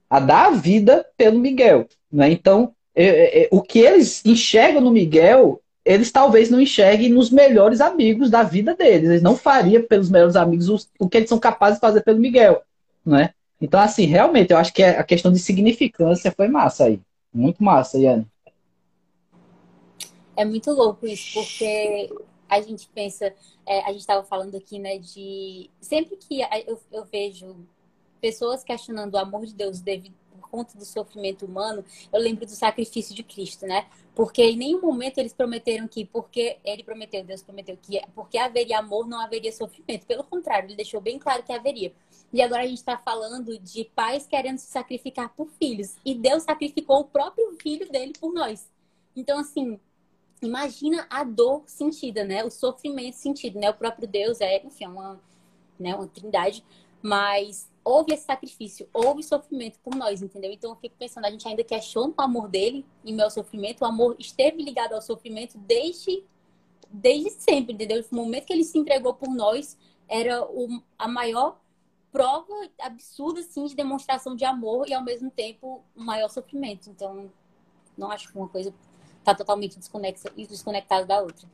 a 0.10 0.20
dar 0.20 0.48
a 0.48 0.52
vida 0.52 1.06
pelo 1.16 1.40
Miguel. 1.40 1.88
Né? 2.12 2.32
Então, 2.32 2.75
é, 2.96 3.06
é, 3.06 3.44
é, 3.44 3.48
o 3.52 3.62
que 3.62 3.80
eles 3.80 4.26
enxergam 4.26 4.82
no 4.82 4.90
Miguel, 4.90 5.62
eles 5.84 6.12
talvez 6.12 6.50
não 6.50 6.62
enxerguem 6.62 7.10
nos 7.10 7.30
melhores 7.30 7.82
amigos 7.82 8.30
da 8.30 8.42
vida 8.42 8.74
deles. 8.74 9.10
Eles 9.10 9.22
não 9.22 9.36
fariam 9.36 9.84
pelos 9.84 10.10
melhores 10.10 10.36
amigos 10.36 10.70
o, 10.70 10.80
o 11.00 11.10
que 11.10 11.18
eles 11.18 11.30
são 11.30 11.38
capazes 11.38 11.78
de 11.78 11.82
fazer 11.82 12.02
pelo 12.02 12.20
Miguel. 12.20 12.62
Né? 13.06 13.34
Então, 13.62 13.80
assim, 13.80 14.06
realmente, 14.06 14.52
eu 14.52 14.58
acho 14.58 14.74
que 14.74 14.82
a 14.82 15.04
questão 15.04 15.32
de 15.32 15.40
significância 15.40 16.32
foi 16.32 16.48
massa 16.48 16.86
aí. 16.86 17.00
Muito 17.34 17.62
massa, 17.62 18.00
Yane. 18.00 18.26
É 20.38 20.46
muito 20.46 20.72
louco 20.72 21.06
isso, 21.06 21.34
porque 21.34 22.10
a 22.50 22.62
gente 22.62 22.90
pensa, 22.94 23.34
é, 23.66 23.82
a 23.82 23.88
gente 23.88 24.02
estava 24.02 24.24
falando 24.24 24.56
aqui, 24.56 24.80
né, 24.80 24.98
de 24.98 25.70
sempre 25.80 26.18
que 26.18 26.42
eu, 26.68 26.80
eu 26.92 27.06
vejo 27.06 27.56
pessoas 28.22 28.64
questionando 28.64 29.14
o 29.14 29.18
amor 29.18 29.46
de 29.46 29.54
Deus 29.54 29.80
devido 29.80 30.16
conta 30.56 30.78
do 30.78 30.86
sofrimento 30.86 31.46
humano, 31.46 31.84
eu 32.14 32.20
lembro 32.22 32.46
do 32.46 32.52
sacrifício 32.52 33.14
de 33.14 33.24
Cristo, 33.24 33.66
né? 33.68 33.88
Porque 34.16 34.42
em 34.42 34.56
nenhum 34.56 34.80
momento 34.80 35.18
eles 35.18 35.34
prometeram 35.34 35.86
que, 35.86 36.06
porque 36.06 36.58
ele 36.64 36.82
prometeu, 36.82 37.22
Deus 37.26 37.44
prometeu 37.44 37.78
que 37.82 38.02
porque 38.16 38.38
haveria 38.38 38.80
amor, 38.80 39.06
não 39.06 39.20
haveria 39.20 39.52
sofrimento. 39.52 40.06
Pelo 40.06 40.24
contrário, 40.24 40.68
ele 40.68 40.76
deixou 40.78 41.02
bem 41.02 41.20
claro 41.20 41.44
que 41.44 41.52
haveria. 41.52 41.92
E 42.32 42.42
agora 42.42 42.64
a 42.64 42.68
gente 42.68 42.78
está 42.78 42.98
falando 42.98 43.60
de 43.60 43.84
pais 43.94 44.26
querendo 44.26 44.58
se 44.58 44.68
sacrificar 44.68 45.30
por 45.36 45.50
filhos. 45.60 45.96
E 46.06 46.16
Deus 46.16 46.44
sacrificou 46.44 47.02
o 47.02 47.06
próprio 47.06 47.52
filho 47.62 47.92
dele 47.92 48.14
por 48.18 48.34
nós. 48.34 48.70
Então, 49.14 49.40
assim, 49.40 49.78
imagina 50.42 51.06
a 51.10 51.26
dor 51.26 51.64
sentida, 51.66 52.24
né? 52.24 52.46
O 52.46 52.50
sofrimento 52.50 53.16
sentido, 53.16 53.60
né? 53.60 53.70
O 53.70 53.74
próprio 53.74 54.08
Deus 54.08 54.40
é, 54.40 54.64
enfim, 54.66 54.88
uma, 54.88 55.20
né, 55.78 55.94
uma 55.94 56.08
trindade, 56.08 56.64
mas 57.02 57.70
houve 57.86 58.14
esse 58.14 58.26
sacrifício, 58.26 58.90
houve 58.92 59.22
sofrimento 59.22 59.78
por 59.80 59.96
nós, 59.96 60.24
entendeu? 60.24 60.52
Então 60.52 60.72
eu 60.72 60.76
fico 60.76 60.96
pensando, 60.98 61.26
a 61.26 61.32
gente 61.32 61.48
ainda 61.48 61.64
questiona 61.64 62.12
o 62.18 62.22
amor 62.22 62.50
dele 62.50 62.84
em 63.06 63.14
meu 63.14 63.30
sofrimento, 63.30 63.82
o 63.82 63.86
amor 63.86 64.16
esteve 64.18 64.64
ligado 64.64 64.94
ao 64.94 65.02
sofrimento 65.02 65.56
desde 65.60 66.24
desde 66.90 67.30
sempre, 67.32 67.74
entendeu? 67.74 68.04
O 68.12 68.16
momento 68.16 68.46
que 68.46 68.54
ele 68.54 68.64
se 68.64 68.78
entregou 68.78 69.14
por 69.14 69.30
nós 69.30 69.78
era 70.08 70.44
o, 70.44 70.82
a 70.98 71.08
maior 71.08 71.60
prova 72.12 72.54
absurda, 72.80 73.42
assim, 73.42 73.66
de 73.66 73.76
demonstração 73.76 74.36
de 74.36 74.46
amor 74.46 74.88
e, 74.88 74.94
ao 74.94 75.04
mesmo 75.04 75.30
tempo, 75.30 75.84
o 75.96 76.02
maior 76.02 76.30
sofrimento. 76.30 76.90
Então, 76.90 77.30
não 77.98 78.10
acho 78.10 78.32
que 78.32 78.38
uma 78.38 78.48
coisa 78.48 78.74
está 79.20 79.36
totalmente 79.36 79.78
desconectada 79.78 81.06
da 81.06 81.20
outra. 81.20 81.46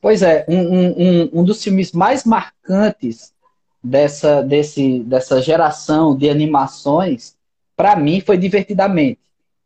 Pois 0.00 0.22
é, 0.22 0.44
um, 0.48 0.58
um, 0.58 1.40
um 1.40 1.44
dos 1.44 1.62
filmes 1.62 1.92
mais 1.92 2.24
marcantes 2.24 3.32
dessa, 3.82 4.42
desse, 4.42 5.00
dessa 5.00 5.40
geração 5.40 6.16
de 6.16 6.28
animações, 6.28 7.34
para 7.76 7.96
mim, 7.96 8.20
foi 8.20 8.36
Divertidamente, 8.36 9.20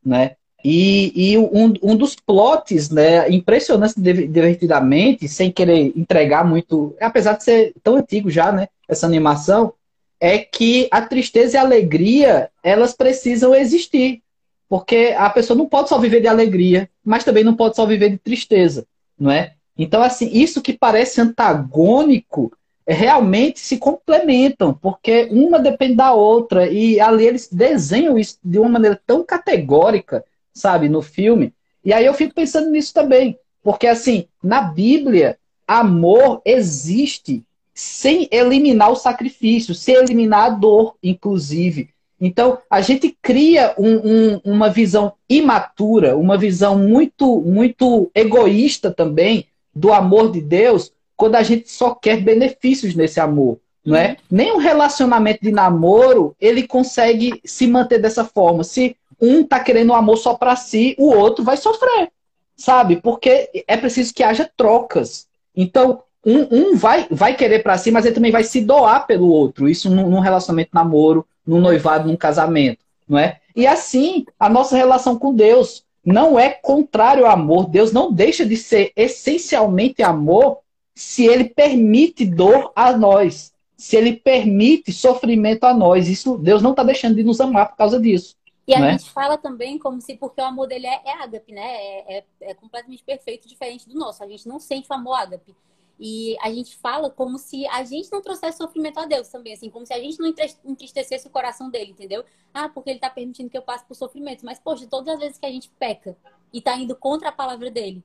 né? 0.04 0.36
E, 0.64 1.32
e 1.32 1.38
um, 1.38 1.74
um 1.82 1.96
dos 1.96 2.14
plots 2.14 2.88
né, 2.88 3.28
impressionantes 3.28 3.96
divertidamente, 3.96 5.26
sem 5.26 5.50
querer 5.50 5.92
entregar 5.96 6.44
muito, 6.44 6.94
apesar 7.00 7.32
de 7.32 7.42
ser 7.42 7.74
tão 7.82 7.96
antigo 7.96 8.30
já, 8.30 8.52
né, 8.52 8.68
essa 8.88 9.06
animação, 9.06 9.72
é 10.20 10.38
que 10.38 10.86
a 10.92 11.02
tristeza 11.02 11.56
e 11.56 11.58
a 11.58 11.62
alegria, 11.62 12.48
elas 12.62 12.94
precisam 12.94 13.52
existir. 13.52 14.22
Porque 14.68 15.14
a 15.18 15.28
pessoa 15.28 15.56
não 15.56 15.68
pode 15.68 15.88
só 15.88 15.98
viver 15.98 16.20
de 16.20 16.28
alegria, 16.28 16.88
mas 17.04 17.24
também 17.24 17.42
não 17.42 17.56
pode 17.56 17.74
só 17.74 17.84
viver 17.84 18.10
de 18.10 18.18
tristeza, 18.18 18.86
não 19.18 19.32
é? 19.32 19.54
Então, 19.76 20.00
assim, 20.00 20.30
isso 20.32 20.62
que 20.62 20.72
parece 20.72 21.20
antagônico, 21.20 22.52
realmente 22.86 23.60
se 23.60 23.76
complementam, 23.78 24.74
porque 24.74 25.28
uma 25.30 25.58
depende 25.58 25.94
da 25.94 26.12
outra, 26.12 26.68
e 26.68 27.00
ali 27.00 27.26
eles 27.26 27.48
desenham 27.50 28.18
isso 28.18 28.38
de 28.42 28.58
uma 28.58 28.68
maneira 28.68 29.00
tão 29.06 29.24
categórica, 29.24 30.24
sabe, 30.52 30.88
no 30.88 31.02
filme. 31.02 31.52
E 31.84 31.92
aí 31.92 32.04
eu 32.04 32.14
fico 32.14 32.34
pensando 32.34 32.70
nisso 32.70 32.92
também, 32.92 33.38
porque 33.62 33.86
assim, 33.86 34.26
na 34.42 34.62
Bíblia, 34.62 35.38
amor 35.66 36.42
existe 36.44 37.44
sem 37.74 38.28
eliminar 38.30 38.90
o 38.90 38.96
sacrifício, 38.96 39.74
sem 39.74 39.94
eliminar 39.94 40.44
a 40.44 40.50
dor, 40.50 40.96
inclusive. 41.02 41.90
Então, 42.20 42.58
a 42.70 42.80
gente 42.80 43.16
cria 43.20 43.74
um, 43.76 43.96
um, 43.96 44.40
uma 44.44 44.68
visão 44.68 45.14
imatura, 45.28 46.16
uma 46.16 46.38
visão 46.38 46.78
muito, 46.78 47.40
muito 47.40 48.10
egoísta 48.14 48.92
também 48.92 49.46
do 49.74 49.92
amor 49.92 50.30
de 50.30 50.40
Deus, 50.40 50.92
quando 51.22 51.36
a 51.36 51.42
gente 51.44 51.70
só 51.70 51.94
quer 51.94 52.16
benefícios 52.20 52.96
nesse 52.96 53.20
amor, 53.20 53.60
não 53.86 53.94
é? 53.94 54.08
Uhum. 54.08 54.16
Nem 54.28 54.52
um 54.54 54.56
relacionamento 54.56 55.40
de 55.40 55.52
namoro 55.52 56.34
ele 56.40 56.66
consegue 56.66 57.40
se 57.44 57.68
manter 57.68 58.00
dessa 58.00 58.24
forma. 58.24 58.64
Se 58.64 58.96
um 59.20 59.44
tá 59.44 59.60
querendo 59.60 59.90
um 59.90 59.94
amor 59.94 60.16
só 60.16 60.34
para 60.34 60.56
si, 60.56 60.96
o 60.98 61.14
outro 61.14 61.44
vai 61.44 61.56
sofrer, 61.56 62.10
sabe? 62.56 62.96
Porque 62.96 63.48
é 63.68 63.76
preciso 63.76 64.12
que 64.12 64.24
haja 64.24 64.50
trocas. 64.56 65.28
Então, 65.54 66.02
um, 66.26 66.40
um 66.50 66.76
vai, 66.76 67.06
vai 67.08 67.36
querer 67.36 67.62
para 67.62 67.78
si, 67.78 67.92
mas 67.92 68.04
ele 68.04 68.16
também 68.16 68.32
vai 68.32 68.42
se 68.42 68.60
doar 68.60 69.06
pelo 69.06 69.28
outro. 69.28 69.68
Isso 69.68 69.88
num, 69.88 70.10
num 70.10 70.18
relacionamento 70.18 70.70
namoro, 70.72 71.24
num 71.46 71.60
noivado, 71.60 72.08
num 72.08 72.16
casamento, 72.16 72.80
não 73.08 73.16
é? 73.16 73.38
E 73.54 73.64
assim, 73.64 74.24
a 74.40 74.48
nossa 74.48 74.76
relação 74.76 75.16
com 75.16 75.32
Deus 75.32 75.84
não 76.04 76.36
é 76.36 76.48
contrário 76.48 77.26
ao 77.26 77.30
amor. 77.30 77.68
Deus 77.68 77.92
não 77.92 78.12
deixa 78.12 78.44
de 78.44 78.56
ser 78.56 78.90
essencialmente 78.96 80.02
amor 80.02 80.58
se 80.94 81.26
ele 81.26 81.44
permite 81.44 82.24
dor 82.24 82.72
a 82.74 82.96
nós, 82.96 83.52
se 83.76 83.96
ele 83.96 84.14
permite 84.14 84.92
sofrimento 84.92 85.64
a 85.64 85.74
nós. 85.74 86.08
Isso 86.08 86.36
Deus 86.38 86.62
não 86.62 86.70
está 86.70 86.82
deixando 86.82 87.16
de 87.16 87.24
nos 87.24 87.40
amar 87.40 87.70
por 87.70 87.76
causa 87.76 87.98
disso. 88.00 88.36
E 88.66 88.74
a 88.74 88.78
né? 88.78 88.92
gente 88.92 89.10
fala 89.10 89.36
também 89.36 89.78
como 89.78 90.00
se, 90.00 90.16
porque 90.16 90.40
o 90.40 90.44
amor 90.44 90.68
dele 90.68 90.86
é, 90.86 91.02
é 91.04 91.22
ágape, 91.22 91.52
né? 91.52 91.62
É, 91.62 92.18
é, 92.18 92.24
é, 92.42 92.54
completamente 92.54 93.02
perfeito, 93.02 93.48
diferente 93.48 93.88
do 93.88 93.98
nosso. 93.98 94.22
A 94.22 94.28
gente 94.28 94.46
não 94.46 94.60
sente 94.60 94.88
o 94.88 94.94
amor 94.94 95.14
ágape. 95.14 95.54
E 95.98 96.36
a 96.40 96.50
gente 96.50 96.76
fala 96.76 97.10
como 97.10 97.38
se 97.38 97.66
a 97.66 97.84
gente 97.84 98.10
não 98.10 98.22
trouxesse 98.22 98.58
sofrimento 98.58 98.98
a 98.98 99.04
Deus 99.04 99.28
também, 99.28 99.52
assim, 99.52 99.68
como 99.68 99.86
se 99.86 99.92
a 99.92 99.98
gente 99.98 100.18
não 100.18 100.32
entristecesse 100.64 101.26
o 101.26 101.30
coração 101.30 101.70
dele, 101.70 101.92
entendeu? 101.92 102.24
Ah, 102.52 102.68
porque 102.68 102.90
ele 102.90 102.98
tá 102.98 103.10
permitindo 103.10 103.50
que 103.50 103.58
eu 103.58 103.62
passe 103.62 103.84
por 103.84 103.94
sofrimento. 103.94 104.44
Mas, 104.44 104.58
poxa, 104.58 104.86
todas 104.86 105.14
as 105.14 105.20
vezes 105.20 105.38
que 105.38 105.46
a 105.46 105.50
gente 105.50 105.68
peca 105.78 106.16
e 106.52 106.60
tá 106.60 106.76
indo 106.76 106.94
contra 106.96 107.28
a 107.28 107.32
palavra 107.32 107.70
dele 107.70 108.02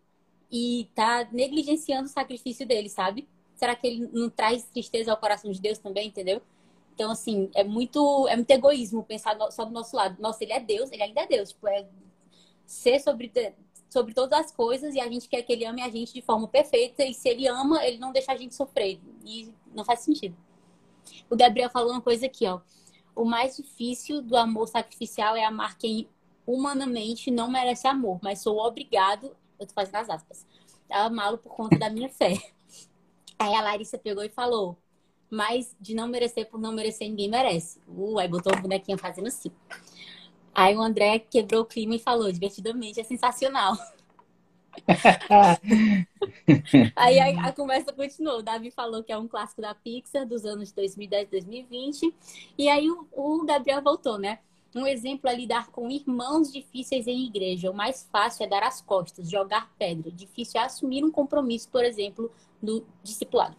e 0.52 0.90
tá 0.96 1.28
negligenciando 1.32 2.06
o 2.06 2.12
sacrifício 2.12 2.66
dele, 2.66 2.90
sabe? 2.90 3.28
Será 3.56 3.76
que 3.76 3.88
ele 3.88 4.10
não 4.14 4.30
traz 4.30 4.64
tristeza 4.66 5.12
ao 5.12 5.18
coração 5.18 5.52
de 5.52 5.60
Deus 5.60 5.78
também, 5.78 6.08
entendeu? 6.08 6.42
Então, 6.94 7.12
assim, 7.12 7.50
é 7.54 7.64
muito, 7.64 8.28
é 8.28 8.36
muito 8.36 8.50
egoísmo 8.50 9.04
pensar 9.04 9.38
só 9.52 9.66
do 9.66 9.72
nosso 9.72 9.96
lado. 9.96 10.20
Nossa, 10.20 10.44
ele 10.44 10.54
é 10.54 10.60
Deus, 10.60 10.92
ele 10.92 11.04
ainda 11.04 11.22
é 11.22 11.28
Deus. 11.28 11.50
Tipo, 11.50 11.68
é 11.68 11.88
ser 12.66 13.00
sobre, 13.00 13.32
sobre 13.90 14.14
todas 14.14 14.40
as 14.40 14.52
coisas 14.52 14.96
e 14.96 15.00
a 15.00 15.08
gente 15.08 15.30
quer 15.30 15.44
que 15.44 15.54
ele 15.54 15.66
ame 15.66 15.82
a 15.82 15.90
gente 15.90 16.14
de 16.14 16.22
forma 16.22 16.48
perfeita. 16.48 17.04
E 17.04 17.14
se 17.14 17.30
ele 17.30 17.48
ama, 17.48 17.86
ele 17.86 17.98
não 17.98 18.12
deixa 18.12 18.32
a 18.32 18.36
gente 18.36 18.56
sofrer. 18.56 19.00
E 19.24 19.54
não 19.76 19.86
faz 19.86 20.00
sentido. 20.00 20.36
O 21.30 21.36
Gabriel 21.36 21.70
falou 21.70 21.92
uma 21.92 22.02
coisa 22.02 22.26
aqui, 22.26 22.48
ó. 22.48 22.62
O 23.16 23.26
mais 23.26 23.58
difícil 23.58 24.22
do 24.22 24.36
amor 24.36 24.68
sacrificial 24.68 25.36
é 25.36 25.44
amar 25.44 25.78
quem 25.78 26.08
humanamente 26.46 27.30
não 27.30 27.50
merece 27.50 27.88
amor, 27.88 28.20
mas 28.22 28.40
sou 28.40 28.58
obrigado, 28.60 29.36
eu 29.60 29.68
tô 29.68 29.74
fazendo 29.74 29.96
as 29.96 30.10
aspas, 30.10 30.46
amá-lo 30.90 31.38
por 31.38 31.54
conta 31.54 31.78
da 31.78 31.90
minha 31.90 32.10
fé. 32.10 32.34
Aí 33.40 33.54
a 33.54 33.62
Larissa 33.62 33.98
pegou 33.98 34.24
e 34.24 34.30
falou: 34.30 34.78
mas 35.30 35.76
de 35.80 35.94
não 35.94 36.08
merecer 36.08 36.50
por 36.50 36.60
não 36.60 36.72
merecer, 36.72 37.10
ninguém 37.10 37.30
merece. 37.30 37.80
Uh, 37.88 38.20
aí 38.20 38.28
botou 38.28 38.54
o 38.54 38.62
bonequinho 38.62 38.98
fazendo 38.98 39.28
assim. 39.28 39.52
Aí 40.54 40.76
o 40.76 40.82
André 40.82 41.20
quebrou 41.20 41.62
o 41.62 41.66
clima 41.66 41.96
e 41.96 42.00
falou, 42.00 42.32
divertidamente, 42.32 43.00
é 43.00 43.04
sensacional. 43.04 43.78
aí 46.96 47.20
a, 47.20 47.48
a, 47.48 47.52
conversa 47.52 47.94
continuou. 47.94 48.40
O 48.40 48.44
Davi 48.44 48.72
falou 48.72 49.04
que 49.04 49.12
é 49.12 49.18
um 49.18 49.28
clássico 49.28 49.62
da 49.62 49.76
Pixar 49.76 50.26
dos 50.26 50.46
anos 50.46 50.72
2010 50.72 51.30
2020. 51.30 52.14
E 52.58 52.70
aí 52.70 52.90
o, 52.90 53.08
o 53.12 53.46
Gabriel 53.46 53.82
voltou, 53.82 54.18
né? 54.18 54.40
Um 54.76 54.86
exemplo 54.86 55.30
é 55.30 55.36
lidar 55.36 55.68
com 55.68 55.90
irmãos 55.90 56.52
difíceis 56.52 57.08
em 57.08 57.26
igreja. 57.26 57.72
O 57.72 57.74
mais 57.74 58.08
fácil 58.12 58.46
é 58.46 58.48
dar 58.48 58.64
as 58.64 58.82
costas, 58.82 59.30
jogar 59.30 59.70
pedra. 59.78 60.12
Difícil 60.12 60.60
é 60.60 60.64
assumir 60.66 61.04
um 61.04 61.12
compromisso, 61.12 61.70
por 61.70 61.84
exemplo, 61.84 62.32
do 62.62 62.86
discipulado. 63.04 63.56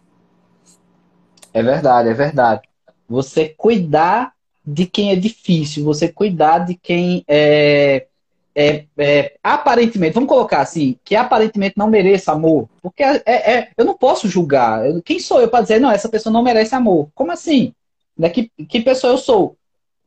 É 1.53 1.63
verdade, 1.63 2.09
é 2.09 2.15
verdade. 2.15 2.69
Você 3.09 3.49
cuidar 3.49 4.33
de 4.65 4.87
quem 4.87 5.11
é 5.11 5.17
difícil, 5.17 5.83
você 5.85 6.09
cuidar 6.09 6.59
de 6.59 6.75
quem 6.75 7.25
é, 7.27 8.07
é, 8.55 8.85
é 8.99 9.37
aparentemente, 9.43 10.13
vamos 10.13 10.29
colocar 10.29 10.61
assim, 10.61 10.99
que 11.03 11.17
aparentemente 11.17 11.79
não 11.79 11.89
mereça 11.89 12.33
amor. 12.33 12.69
Porque 12.83 13.03
é, 13.03 13.23
é 13.27 13.71
eu 13.79 13.85
não 13.85 13.95
posso 13.95 14.29
julgar. 14.29 14.83
Quem 15.05 15.19
sou 15.19 15.41
eu 15.41 15.49
para 15.49 15.63
dizer, 15.63 15.81
não, 15.81 15.91
essa 15.91 16.09
pessoa 16.09 16.33
não 16.33 16.43
merece 16.43 16.75
amor? 16.75 17.09
Como 17.15 17.33
assim? 17.33 17.73
Né? 18.17 18.29
Que, 18.29 18.51
que 18.69 18.81
pessoa 18.81 19.15
eu 19.15 19.19
sou? 19.19 19.57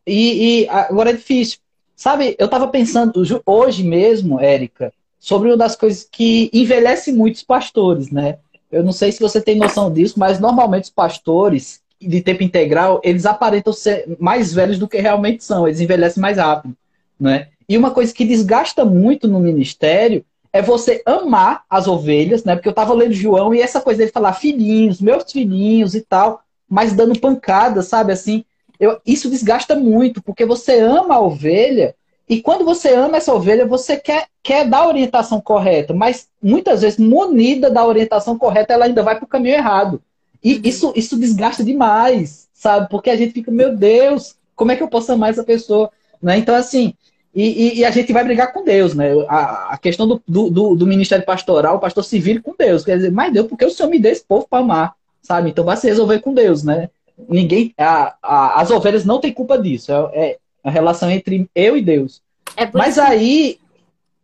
E, 0.06 0.64
e 0.64 0.70
agora 0.70 1.12
é 1.12 1.14
difícil. 1.14 1.60
Sabe, 1.96 2.36
eu 2.40 2.46
estava 2.46 2.68
pensando 2.68 3.22
hoje 3.46 3.84
mesmo, 3.84 4.40
Érica, 4.40 4.92
sobre 5.20 5.50
uma 5.50 5.58
das 5.58 5.76
coisas 5.76 6.08
que 6.10 6.50
envelhece 6.52 7.12
muitos 7.12 7.44
pastores, 7.44 8.10
né? 8.10 8.40
Eu 8.72 8.84
não 8.84 8.92
sei 8.92 9.12
se 9.12 9.20
você 9.20 9.40
tem 9.40 9.56
noção 9.56 9.92
disso, 9.92 10.18
mas 10.18 10.40
normalmente 10.40 10.86
os 10.86 10.90
pastores 10.90 11.82
de 12.02 12.22
tempo 12.22 12.42
integral, 12.42 13.00
eles 13.04 13.26
aparentam 13.26 13.72
ser 13.72 14.18
mais 14.20 14.52
velhos 14.52 14.80
do 14.80 14.88
que 14.88 14.98
realmente 14.98 15.44
são, 15.44 15.68
eles 15.68 15.80
envelhecem 15.80 16.20
mais 16.20 16.38
rápido, 16.38 16.76
né? 17.20 17.50
E 17.70 17.78
uma 17.78 17.92
coisa 17.92 18.14
que 18.14 18.26
desgasta 18.26 18.84
muito 18.84 19.28
no 19.28 19.40
ministério 19.40 20.26
é 20.52 20.62
você 20.62 21.02
amar 21.06 21.64
as 21.70 21.88
ovelhas, 21.88 22.44
né? 22.44 22.56
Porque 22.56 22.68
eu 22.68 22.74
tava 22.74 22.94
lendo 22.94 23.14
João 23.14 23.54
e 23.54 23.62
essa 23.62 23.80
coisa 23.80 24.00
dele 24.00 24.12
falar 24.12 24.34
filhinhos, 24.34 25.00
meus 25.00 25.32
filhinhos 25.32 25.94
e 25.94 26.02
tal, 26.02 26.42
mas 26.68 26.94
dando 26.94 27.20
pancada, 27.20 27.82
sabe 27.82 28.12
assim? 28.12 28.44
Eu, 28.82 29.00
isso 29.06 29.30
desgasta 29.30 29.76
muito, 29.76 30.24
porque 30.24 30.44
você 30.44 30.80
ama 30.80 31.14
a 31.14 31.22
ovelha 31.22 31.94
e 32.28 32.42
quando 32.42 32.66
você 32.66 32.96
ama 32.96 33.18
essa 33.18 33.32
ovelha, 33.32 33.64
você 33.64 33.96
quer, 33.96 34.26
quer 34.42 34.68
dar 34.68 34.80
a 34.80 34.88
orientação 34.88 35.40
correta, 35.40 35.94
mas 35.94 36.28
muitas 36.42 36.82
vezes, 36.82 36.98
munida 36.98 37.70
da 37.70 37.86
orientação 37.86 38.40
correta, 38.40 38.74
ela 38.74 38.86
ainda 38.86 39.04
vai 39.04 39.16
para 39.16 39.26
o 39.26 39.28
caminho 39.28 39.54
errado. 39.54 40.02
E 40.44 40.56
uhum. 40.56 40.62
isso, 40.64 40.94
isso 40.96 41.16
desgasta 41.16 41.64
demais, 41.64 42.48
sabe? 42.54 42.90
Porque 42.90 43.12
a 43.12 43.16
gente 43.16 43.34
fica, 43.34 43.52
meu 43.52 43.76
Deus, 43.76 44.36
como 44.56 44.72
é 44.72 44.76
que 44.76 44.82
eu 44.82 44.88
posso 44.88 45.12
amar 45.12 45.30
essa 45.30 45.44
pessoa? 45.44 45.92
Né? 46.20 46.38
Então, 46.38 46.56
assim, 46.56 46.96
e, 47.36 47.44
e, 47.44 47.80
e, 47.80 47.86
a 47.86 47.92
gente 47.92 48.12
vai 48.12 48.24
brigar 48.24 48.52
com 48.52 48.64
Deus, 48.64 48.96
né? 48.96 49.12
A, 49.28 49.74
a 49.74 49.78
questão 49.78 50.08
do, 50.08 50.24
do, 50.28 50.76
do, 50.76 50.88
ministério 50.88 51.24
pastoral, 51.24 51.76
o 51.76 51.80
pastor 51.80 52.04
se 52.04 52.20
vira 52.20 52.42
com 52.42 52.56
Deus. 52.58 52.84
Quer 52.84 52.96
dizer, 52.96 53.12
mas 53.12 53.32
Deus, 53.32 53.46
porque 53.48 53.66
o 53.66 53.70
Senhor 53.70 53.90
me 53.90 54.00
deu 54.00 54.12
esse 54.12 54.24
povo 54.24 54.48
para 54.50 54.60
amar, 54.60 54.96
sabe? 55.22 55.50
Então 55.50 55.64
vai 55.64 55.78
se 55.78 55.88
resolver 55.88 56.20
com 56.20 56.34
Deus, 56.34 56.64
né? 56.64 56.90
Ninguém, 57.30 57.74
a, 57.78 58.16
a, 58.22 58.62
as 58.62 58.72
ovelhas 58.72 59.06
não 59.06 59.20
têm 59.20 59.34
culpa 59.34 59.58
disso. 59.58 59.92
É, 59.92 60.06
é, 60.14 60.38
a 60.64 60.70
relação 60.70 61.10
entre 61.10 61.50
eu 61.56 61.78
e 61.78 61.82
Deus. 61.82 62.22
É 62.56 62.70
mas 62.74 62.98
aí, 62.98 63.60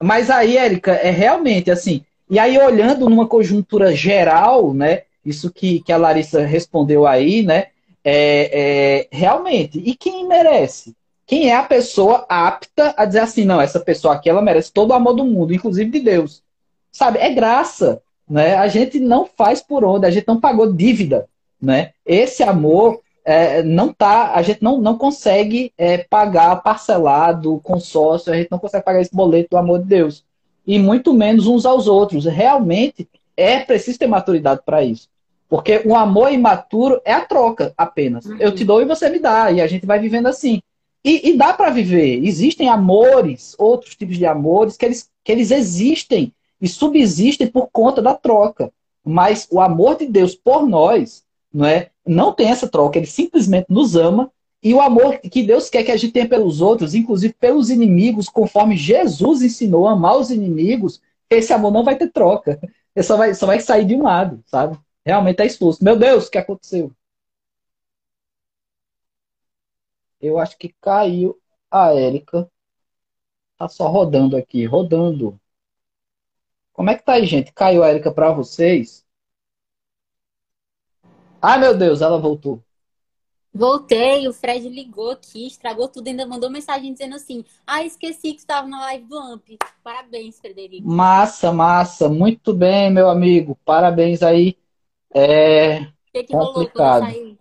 mas 0.01 0.29
aí, 0.29 0.57
Érica, 0.57 0.91
é 0.93 1.09
realmente 1.09 1.71
assim. 1.71 2.03
E 2.29 2.37
aí, 2.37 2.57
olhando 2.57 3.09
numa 3.09 3.27
conjuntura 3.27 3.95
geral, 3.95 4.73
né? 4.73 5.03
Isso 5.25 5.51
que, 5.51 5.81
que 5.81 5.91
a 5.91 5.97
Larissa 5.97 6.45
respondeu 6.45 7.07
aí, 7.07 7.43
né? 7.43 7.67
É, 8.03 8.51
é, 8.53 9.07
realmente, 9.11 9.81
e 9.83 9.93
quem 9.93 10.25
merece? 10.27 10.95
Quem 11.25 11.49
é 11.49 11.55
a 11.55 11.63
pessoa 11.63 12.25
apta 12.29 12.93
a 12.95 13.03
dizer 13.03 13.19
assim, 13.19 13.43
não, 13.43 13.59
essa 13.59 13.81
pessoa 13.81 14.13
aqui, 14.13 14.29
ela 14.29 14.41
merece 14.41 14.71
todo 14.71 14.91
o 14.91 14.93
amor 14.93 15.13
do 15.13 15.25
mundo, 15.25 15.53
inclusive 15.53 15.91
de 15.91 15.99
Deus. 15.99 16.41
Sabe? 16.89 17.19
É 17.19 17.33
graça. 17.33 18.01
né? 18.29 18.55
A 18.55 18.67
gente 18.67 18.99
não 18.99 19.25
faz 19.25 19.61
por 19.61 19.83
onde, 19.83 20.05
a 20.05 20.09
gente 20.09 20.27
não 20.27 20.39
pagou 20.39 20.71
dívida, 20.71 21.27
né? 21.61 21.91
Esse 22.05 22.43
amor 22.43 23.01
é, 23.25 23.61
não 23.61 23.91
tá, 23.91 24.33
a 24.33 24.41
gente 24.41 24.63
não, 24.63 24.79
não 24.79 24.97
consegue 24.97 25.73
é, 25.77 25.97
pagar 25.97 26.55
parcelado, 26.57 27.59
consórcio, 27.61 28.31
a 28.31 28.37
gente 28.37 28.49
não 28.49 28.59
consegue 28.59 28.85
pagar 28.85 29.01
esse 29.01 29.13
boleto 29.13 29.49
do 29.51 29.57
amor 29.57 29.79
de 29.79 29.85
Deus. 29.85 30.23
E 30.65 30.79
muito 30.79 31.13
menos 31.13 31.47
uns 31.47 31.65
aos 31.65 31.87
outros. 31.87 32.25
Realmente 32.25 33.07
é 33.35 33.59
preciso 33.59 33.99
ter 33.99 34.07
maturidade 34.07 34.61
para 34.65 34.83
isso. 34.83 35.09
Porque 35.49 35.81
o 35.85 35.95
amor 35.95 36.31
imaturo 36.31 37.01
é 37.05 37.13
a 37.13 37.21
troca 37.21 37.73
apenas. 37.77 38.25
Uhum. 38.25 38.37
Eu 38.39 38.53
te 38.53 38.65
dou 38.65 38.81
e 38.81 38.85
você 38.85 39.09
me 39.09 39.19
dá. 39.19 39.51
E 39.51 39.61
a 39.61 39.67
gente 39.67 39.85
vai 39.85 39.99
vivendo 39.99 40.27
assim. 40.27 40.61
E, 41.03 41.29
e 41.29 41.37
dá 41.37 41.53
para 41.53 41.69
viver. 41.69 42.25
Existem 42.25 42.67
amores, 42.67 43.55
outros 43.57 43.95
tipos 43.95 44.17
de 44.17 44.25
amores, 44.25 44.75
que 44.75 44.85
eles, 44.85 45.09
que 45.23 45.31
eles 45.31 45.51
existem 45.51 46.33
e 46.61 46.67
subsistem 46.67 47.47
por 47.47 47.69
conta 47.71 48.01
da 48.01 48.13
troca. 48.13 48.71
Mas 49.05 49.47
o 49.49 49.61
amor 49.61 49.97
de 49.97 50.05
Deus 50.05 50.35
por 50.35 50.67
nós, 50.67 51.23
não 51.53 51.65
é? 51.65 51.91
Não 52.05 52.33
tem 52.33 52.49
essa 52.49 52.67
troca, 52.67 52.97
ele 52.97 53.07
simplesmente 53.07 53.67
nos 53.69 53.95
ama 53.95 54.31
e 54.61 54.73
o 54.73 54.81
amor 54.81 55.19
que 55.19 55.43
Deus 55.43 55.69
quer 55.69 55.83
que 55.83 55.91
a 55.91 55.97
gente 55.97 56.11
tenha 56.13 56.27
pelos 56.27 56.61
outros, 56.61 56.95
inclusive 56.95 57.33
pelos 57.33 57.69
inimigos, 57.69 58.27
conforme 58.27 58.75
Jesus 58.75 59.41
ensinou 59.41 59.87
a 59.87 59.93
amar 59.93 60.17
os 60.17 60.31
inimigos, 60.31 61.01
esse 61.29 61.53
amor 61.53 61.71
não 61.71 61.83
vai 61.83 61.95
ter 61.97 62.11
troca. 62.11 62.59
Ele 62.95 63.03
só 63.03 63.15
vai, 63.15 63.33
só 63.33 63.45
vai 63.45 63.59
sair 63.59 63.85
de 63.85 63.95
um 63.95 64.03
lado, 64.03 64.43
sabe? 64.47 64.77
Realmente 65.05 65.41
é 65.41 65.45
expulso. 65.45 65.83
Meu 65.83 65.97
Deus, 65.97 66.27
o 66.27 66.31
que 66.31 66.37
aconteceu? 66.37 66.91
Eu 70.19 70.37
acho 70.39 70.57
que 70.57 70.75
caiu 70.81 71.39
a 71.71 71.93
Érica. 71.93 72.49
Tá 73.57 73.69
só 73.69 73.87
rodando 73.87 74.35
aqui, 74.35 74.65
rodando. 74.65 75.39
Como 76.73 76.89
é 76.89 76.95
que 76.95 77.03
tá 77.03 77.13
aí, 77.13 77.25
gente? 77.25 77.53
Caiu 77.53 77.83
a 77.83 77.89
Érica 77.89 78.11
para 78.11 78.31
vocês? 78.31 79.05
Ai, 81.41 81.59
meu 81.59 81.77
Deus, 81.77 82.01
ela 82.01 82.19
voltou. 82.19 82.61
Voltei, 83.53 84.27
o 84.27 84.33
Fred 84.33 84.69
ligou 84.69 85.09
aqui, 85.09 85.47
estragou 85.47 85.87
tudo, 85.87 86.07
ainda 86.07 86.27
mandou 86.27 86.49
mensagem 86.49 86.93
dizendo 86.93 87.15
assim: 87.15 87.43
Ah, 87.65 87.83
esqueci 87.83 88.33
que 88.33 88.39
estava 88.39 88.67
na 88.67 88.79
live 88.81 89.05
do 89.05 89.17
AMP. 89.17 89.57
Parabéns, 89.83 90.39
Frederico. 90.39 90.87
Massa, 90.87 91.51
massa. 91.51 92.07
Muito 92.07 92.53
bem, 92.53 92.91
meu 92.91 93.09
amigo. 93.09 93.57
Parabéns 93.65 94.21
aí. 94.21 94.55
É. 95.13 95.79
O 95.79 95.87
que, 96.13 96.23
que 96.25 96.33
complicado. 96.33 97.03
rolou 97.03 97.37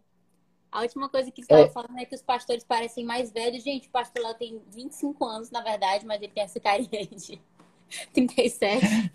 A 0.73 0.81
última 0.83 1.09
coisa 1.09 1.31
que 1.31 1.43
estava 1.43 1.63
é... 1.63 1.69
falando 1.69 1.99
é 1.99 2.05
que 2.07 2.15
os 2.15 2.23
pastores 2.23 2.65
parecem 2.65 3.05
mais 3.05 3.31
velhos. 3.31 3.63
Gente, 3.63 3.89
o 3.89 3.91
pastor 3.91 4.23
lá 4.23 4.33
tem 4.33 4.63
25 4.75 5.23
anos, 5.25 5.51
na 5.51 5.61
verdade, 5.61 6.07
mas 6.07 6.23
ele 6.23 6.33
tem 6.33 6.45
essa 6.45 6.59
carinha 6.59 7.07
de 7.07 7.39
37. 8.15 9.13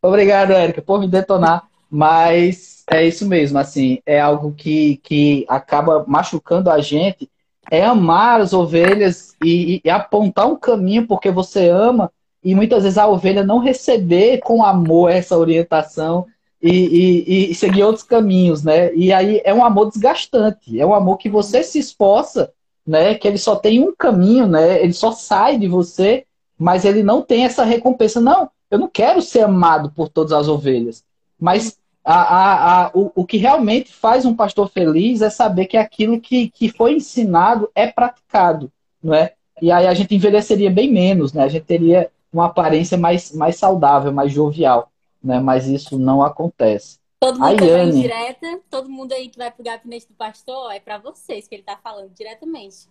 Obrigado, 0.00 0.52
Érica, 0.52 0.80
por 0.80 1.00
me 1.00 1.08
detonar. 1.08 1.68
Mas 1.90 2.77
é 2.90 3.06
isso 3.06 3.26
mesmo, 3.26 3.58
assim, 3.58 4.00
é 4.06 4.20
algo 4.20 4.52
que, 4.52 4.96
que 5.02 5.44
acaba 5.48 6.04
machucando 6.06 6.70
a 6.70 6.80
gente. 6.80 7.28
É 7.70 7.84
amar 7.84 8.40
as 8.40 8.52
ovelhas 8.52 9.36
e, 9.44 9.80
e 9.84 9.90
apontar 9.90 10.46
um 10.46 10.56
caminho 10.56 11.06
porque 11.06 11.30
você 11.30 11.68
ama, 11.68 12.10
e 12.42 12.54
muitas 12.54 12.82
vezes 12.84 12.96
a 12.96 13.06
ovelha 13.06 13.44
não 13.44 13.58
receber 13.58 14.38
com 14.38 14.64
amor 14.64 15.10
essa 15.10 15.36
orientação 15.36 16.26
e, 16.62 16.70
e, 16.70 17.50
e, 17.50 17.54
seguir 17.54 17.84
outros 17.84 18.04
caminhos, 18.04 18.62
né? 18.64 18.92
E 18.94 19.12
aí 19.12 19.40
é 19.44 19.52
um 19.52 19.64
amor 19.64 19.90
desgastante, 19.90 20.80
é 20.80 20.86
um 20.86 20.94
amor 20.94 21.18
que 21.18 21.28
você 21.28 21.62
se 21.62 21.78
esforça, 21.78 22.50
né? 22.86 23.14
Que 23.14 23.28
ele 23.28 23.38
só 23.38 23.54
tem 23.54 23.80
um 23.80 23.94
caminho, 23.94 24.46
né? 24.46 24.82
Ele 24.82 24.92
só 24.92 25.12
sai 25.12 25.58
de 25.58 25.68
você, 25.68 26.24
mas 26.58 26.84
ele 26.84 27.02
não 27.02 27.22
tem 27.22 27.44
essa 27.44 27.64
recompensa. 27.64 28.20
Não, 28.20 28.48
eu 28.70 28.78
não 28.78 28.88
quero 28.88 29.20
ser 29.20 29.40
amado 29.40 29.92
por 29.94 30.08
todas 30.08 30.32
as 30.32 30.48
ovelhas. 30.48 31.04
Mas 31.38 31.78
a, 32.10 32.22
a, 32.22 32.86
a, 32.86 32.90
o, 32.94 33.12
o 33.16 33.26
que 33.26 33.36
realmente 33.36 33.92
faz 33.92 34.24
um 34.24 34.34
pastor 34.34 34.70
feliz 34.70 35.20
é 35.20 35.28
saber 35.28 35.66
que 35.66 35.76
aquilo 35.76 36.18
que, 36.18 36.48
que 36.48 36.70
foi 36.70 36.94
ensinado 36.94 37.70
é 37.74 37.86
praticado, 37.86 38.72
não 39.02 39.12
é? 39.12 39.34
E 39.60 39.70
aí 39.70 39.86
a 39.86 39.92
gente 39.92 40.14
envelheceria 40.14 40.70
bem 40.70 40.90
menos, 40.90 41.34
né? 41.34 41.42
A 41.42 41.48
gente 41.48 41.66
teria 41.66 42.10
uma 42.32 42.46
aparência 42.46 42.96
mais, 42.96 43.30
mais 43.32 43.56
saudável, 43.56 44.10
mais 44.10 44.32
jovial, 44.32 44.90
né? 45.22 45.38
Mas 45.38 45.66
isso 45.66 45.98
não 45.98 46.22
acontece. 46.22 46.98
Todo 47.20 47.38
mundo 47.38 47.58
que 47.58 47.66
vai 47.66 47.90
direta, 47.90 48.60
todo 48.70 48.88
mundo 48.88 49.12
aí 49.12 49.28
que 49.28 49.36
vai 49.36 49.50
pro 49.50 49.62
gabinete 49.62 50.08
do 50.08 50.14
pastor, 50.14 50.72
é 50.72 50.80
para 50.80 50.96
vocês 50.96 51.46
que 51.46 51.56
ele 51.56 51.62
tá 51.62 51.76
falando 51.76 52.08
diretamente. 52.14 52.88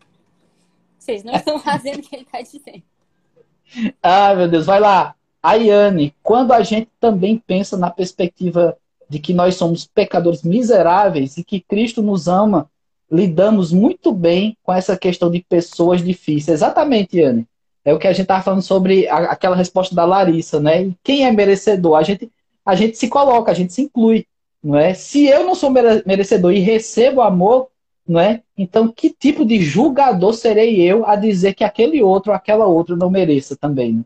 Vocês 1.00 1.24
não 1.24 1.34
estão 1.34 1.58
fazendo 1.60 1.98
o 1.98 2.04
que 2.04 2.16
ele 2.16 2.26
tá 2.26 2.40
dizendo. 2.40 2.84
Ai, 4.04 4.36
meu 4.36 4.48
Deus, 4.48 4.68
vai 4.68 4.80
lá. 4.80 5.16
Ayane, 5.42 6.14
quando 6.22 6.52
a 6.52 6.62
gente 6.62 6.92
também 7.00 7.40
pensa 7.40 7.76
na 7.76 7.90
perspectiva 7.90 8.78
de 9.10 9.20
que 9.20 9.34
nós 9.34 9.56
somos 9.56 9.86
pecadores 9.86 10.44
miseráveis 10.44 11.38
e 11.38 11.44
que 11.44 11.60
Cristo 11.60 12.02
nos 12.02 12.28
ama, 12.28 12.70
lidamos 13.12 13.72
muito 13.72 14.12
bem 14.12 14.58
com 14.64 14.74
essa 14.74 14.98
questão 14.98 15.32
de 15.32 15.46
pessoas 15.48 16.04
difíceis. 16.04 16.58
Exatamente, 16.58 17.18
Yane. 17.18 17.48
É 17.86 17.94
o 17.94 18.00
que 18.00 18.08
a 18.08 18.12
gente 18.12 18.24
estava 18.24 18.44
falando 18.44 18.62
sobre 18.62 19.08
a, 19.08 19.32
aquela 19.32 19.56
resposta 19.56 19.96
da 19.96 20.04
Larissa, 20.04 20.60
né? 20.60 20.84
E 20.84 20.98
quem 21.04 21.26
é 21.26 21.32
merecedor? 21.32 21.96
A 21.96 22.04
gente, 22.04 22.30
a 22.66 22.76
gente 22.76 22.98
se 22.98 23.08
coloca, 23.08 23.52
a 23.52 23.56
gente 23.56 23.72
se 23.72 23.84
inclui, 23.84 24.26
não 24.62 24.78
é? 24.78 24.94
Se 24.94 25.26
eu 25.26 25.46
não 25.46 25.56
sou 25.56 25.72
merecedor 26.06 26.52
e 26.52 26.60
recebo 26.60 27.22
amor, 27.22 27.70
não 28.06 28.20
é? 28.20 28.42
Então, 28.58 28.90
que 28.90 29.10
tipo 29.10 29.46
de 29.46 29.62
julgador 29.62 30.34
serei 30.34 30.82
eu 30.82 31.06
a 31.06 31.16
dizer 31.16 31.54
que 31.54 31.64
aquele 31.64 32.04
outro 32.04 32.32
ou 32.32 32.36
aquela 32.36 32.66
outra 32.66 32.96
não 32.96 33.10
mereça 33.10 33.56
também? 33.56 33.94
Né? 33.94 34.04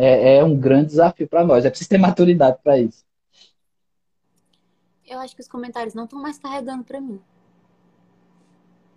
é, 0.00 0.36
é 0.36 0.44
um 0.44 0.56
grande 0.56 0.86
desafio 0.86 1.28
para 1.28 1.44
nós. 1.44 1.64
É 1.64 1.70
preciso 1.70 1.90
ter 1.90 1.98
maturidade 1.98 2.58
para 2.62 2.78
isso. 2.78 3.04
Eu 5.10 5.18
acho 5.18 5.34
que 5.34 5.42
os 5.42 5.48
comentários 5.48 5.92
não 5.92 6.04
estão 6.04 6.22
mais 6.22 6.38
carregando 6.38 6.84
para 6.84 7.00
mim. 7.00 7.20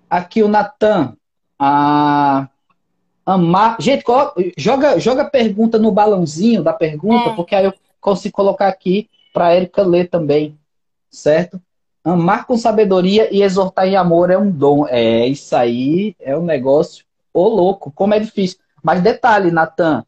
Aqui 0.07 0.43
o 0.43 0.47
Natan. 0.47 1.17
A... 1.57 2.47
Amar. 3.25 3.77
Gente, 3.79 4.03
joga, 4.55 4.99
joga 4.99 5.23
a 5.23 5.29
pergunta 5.29 5.79
no 5.79 5.91
balãozinho 5.91 6.61
da 6.61 6.71
pergunta, 6.71 7.31
é. 7.31 7.35
porque 7.35 7.55
aí 7.55 7.65
eu 7.65 7.73
consigo 7.99 8.35
colocar 8.35 8.67
aqui 8.67 9.09
para 9.33 9.47
a 9.47 9.55
Erika 9.55 9.81
ler 9.81 10.07
também. 10.07 10.55
Certo? 11.09 11.59
Amar 12.03 12.45
com 12.45 12.57
sabedoria 12.57 13.33
e 13.33 13.41
exortar 13.41 13.87
em 13.87 13.95
amor 13.95 14.29
é 14.29 14.37
um 14.37 14.51
dom. 14.51 14.85
É, 14.87 15.25
isso 15.25 15.55
aí 15.55 16.15
é 16.19 16.37
um 16.37 16.45
negócio. 16.45 17.05
Ô, 17.33 17.47
louco, 17.47 17.91
como 17.91 18.13
é 18.13 18.19
difícil. 18.19 18.59
Mas 18.83 19.01
detalhe, 19.01 19.49
Natan, 19.49 20.05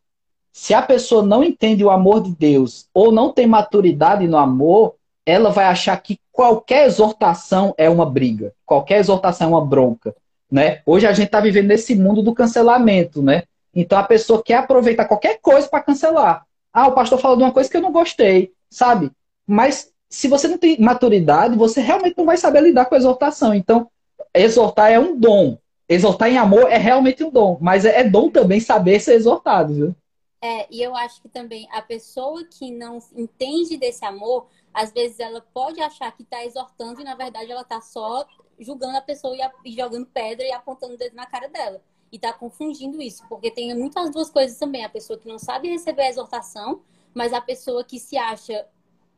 se 0.52 0.76
a 0.76 0.84
pessoa 0.84 1.24
não 1.24 1.44
entende 1.44 1.84
o 1.84 1.90
amor 1.90 2.22
de 2.22 2.30
Deus 2.36 2.88
ou 2.94 3.12
não 3.12 3.34
tem 3.34 3.48
maturidade 3.48 4.28
no 4.28 4.38
amor, 4.38 4.96
ela 5.26 5.50
vai 5.50 5.66
achar 5.66 5.98
que 5.98 6.20
qualquer 6.32 6.86
exortação 6.86 7.74
é 7.78 7.90
uma 7.90 8.06
briga, 8.06 8.54
qualquer 8.66 9.00
exortação 9.00 9.48
é 9.48 9.50
uma 9.52 9.66
bronca. 9.66 10.16
Né? 10.52 10.82
Hoje 10.86 11.08
a 11.08 11.14
gente 11.14 11.28
está 11.28 11.40
vivendo 11.40 11.68
nesse 11.68 11.96
mundo 11.96 12.22
do 12.22 12.34
cancelamento, 12.34 13.22
né? 13.22 13.44
Então 13.74 13.98
a 13.98 14.04
pessoa 14.04 14.44
quer 14.44 14.58
aproveitar 14.58 15.06
qualquer 15.06 15.40
coisa 15.42 15.68
para 15.68 15.82
cancelar. 15.82 16.46
Ah, 16.72 16.88
o 16.88 16.94
pastor 16.94 17.20
falou 17.20 17.36
de 17.36 17.44
uma 17.44 17.52
coisa 17.52 17.70
que 17.70 17.76
eu 17.76 17.82
não 17.82 17.92
gostei, 17.92 18.54
sabe? 18.70 19.12
Mas 19.48 19.92
se 20.10 20.28
você 20.28 20.48
não 20.48 20.58
tem 20.58 20.80
maturidade, 20.80 21.58
você 21.58 21.82
realmente 21.82 22.18
não 22.18 22.26
vai 22.26 22.38
saber 22.38 22.62
lidar 22.62 22.86
com 22.86 22.96
a 22.96 22.98
exortação. 22.98 23.54
Então, 23.54 23.90
exortar 24.34 24.92
é 24.92 25.00
um 25.00 25.18
dom. 25.18 25.58
Exortar 25.90 26.30
em 26.30 26.38
amor 26.38 26.72
é 26.72 26.78
realmente 26.78 27.24
um 27.24 27.30
dom. 27.30 27.58
Mas 27.60 27.86
é, 27.86 28.00
é 28.00 28.04
dom 28.04 28.30
também 28.30 28.60
saber 28.60 29.00
ser 29.00 29.16
exortado, 29.16 29.74
viu? 29.74 29.96
É, 30.42 30.68
e 30.70 30.82
eu 30.82 30.96
acho 30.96 31.22
que 31.22 31.28
também 31.28 31.68
a 31.72 31.82
pessoa 31.82 32.44
que 32.46 32.72
não 32.72 33.00
entende 33.16 33.78
desse 33.78 34.06
amor, 34.06 34.48
às 34.76 34.92
vezes 34.92 35.22
ela 35.22 35.40
pode 35.54 35.80
achar 35.80 36.12
que 36.12 36.24
está 36.24 36.44
exortando 36.44 37.00
e 37.00 37.04
na 37.06 37.16
verdade 37.16 37.50
ela 37.50 37.62
está 37.62 37.80
só 37.80 38.28
julgando 38.60 38.98
a 38.98 39.02
pessoa 39.02 39.34
e, 39.64 39.72
jogando 39.72 40.06
pedra 40.06 40.46
e 40.46 40.52
apontando 40.52 40.96
o 40.96 40.98
dedo 40.98 41.16
na 41.16 41.26
cara 41.26 41.48
dela. 41.48 41.82
E 42.12 42.18
está 42.18 42.34
confundindo 42.34 43.02
isso, 43.02 43.24
porque 43.30 43.50
tem 43.50 43.74
muitas 43.74 44.12
duas 44.12 44.30
coisas 44.30 44.60
também. 44.60 44.84
A 44.84 44.90
pessoa 44.90 45.18
que 45.18 45.30
não 45.30 45.40
sabe 45.40 45.70
receber 45.70 46.04
a 46.04 46.10
exortação, 46.10 46.82
mas 47.14 47.32
a 47.32 47.40
pessoa 47.40 47.86
que 47.86 47.98
se 47.98 48.18
acha 48.18 48.68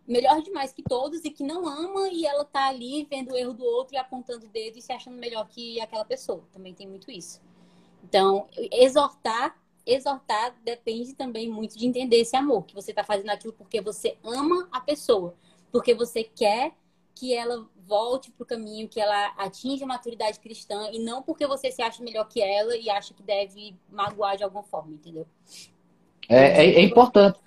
melhor 0.08 0.44
demais 0.44 0.72
que 0.72 0.84
todos 0.84 1.26
e 1.26 1.32
que 1.32 1.44
não 1.44 1.68
ama 1.68 2.08
e 2.10 2.28
ela 2.28 2.46
tá 2.46 2.68
ali 2.68 3.06
vendo 3.10 3.32
o 3.32 3.36
erro 3.36 3.54
do 3.54 3.66
outro 3.66 3.96
e 3.96 3.98
apontando 3.98 4.46
o 4.46 4.50
dedo 4.50 4.78
e 4.78 4.82
se 4.82 4.92
achando 4.92 5.18
melhor 5.18 5.48
que 5.48 5.82
aquela 5.82 6.06
pessoa. 6.06 6.44
Também 6.54 6.76
tem 6.76 6.88
muito 6.88 7.10
isso. 7.10 7.42
Então, 8.04 8.48
exortar 8.72 9.58
exortar 9.88 10.54
depende 10.64 11.14
também 11.14 11.50
muito 11.50 11.78
de 11.78 11.88
entender 11.88 12.18
esse 12.18 12.36
amor, 12.36 12.66
que 12.66 12.76
você 12.76 12.92
está 12.92 13.04
fazendo 13.04 13.30
aquilo 13.30 13.54
porque 13.54 13.80
você 13.80 14.18
ama 14.24 14.68
a 14.72 14.82
pessoa, 14.82 15.34
porque 15.72 15.94
você 15.94 16.24
quer 16.24 16.72
que 17.16 17.34
ela 17.34 17.66
volte 17.88 18.32
para 18.32 18.44
o 18.44 18.48
caminho, 18.48 18.88
que 18.88 19.00
ela 19.00 19.34
atinja 19.38 19.86
a 19.86 19.88
maturidade 19.88 20.40
cristã 20.40 20.90
e 20.92 21.00
não 21.00 21.24
porque 21.24 21.48
você 21.48 21.72
se 21.72 21.82
acha 21.82 22.04
melhor 22.04 22.28
que 22.28 22.42
ela 22.42 22.76
e 22.76 22.90
acha 22.90 23.14
que 23.14 23.24
deve 23.24 23.76
magoar 23.90 24.38
de 24.38 24.44
alguma 24.44 24.64
forma, 24.64 24.94
entendeu? 24.94 25.26
É, 26.30 26.66
é, 26.66 26.74
é 26.76 26.82
importante. 26.82 27.40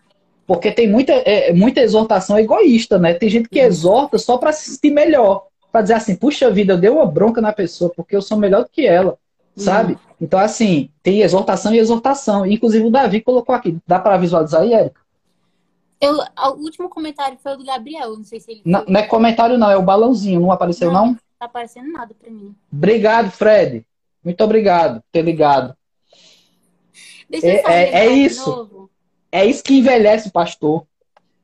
Porque 0.46 0.72
tem 0.72 0.88
muita, 0.88 1.12
é, 1.12 1.52
muita 1.52 1.80
exortação 1.80 2.38
egoísta, 2.38 2.98
né? 2.98 3.14
Tem 3.14 3.28
gente 3.28 3.48
que 3.48 3.60
uhum. 3.60 3.66
exorta 3.66 4.18
só 4.18 4.38
para 4.38 4.52
se 4.52 4.70
sentir 4.70 4.90
melhor. 4.90 5.46
Para 5.70 5.82
dizer 5.82 5.94
assim, 5.94 6.16
puxa 6.16 6.50
vida, 6.50 6.72
eu 6.72 6.78
dei 6.78 6.90
uma 6.90 7.06
bronca 7.06 7.40
na 7.40 7.52
pessoa 7.52 7.92
porque 7.94 8.16
eu 8.16 8.22
sou 8.22 8.36
melhor 8.36 8.64
do 8.64 8.70
que 8.70 8.86
ela 8.86 9.16
sabe? 9.60 9.98
Então, 10.20 10.38
assim, 10.38 10.90
tem 11.02 11.20
exortação 11.20 11.74
e 11.74 11.78
exortação. 11.78 12.46
Inclusive, 12.46 12.84
o 12.84 12.90
Davi 12.90 13.20
colocou 13.20 13.54
aqui. 13.54 13.78
Dá 13.86 13.98
para 13.98 14.16
visualizar 14.16 14.62
aí, 14.62 14.72
Érica? 14.72 15.00
Eu, 16.00 16.16
o 16.16 16.62
último 16.62 16.88
comentário 16.88 17.38
foi 17.42 17.52
o 17.52 17.56
do 17.58 17.64
Gabriel, 17.64 18.16
não 18.16 18.24
sei 18.24 18.40
se 18.40 18.52
ele. 18.52 18.62
Não, 18.64 18.84
não 18.86 19.00
é 19.00 19.06
comentário, 19.06 19.58
não, 19.58 19.70
é 19.70 19.76
o 19.76 19.82
balãozinho, 19.82 20.40
não 20.40 20.50
apareceu, 20.50 20.90
não? 20.90 21.08
Não 21.08 21.14
tá 21.38 21.44
aparecendo 21.44 21.92
nada 21.92 22.14
pra 22.14 22.30
mim. 22.30 22.56
Obrigado, 22.72 23.30
Fred. 23.30 23.86
Muito 24.24 24.42
obrigado 24.42 25.02
por 25.02 25.08
ter 25.12 25.22
ligado. 25.22 25.76
Deixa 27.28 27.46
eu 27.46 27.68
é, 27.68 27.84
é, 27.84 28.06
é 28.06 28.06
isso. 28.06 28.90
É 29.30 29.44
isso 29.44 29.62
que 29.62 29.78
envelhece, 29.78 30.30
pastor. 30.30 30.86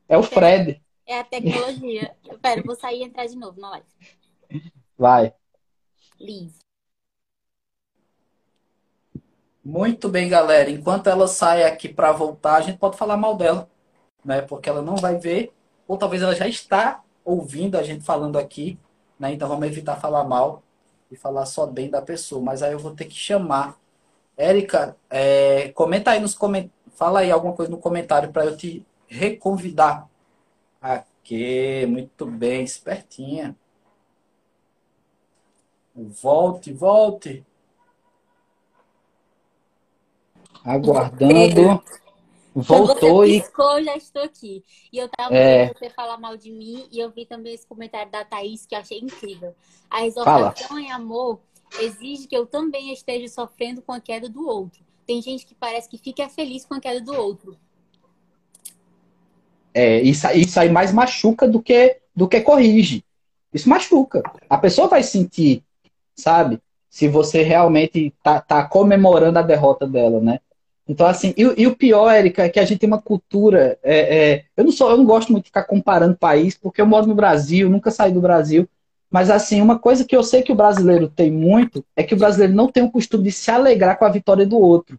É 0.09 0.17
o 0.17 0.23
Fred. 0.23 0.81
É 1.05 1.19
a 1.19 1.23
tecnologia. 1.23 2.15
Pera, 2.41 2.61
vou 2.63 2.75
sair 2.75 3.01
e 3.01 3.03
entrar 3.03 3.27
de 3.27 3.37
novo 3.37 3.61
na 3.61 3.69
live. 3.69 3.85
Vai. 4.97 5.33
Live. 6.19 6.55
Muito 9.63 10.09
bem, 10.09 10.27
galera. 10.27 10.69
Enquanto 10.69 11.07
ela 11.07 11.27
sai 11.27 11.63
aqui 11.63 11.87
para 11.87 12.11
voltar, 12.11 12.55
a 12.55 12.61
gente 12.61 12.79
pode 12.79 12.97
falar 12.97 13.17
mal 13.17 13.35
dela 13.35 13.69
né? 14.23 14.41
Porque 14.41 14.69
ela 14.69 14.81
não 14.81 14.95
vai 14.95 15.17
ver, 15.17 15.51
ou 15.87 15.97
talvez 15.97 16.21
ela 16.21 16.35
já 16.35 16.47
está 16.47 17.01
ouvindo 17.23 17.77
a 17.77 17.83
gente 17.83 18.03
falando 18.03 18.37
aqui, 18.37 18.77
né? 19.19 19.33
Então 19.33 19.47
vamos 19.47 19.67
evitar 19.67 19.95
falar 19.95 20.23
mal 20.23 20.63
e 21.11 21.15
falar 21.15 21.45
só 21.45 21.65
bem 21.65 21.89
da 21.89 22.01
pessoa. 22.01 22.41
Mas 22.41 22.61
aí 22.61 22.73
eu 22.73 22.79
vou 22.79 22.95
ter 22.95 23.05
que 23.05 23.15
chamar. 23.15 23.77
Érica, 24.35 24.95
é, 25.09 25.69
comenta 25.69 26.11
aí 26.11 26.19
nos 26.19 26.35
comentários, 26.35 26.77
fala 26.95 27.19
aí 27.19 27.31
alguma 27.31 27.53
coisa 27.53 27.71
no 27.71 27.77
comentário 27.77 28.31
para 28.31 28.45
eu 28.45 28.57
te 28.57 28.85
reconvidar. 29.07 30.07
Aqui, 30.81 31.85
muito 31.87 32.25
bem, 32.25 32.63
espertinha. 32.63 33.55
Volte, 35.95 36.71
volte. 36.71 37.45
Aguardando. 40.63 41.81
Voltou 42.61 43.23
e. 43.23 43.39
Piscou, 43.39 43.83
já 43.83 43.95
estou 43.95 44.23
aqui. 44.23 44.63
E 44.91 44.97
eu 44.97 45.07
tava 45.09 45.35
é... 45.35 45.67
você 45.67 45.91
falar 45.91 46.17
mal 46.17 46.35
de 46.35 46.51
mim 46.51 46.87
e 46.91 46.99
eu 46.99 47.11
vi 47.11 47.23
também 47.23 47.53
esse 47.53 47.67
comentário 47.67 48.11
da 48.11 48.25
Thaís 48.25 48.65
que 48.65 48.73
eu 48.73 48.79
achei 48.79 48.97
incrível. 48.97 49.53
A 49.89 50.05
exortação 50.07 50.67
Fala. 50.69 50.81
em 50.81 50.91
amor 50.91 51.39
exige 51.79 52.25
que 52.25 52.35
eu 52.35 52.47
também 52.47 52.91
esteja 52.91 53.27
sofrendo 53.27 53.81
com 53.83 53.91
a 53.91 53.99
queda 53.99 54.27
do 54.27 54.47
outro. 54.47 54.83
Tem 55.05 55.21
gente 55.21 55.45
que 55.45 55.53
parece 55.53 55.87
que 55.87 55.99
fica 55.99 56.27
feliz 56.29 56.65
com 56.65 56.73
a 56.73 56.79
queda 56.79 56.99
do 56.99 57.13
outro. 57.13 57.55
É, 59.71 60.01
isso, 60.01 60.27
isso 60.31 60.59
aí 60.59 60.69
mais 60.69 60.91
machuca 60.91 61.47
do 61.47 61.61
que, 61.61 61.99
do 62.15 62.27
que 62.27 62.41
corrige. 62.41 63.05
Isso 63.53 63.69
machuca. 63.69 64.23
A 64.49 64.57
pessoa 64.57 64.87
vai 64.87 65.03
sentir, 65.03 65.63
sabe? 66.15 66.59
Se 66.89 67.07
você 67.07 67.43
realmente 67.43 68.11
tá, 68.23 68.41
tá 68.41 68.65
comemorando 68.65 69.37
a 69.37 69.43
derrota 69.43 69.85
dela, 69.85 70.19
né? 70.19 70.39
Então, 70.87 71.05
assim, 71.05 71.33
e, 71.35 71.41
e, 71.41 71.67
o 71.67 71.75
pior, 71.75 72.09
Érica, 72.09 72.43
é 72.43 72.49
que 72.49 72.59
a 72.59 72.65
gente 72.65 72.79
tem 72.79 72.87
uma 72.87 73.01
cultura. 73.01 73.77
É, 73.83 74.17
é, 74.17 74.43
eu, 74.55 74.63
não 74.63 74.71
sou, 74.71 74.89
eu 74.89 74.97
não 74.97 75.05
gosto 75.05 75.31
muito 75.31 75.45
de 75.45 75.49
ficar 75.49 75.63
comparando 75.63 76.15
país, 76.15 76.57
porque 76.57 76.81
eu 76.81 76.87
moro 76.87 77.05
no 77.05 77.15
Brasil, 77.15 77.69
nunca 77.69 77.91
saí 77.91 78.11
do 78.11 78.21
Brasil. 78.21 78.67
Mas, 79.11 79.29
assim, 79.29 79.61
uma 79.61 79.77
coisa 79.77 80.05
que 80.05 80.15
eu 80.15 80.23
sei 80.23 80.41
que 80.41 80.51
o 80.51 80.55
brasileiro 80.55 81.09
tem 81.09 81.31
muito 81.31 81.83
é 81.95 82.03
que 82.03 82.13
o 82.13 82.17
brasileiro 82.17 82.53
não 82.53 82.67
tem 82.67 82.83
o 82.83 82.91
costume 82.91 83.25
de 83.25 83.31
se 83.31 83.51
alegrar 83.51 83.97
com 83.97 84.05
a 84.05 84.09
vitória 84.09 84.45
do 84.45 84.57
outro. 84.57 84.97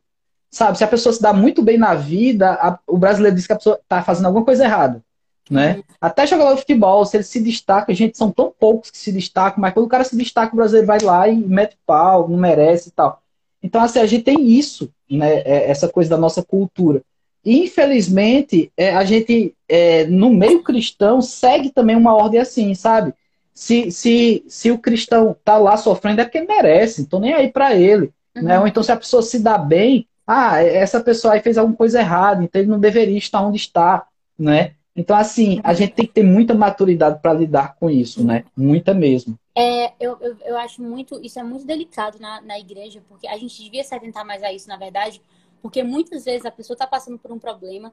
Sabe? 0.50 0.78
Se 0.78 0.84
a 0.84 0.88
pessoa 0.88 1.12
se 1.12 1.20
dá 1.20 1.32
muito 1.32 1.62
bem 1.62 1.78
na 1.78 1.94
vida, 1.94 2.52
a, 2.52 2.78
o 2.86 2.96
brasileiro 2.96 3.36
diz 3.36 3.46
que 3.46 3.52
a 3.52 3.56
pessoa 3.56 3.78
está 3.82 4.02
fazendo 4.02 4.26
alguma 4.26 4.44
coisa 4.44 4.64
errada. 4.64 5.02
Né? 5.50 5.82
Até 5.98 6.26
jogador 6.26 6.54
de 6.54 6.60
futebol, 6.60 7.04
se 7.06 7.16
ele 7.16 7.24
se 7.24 7.40
destaca, 7.40 7.94
gente, 7.94 8.18
são 8.18 8.30
tão 8.30 8.52
poucos 8.58 8.90
que 8.90 8.98
se 8.98 9.10
destacam, 9.10 9.60
mas 9.60 9.72
quando 9.72 9.86
o 9.86 9.88
cara 9.88 10.04
se 10.04 10.16
destaca, 10.16 10.52
o 10.52 10.56
brasileiro 10.56 10.86
vai 10.86 11.00
lá 11.00 11.26
e 11.26 11.36
mete 11.36 11.76
pau, 11.86 12.28
não 12.28 12.36
merece 12.36 12.90
e 12.90 12.92
tal. 12.92 13.22
Então, 13.62 13.82
assim, 13.82 13.98
a 13.98 14.06
gente 14.06 14.24
tem 14.24 14.46
isso, 14.50 14.92
né? 15.10 15.40
É, 15.40 15.70
essa 15.70 15.88
coisa 15.88 16.10
da 16.10 16.16
nossa 16.16 16.42
cultura. 16.42 17.02
E, 17.44 17.64
infelizmente, 17.64 18.72
é, 18.76 18.94
a 18.94 19.04
gente, 19.04 19.54
é, 19.68 20.04
no 20.06 20.30
meio 20.30 20.62
cristão, 20.62 21.22
segue 21.22 21.70
também 21.70 21.96
uma 21.96 22.14
ordem 22.14 22.40
assim, 22.40 22.74
sabe? 22.74 23.14
Se, 23.54 23.90
se, 23.90 24.44
se 24.46 24.70
o 24.70 24.78
cristão 24.78 25.34
tá 25.44 25.56
lá 25.56 25.76
sofrendo, 25.76 26.20
é 26.20 26.24
porque 26.24 26.42
merece, 26.42 27.02
então 27.02 27.18
nem 27.18 27.32
aí 27.32 27.50
para 27.50 27.74
ele. 27.74 28.10
Uhum. 28.36 28.42
Né? 28.42 28.60
Ou 28.60 28.66
então, 28.66 28.82
se 28.82 28.92
a 28.92 28.96
pessoa 28.96 29.22
se 29.22 29.38
dá 29.38 29.58
bem, 29.58 30.06
ah, 30.26 30.62
essa 30.62 31.00
pessoa 31.00 31.34
aí 31.34 31.40
fez 31.40 31.56
alguma 31.56 31.76
coisa 31.76 32.00
errada, 32.00 32.44
então 32.44 32.60
ele 32.60 32.70
não 32.70 32.78
deveria 32.78 33.16
estar 33.16 33.40
onde 33.40 33.56
está, 33.56 34.06
né? 34.38 34.72
Então, 34.98 35.16
assim, 35.16 35.60
a 35.62 35.72
gente 35.74 35.94
tem 35.94 36.06
que 36.06 36.12
ter 36.12 36.24
muita 36.24 36.56
maturidade 36.56 37.22
para 37.22 37.32
lidar 37.32 37.76
com 37.76 37.88
isso, 37.88 38.26
né? 38.26 38.44
Muita 38.56 38.92
mesmo. 38.92 39.38
É, 39.54 39.92
eu, 40.00 40.18
eu, 40.20 40.36
eu, 40.44 40.58
acho 40.58 40.82
muito, 40.82 41.24
isso 41.24 41.38
é 41.38 41.42
muito 41.44 41.64
delicado 41.64 42.18
na, 42.18 42.40
na 42.40 42.58
igreja, 42.58 43.00
porque 43.08 43.28
a 43.28 43.36
gente 43.36 43.62
devia 43.62 43.84
se 43.84 43.94
atentar 43.94 44.26
mais 44.26 44.42
a 44.42 44.52
isso, 44.52 44.68
na 44.68 44.76
verdade, 44.76 45.22
porque 45.62 45.84
muitas 45.84 46.24
vezes 46.24 46.44
a 46.44 46.50
pessoa 46.50 46.74
está 46.74 46.84
passando 46.84 47.16
por 47.16 47.30
um 47.30 47.38
problema, 47.38 47.92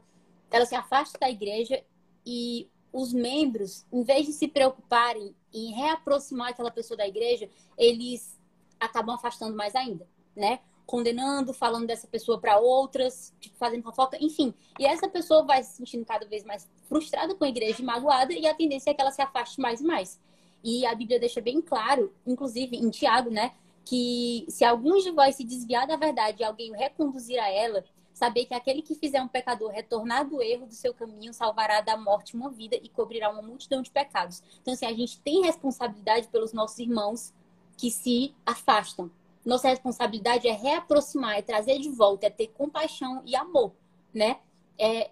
ela 0.49 0.65
se 0.65 0.73
afasta 0.73 1.19
da 1.19 1.29
igreja 1.29 1.79
e 2.25 2.67
os 2.91 3.13
membros, 3.13 3.85
em 3.93 4.01
vez 4.01 4.25
de 4.25 4.33
se 4.33 4.47
preocuparem 4.47 5.35
em 5.53 5.73
reaproximar 5.73 6.49
aquela 6.49 6.71
pessoa 6.71 6.97
da 6.97 7.07
igreja, 7.07 7.47
eles 7.77 8.35
acabam 8.79 9.13
afastando 9.13 9.55
mais 9.55 9.75
ainda, 9.75 10.07
né? 10.35 10.59
Condenando, 10.87 11.53
falando 11.53 11.85
dessa 11.85 12.07
pessoa 12.07 12.39
para 12.39 12.57
outras, 12.57 13.31
tipo, 13.39 13.55
fazendo 13.57 13.83
fofoca, 13.83 14.17
enfim. 14.19 14.55
E 14.79 14.87
essa 14.87 15.07
pessoa 15.07 15.43
vai 15.43 15.61
se 15.61 15.77
sentindo 15.77 16.03
cada 16.03 16.25
vez 16.25 16.43
mais 16.43 16.67
frustrada 16.85 17.35
com 17.35 17.43
a 17.43 17.49
igreja 17.49 17.81
e 17.81 17.85
magoada, 17.85 18.33
e 18.33 18.47
a 18.47 18.53
tendência 18.53 18.91
é 18.91 18.93
que 18.93 19.01
ela 19.01 19.11
se 19.11 19.21
afaste 19.21 19.59
mais 19.59 19.81
e 19.81 19.83
mais. 19.83 20.19
E 20.63 20.85
a 20.85 20.95
Bíblia 20.95 21.19
deixa 21.19 21.41
bem 21.41 21.61
claro, 21.61 22.13
inclusive 22.25 22.75
em 22.75 22.89
Tiago, 22.89 23.29
né? 23.29 23.53
Que 23.83 24.45
se 24.49 24.65
algum 24.65 24.97
de 24.99 25.11
vós 25.11 25.35
se 25.35 25.43
desviar 25.43 25.85
da 25.85 25.95
verdade 25.95 26.41
e 26.41 26.43
alguém 26.43 26.71
o 26.71 26.75
reconduzir 26.75 27.39
a 27.39 27.49
ela, 27.49 27.83
saber 28.15 28.45
que 28.45 28.53
aquele 28.53 28.81
que 28.81 28.95
fizer 28.95 29.21
um 29.21 29.27
pecador 29.27 29.69
retornar 29.69 30.27
do 30.27 30.41
erro 30.41 30.65
do 30.65 30.73
seu 30.73 30.93
caminho 30.93 31.33
salvará 31.33 31.81
da 31.81 31.97
morte 31.97 32.35
uma 32.35 32.49
vida 32.49 32.77
e 32.81 32.89
cobrirá 32.89 33.29
uma 33.29 33.41
multidão 33.41 33.81
de 33.81 33.91
pecados. 33.91 34.41
Então, 34.61 34.73
assim, 34.73 34.85
a 34.85 34.93
gente 34.93 35.19
tem 35.19 35.43
responsabilidade 35.43 36.29
pelos 36.29 36.53
nossos 36.53 36.79
irmãos 36.79 37.33
que 37.77 37.91
se 37.91 38.33
afastam. 38.45 39.11
Nossa 39.45 39.67
responsabilidade 39.67 40.47
é 40.47 40.53
reaproximar, 40.53 41.37
é 41.37 41.41
trazer 41.41 41.77
de 41.77 41.89
volta, 41.89 42.25
é 42.25 42.29
ter 42.29 42.47
compaixão 42.47 43.21
e 43.25 43.35
amor, 43.35 43.73
né? 44.13 44.39
É 44.79 45.11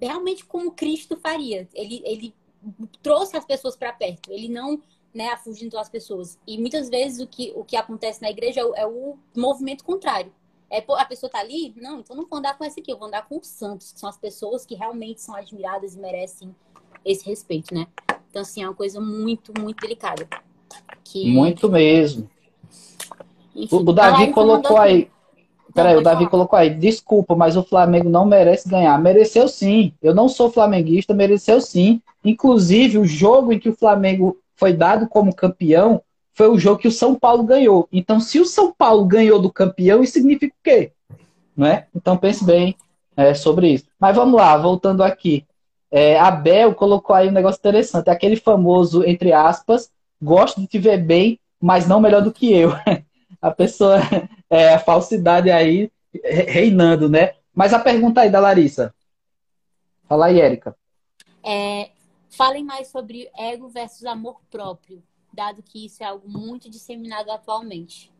realmente 0.00 0.44
como 0.44 0.72
Cristo 0.72 1.16
faria. 1.16 1.68
Ele, 1.74 2.02
ele 2.04 2.34
trouxe 3.02 3.36
as 3.36 3.44
pessoas 3.44 3.76
para 3.76 3.92
perto. 3.92 4.30
Ele 4.30 4.48
não 4.48 4.82
né, 5.14 5.28
afugentou 5.28 5.80
as 5.80 5.88
pessoas. 5.88 6.38
E 6.46 6.58
muitas 6.58 6.88
vezes 6.88 7.20
o 7.20 7.26
que, 7.26 7.52
o 7.56 7.64
que 7.64 7.76
acontece 7.76 8.20
na 8.20 8.30
igreja 8.30 8.60
é 8.60 8.64
o, 8.64 8.74
é 8.74 8.86
o 8.86 9.16
movimento 9.34 9.82
contrário. 9.84 10.32
É, 10.70 10.84
a 10.86 11.04
pessoa 11.04 11.30
tá 11.30 11.38
ali? 11.38 11.72
Não, 11.76 12.00
então 12.00 12.16
não 12.16 12.26
vou 12.26 12.38
andar 12.38 12.58
com 12.58 12.64
esse 12.64 12.80
aqui, 12.80 12.92
eu 12.92 12.98
vou 12.98 13.06
andar 13.06 13.26
com 13.28 13.38
os 13.38 13.46
santos, 13.46 13.92
que 13.92 14.00
são 14.00 14.08
as 14.08 14.18
pessoas 14.18 14.66
que 14.66 14.74
realmente 14.74 15.22
são 15.22 15.34
admiradas 15.34 15.94
e 15.94 15.98
merecem 15.98 16.54
esse 17.04 17.24
respeito, 17.24 17.72
né? 17.72 17.86
Então, 18.28 18.42
assim, 18.42 18.62
é 18.62 18.68
uma 18.68 18.74
coisa 18.74 19.00
muito, 19.00 19.52
muito 19.58 19.80
delicada. 19.80 20.28
Que... 21.04 21.30
Muito 21.30 21.68
mesmo. 21.70 22.28
Enfim, 23.54 23.76
o 23.76 23.92
Davi 23.92 24.32
colocou 24.32 24.76
aí. 24.76 25.10
Peraí, 25.76 25.96
o 25.96 26.02
Davi 26.02 26.18
falar. 26.20 26.30
colocou 26.30 26.58
aí, 26.58 26.70
desculpa, 26.70 27.36
mas 27.36 27.56
o 27.56 27.62
Flamengo 27.62 28.08
não 28.08 28.24
merece 28.24 28.68
ganhar. 28.68 28.98
Mereceu 28.98 29.46
sim. 29.46 29.92
Eu 30.02 30.14
não 30.14 30.28
sou 30.28 30.50
flamenguista, 30.50 31.14
mereceu 31.14 31.60
sim. 31.60 32.00
Inclusive, 32.24 32.98
o 32.98 33.04
jogo 33.04 33.52
em 33.52 33.58
que 33.58 33.68
o 33.68 33.76
Flamengo 33.76 34.38
foi 34.56 34.72
dado 34.72 35.06
como 35.06 35.34
campeão 35.34 36.02
foi 36.34 36.48
o 36.48 36.58
jogo 36.58 36.80
que 36.80 36.88
o 36.88 36.92
São 36.92 37.14
Paulo 37.14 37.42
ganhou. 37.44 37.88
Então, 37.90 38.20
se 38.20 38.38
o 38.38 38.44
São 38.44 38.72
Paulo 38.72 39.06
ganhou 39.06 39.40
do 39.40 39.50
campeão, 39.50 40.02
isso 40.02 40.14
significa 40.14 40.54
o 40.54 40.62
quê? 40.62 40.92
Não 41.56 41.66
é? 41.66 41.86
Então, 41.94 42.16
pense 42.16 42.44
bem 42.44 42.76
é, 43.16 43.32
sobre 43.32 43.68
isso. 43.68 43.86
Mas 43.98 44.14
vamos 44.14 44.34
lá, 44.34 44.56
voltando 44.56 45.02
aqui. 45.02 45.46
É, 45.90 46.18
Abel 46.18 46.74
colocou 46.74 47.16
aí 47.16 47.28
um 47.28 47.32
negócio 47.32 47.58
interessante. 47.58 48.10
Aquele 48.10 48.36
famoso, 48.36 49.02
entre 49.04 49.32
aspas, 49.32 49.90
gosto 50.20 50.60
de 50.60 50.66
te 50.66 50.78
ver 50.78 50.98
bem, 50.98 51.38
mas 51.60 51.88
não 51.88 52.00
melhor 52.00 52.20
do 52.20 52.32
que 52.32 52.52
eu. 52.52 52.72
a 53.40 53.50
pessoa, 53.50 53.98
é, 54.50 54.74
a 54.74 54.78
falsidade 54.78 55.50
aí 55.50 55.90
reinando, 56.22 57.08
né? 57.08 57.34
Mas 57.54 57.72
a 57.72 57.78
pergunta 57.78 58.20
aí 58.20 58.30
da 58.30 58.40
Larissa. 58.40 58.94
Fala 60.08 60.26
aí, 60.26 60.40
Érica. 60.40 60.76
É, 61.42 61.90
falem 62.30 62.64
mais 62.64 62.88
sobre 62.88 63.28
ego 63.36 63.68
versus 63.68 64.04
amor 64.04 64.40
próprio, 64.50 65.02
dado 65.32 65.62
que 65.62 65.86
isso 65.86 66.02
é 66.02 66.06
algo 66.06 66.28
muito 66.28 66.70
disseminado 66.70 67.30
atualmente. 67.30 68.12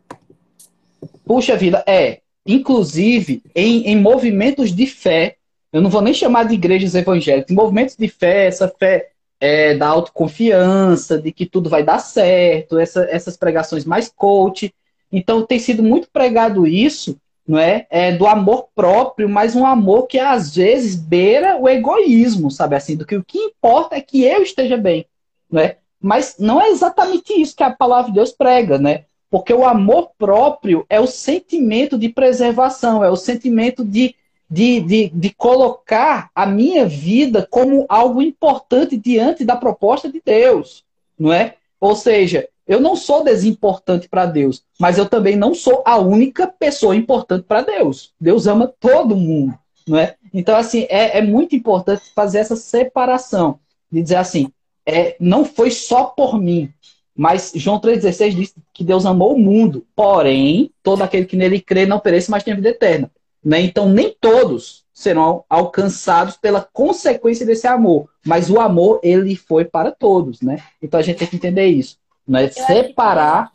Puxa 1.24 1.57
vida, 1.57 1.85
é. 1.87 2.20
Inclusive, 2.47 3.43
em, 3.55 3.89
em 3.89 4.01
movimentos 4.01 4.72
de 4.72 4.87
fé, 4.87 5.37
eu 5.72 5.83
não 5.83 5.91
vou 5.91 6.01
nem 6.01 6.14
chamar 6.14 6.45
de 6.45 6.55
igrejas 6.55 6.95
evangélicas, 6.95 7.51
em 7.51 7.55
movimentos 7.55 7.97
de 7.97 8.09
fé, 8.09 8.47
essa 8.47 8.68
fé 8.68 9.11
é, 9.41 9.74
da 9.74 9.89
autoconfiança, 9.89 11.18
de 11.18 11.33
que 11.33 11.45
tudo 11.45 11.68
vai 11.68 11.83
dar 11.83 11.99
certo, 11.99 12.79
essa, 12.79 13.05
essas 13.11 13.37
pregações 13.37 13.85
mais 13.85 14.09
coach, 14.09 14.72
então 15.13 15.45
tem 15.45 15.59
sido 15.59 15.83
muito 15.83 16.09
pregado 16.11 16.67
isso, 16.67 17.19
não 17.47 17.59
é? 17.59 17.87
é? 17.91 18.13
Do 18.13 18.27
amor 18.27 18.69
próprio, 18.75 19.29
mas 19.29 19.55
um 19.55 19.65
amor 19.65 20.07
que 20.07 20.19
às 20.19 20.55
vezes 20.55 20.97
beira 20.97 21.57
o 21.57 21.69
egoísmo, 21.69 22.51
sabe 22.51 22.77
assim, 22.77 22.97
do 22.97 23.07
que 23.07 23.17
o 23.17 23.25
que 23.25 23.39
importa 23.39 23.97
é 23.97 24.01
que 24.01 24.25
eu 24.25 24.43
esteja 24.43 24.77
bem, 24.77 25.07
não 25.51 25.61
é? 25.61 25.79
Mas 26.01 26.37
não 26.39 26.61
é 26.61 26.69
exatamente 26.69 27.33
isso 27.33 27.57
que 27.57 27.63
a 27.63 27.71
palavra 27.71 28.11
de 28.11 28.17
Deus 28.17 28.33
prega, 28.33 28.79
né? 28.79 29.05
Porque 29.31 29.53
o 29.53 29.65
amor 29.65 30.11
próprio 30.19 30.85
é 30.89 31.01
o 31.01 31.07
sentimento 31.07 31.99
de 31.99 32.09
preservação, 32.09 33.03
é 33.03 33.11
o 33.11 33.17
sentimento 33.17 33.85
de 33.85 34.15
de, 34.49 34.81
de, 34.81 35.09
de 35.09 35.31
colocar 35.35 36.31
a 36.35 36.47
minha 36.47 36.87
vida 36.87 37.47
como 37.51 37.85
algo 37.89 38.23
importante 38.23 38.97
diante 38.97 39.45
da 39.45 39.57
proposta 39.57 40.09
de 40.09 40.23
Deus, 40.25 40.85
não 41.19 41.33
é? 41.33 41.57
Ou 41.81 41.97
seja, 41.97 42.49
eu 42.67 42.81
não 42.81 42.97
sou 42.97 43.23
desimportante 43.23 44.09
para 44.09 44.27
Deus, 44.27 44.62
mas 44.79 44.99
eu 44.99 45.07
também 45.07 45.37
não 45.37 45.55
sou 45.55 45.83
a 45.87 45.99
única 45.99 46.47
pessoa 46.47 46.97
importante 46.97 47.45
para 47.45 47.62
Deus. 47.62 48.12
Deus 48.21 48.47
ama 48.47 48.73
todo 48.81 49.17
mundo, 49.17 49.57
não 49.87 49.99
é? 49.99 50.17
Então, 50.35 50.57
assim, 50.57 50.87
é, 50.89 51.19
é 51.19 51.23
muito 51.23 51.55
importante 51.55 52.03
fazer 52.14 52.39
essa 52.39 52.57
separação, 52.57 53.61
de 53.91 54.03
dizer 54.03 54.17
assim, 54.17 54.51
é, 54.85 55.17
não 55.21 55.45
foi 55.45 55.71
só 55.71 56.05
por 56.05 56.41
mim, 56.41 56.73
mas 57.17 57.53
João 57.55 57.81
3,16 57.81 58.35
diz 58.35 58.55
que 58.75 58.85
Deus 58.85 59.07
amou 59.07 59.35
o 59.35 59.39
mundo, 59.39 59.87
porém, 59.97 60.71
todo 60.83 61.03
aquele 61.03 61.25
que 61.25 61.37
nele 61.37 61.61
crê 61.61 61.87
não 61.87 61.99
pereça, 61.99 62.31
mas 62.31 62.43
tem 62.43 62.55
vida 62.55 62.69
eterna. 62.69 63.11
Né? 63.43 63.61
Então, 63.61 63.89
nem 63.89 64.14
todos 64.21 64.85
serão 64.93 65.45
alcançados 65.49 66.37
pela 66.37 66.61
consequência 66.61 67.47
desse 67.47 67.67
amor, 67.67 68.09
mas 68.25 68.51
o 68.51 68.61
amor, 68.61 69.01
ele 69.03 69.37
foi 69.37 69.64
para 69.64 69.91
todos. 69.91 70.41
Né? 70.43 70.62
Então, 70.83 71.01
a 71.01 71.03
gente 71.03 71.19
tem 71.19 71.29
que 71.29 71.37
entender 71.37 71.67
isso. 71.69 71.97
Né? 72.27 72.49
Separar 72.49 73.53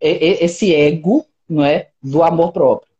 que... 0.00 0.06
esse 0.06 0.74
ego 0.74 1.26
não 1.48 1.64
é, 1.64 1.90
do 2.02 2.22
amor 2.22 2.52
próprio. 2.52 2.92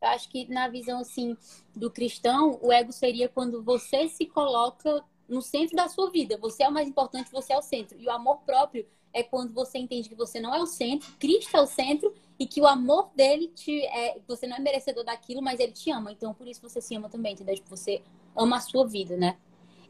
Eu 0.00 0.08
acho 0.08 0.28
que 0.28 0.48
na 0.48 0.68
visão 0.68 1.00
assim 1.00 1.36
do 1.76 1.90
cristão, 1.90 2.58
o 2.62 2.72
ego 2.72 2.92
seria 2.92 3.28
quando 3.28 3.62
você 3.62 4.08
se 4.08 4.24
coloca 4.26 5.04
no 5.28 5.42
centro 5.42 5.76
da 5.76 5.88
sua 5.88 6.10
vida. 6.10 6.38
Você 6.38 6.62
é 6.62 6.68
o 6.68 6.72
mais 6.72 6.88
importante, 6.88 7.30
você 7.30 7.52
é 7.52 7.58
o 7.58 7.62
centro. 7.62 7.98
E 8.00 8.06
o 8.06 8.10
amor 8.10 8.38
próprio 8.38 8.86
é 9.12 9.22
quando 9.22 9.52
você 9.52 9.78
entende 9.78 10.08
que 10.08 10.14
você 10.14 10.40
não 10.40 10.54
é 10.54 10.60
o 10.60 10.66
centro, 10.66 11.12
Cristo 11.18 11.56
é 11.56 11.60
o 11.60 11.66
centro 11.66 12.14
e 12.38 12.46
que 12.46 12.60
o 12.60 12.66
amor 12.66 13.10
dele 13.14 13.48
te 13.48 13.84
é, 13.86 14.18
você 14.26 14.46
não 14.46 14.56
é 14.56 14.60
merecedor 14.60 15.04
daquilo, 15.04 15.42
mas 15.42 15.60
ele 15.60 15.72
te 15.72 15.90
ama. 15.90 16.10
Então 16.12 16.32
por 16.32 16.48
isso 16.48 16.62
você 16.62 16.80
se 16.80 16.94
ama 16.94 17.08
também, 17.08 17.34
entendeu? 17.34 17.54
Tipo, 17.54 17.68
você 17.68 18.02
ama 18.34 18.56
a 18.56 18.60
sua 18.60 18.86
vida, 18.86 19.16
né? 19.16 19.36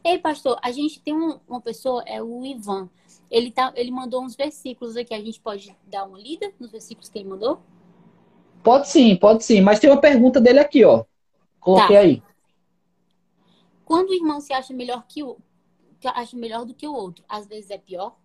Ei, 0.03 0.17
pastor, 0.17 0.59
a 0.61 0.71
gente 0.71 0.99
tem 0.99 1.13
um, 1.13 1.39
uma 1.47 1.61
pessoa, 1.61 2.03
é 2.05 2.21
o 2.21 2.45
Ivan. 2.45 2.89
Ele 3.31 3.49
tá, 3.49 3.71
ele 3.77 3.91
mandou 3.91 4.21
uns 4.21 4.35
versículos 4.35 4.97
aqui, 4.97 5.13
a 5.13 5.23
gente 5.23 5.39
pode 5.39 5.73
dar 5.87 6.03
uma 6.03 6.19
lida 6.19 6.51
nos 6.59 6.69
versículos 6.69 7.07
que 7.07 7.17
ele 7.17 7.29
mandou? 7.29 7.61
Pode 8.61 8.89
sim, 8.89 9.15
pode 9.15 9.45
sim, 9.45 9.61
mas 9.61 9.79
tem 9.79 9.89
uma 9.89 10.01
pergunta 10.01 10.41
dele 10.41 10.59
aqui, 10.59 10.83
ó. 10.83 11.05
Coloquei 11.59 11.95
tá. 11.95 12.01
aí. 12.01 12.23
Quando 13.85 14.09
o 14.09 14.13
irmão 14.13 14.41
se 14.41 14.51
acha 14.51 14.73
melhor 14.73 15.05
que 15.07 15.23
o 15.23 15.37
acha 16.03 16.35
melhor 16.35 16.65
do 16.65 16.73
que 16.73 16.87
o 16.87 16.93
outro, 16.93 17.23
às 17.29 17.47
vezes 17.47 17.69
é 17.69 17.77
pior? 17.77 18.15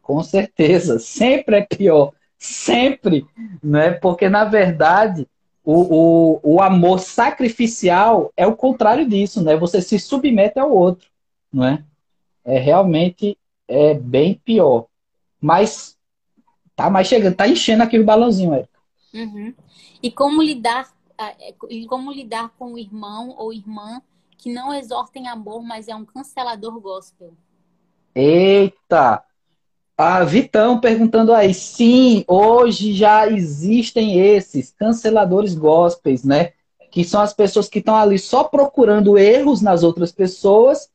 Com 0.00 0.22
certeza, 0.22 0.98
sempre 0.98 1.56
é 1.56 1.62
pior, 1.62 2.12
sempre, 2.38 3.26
né? 3.62 3.90
Porque 3.90 4.28
na 4.28 4.44
verdade 4.44 5.28
o, 5.62 6.38
o, 6.44 6.54
o 6.54 6.62
amor 6.62 6.98
sacrificial 6.98 8.32
é 8.36 8.46
o 8.46 8.56
contrário 8.56 9.06
disso, 9.06 9.42
né? 9.42 9.54
Você 9.56 9.82
se 9.82 9.98
submete 9.98 10.58
ao 10.58 10.72
outro, 10.72 11.08
não 11.52 11.64
é? 11.64 11.84
É 12.44 12.58
realmente 12.58 13.36
é 13.68 13.94
bem 13.94 14.34
pior. 14.34 14.86
Mas 15.40 15.96
tá 16.74 16.88
mais 16.88 17.06
chegando, 17.06 17.36
tá 17.36 17.46
enchendo 17.46 17.82
aqui 17.82 17.98
o 17.98 18.04
balãozinho, 18.04 18.54
Érica. 18.54 18.78
Uhum. 19.14 19.54
E 20.02 20.10
como 20.10 20.42
lidar, 20.42 20.90
é, 21.18 21.52
como 21.86 22.10
lidar 22.10 22.50
com 22.58 22.72
o 22.72 22.78
irmão 22.78 23.34
ou 23.36 23.52
irmã 23.52 24.02
que 24.36 24.52
não 24.52 24.72
exorta 24.72 25.18
em 25.18 25.28
amor, 25.28 25.62
mas 25.62 25.88
é 25.88 25.94
um 25.94 26.04
cancelador 26.04 26.80
gospel? 26.80 27.32
Eita! 28.14 29.22
A 29.96 30.22
Vitão 30.22 30.80
perguntando 30.80 31.34
aí, 31.34 31.52
sim, 31.52 32.24
hoje 32.28 32.92
já 32.92 33.28
existem 33.28 34.20
esses 34.20 34.70
canceladores 34.70 35.56
gospels, 35.56 36.22
né? 36.22 36.52
Que 36.92 37.04
são 37.04 37.20
as 37.20 37.34
pessoas 37.34 37.68
que 37.68 37.80
estão 37.80 37.96
ali 37.96 38.16
só 38.16 38.44
procurando 38.44 39.18
erros 39.18 39.60
nas 39.60 39.82
outras 39.82 40.12
pessoas 40.12 40.88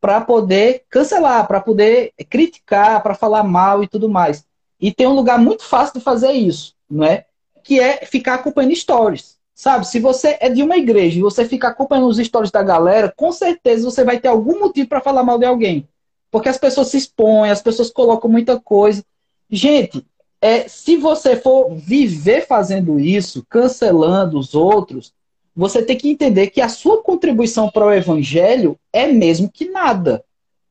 para 0.00 0.20
poder 0.20 0.84
cancelar, 0.88 1.46
para 1.46 1.60
poder 1.60 2.12
criticar, 2.28 3.02
para 3.02 3.14
falar 3.14 3.42
mal 3.42 3.84
e 3.84 3.88
tudo 3.88 4.08
mais. 4.08 4.44
E 4.80 4.92
tem 4.92 5.06
um 5.06 5.14
lugar 5.14 5.38
muito 5.38 5.62
fácil 5.62 5.98
de 5.98 6.04
fazer 6.04 6.32
isso, 6.32 6.74
não 6.88 7.04
é? 7.04 7.26
Que 7.62 7.78
é 7.78 8.06
ficar 8.06 8.34
acompanhando 8.34 8.74
stories. 8.74 9.38
Sabe, 9.54 9.86
se 9.86 10.00
você 10.00 10.38
é 10.40 10.48
de 10.48 10.62
uma 10.62 10.78
igreja 10.78 11.18
e 11.18 11.22
você 11.22 11.44
fica 11.44 11.68
acompanhando 11.68 12.08
os 12.08 12.16
stories 12.16 12.50
da 12.50 12.62
galera, 12.62 13.12
com 13.14 13.30
certeza 13.30 13.84
você 13.84 14.02
vai 14.02 14.18
ter 14.18 14.28
algum 14.28 14.58
motivo 14.58 14.88
para 14.88 15.02
falar 15.02 15.22
mal 15.22 15.38
de 15.38 15.44
alguém. 15.44 15.86
Porque 16.30 16.48
as 16.48 16.56
pessoas 16.56 16.88
se 16.88 16.96
expõem, 16.96 17.50
as 17.50 17.60
pessoas 17.60 17.90
colocam 17.90 18.30
muita 18.30 18.58
coisa. 18.58 19.04
Gente, 19.50 20.06
é, 20.40 20.66
se 20.66 20.96
você 20.96 21.36
for 21.36 21.74
viver 21.74 22.46
fazendo 22.46 22.98
isso, 22.98 23.44
cancelando 23.50 24.38
os 24.38 24.54
outros, 24.54 25.12
você 25.54 25.82
tem 25.82 25.96
que 25.96 26.08
entender 26.08 26.48
que 26.48 26.60
a 26.60 26.68
sua 26.68 27.02
contribuição 27.02 27.70
para 27.70 27.86
o 27.86 27.92
evangelho 27.92 28.78
é 28.92 29.06
mesmo 29.06 29.50
que 29.50 29.68
nada. 29.68 30.24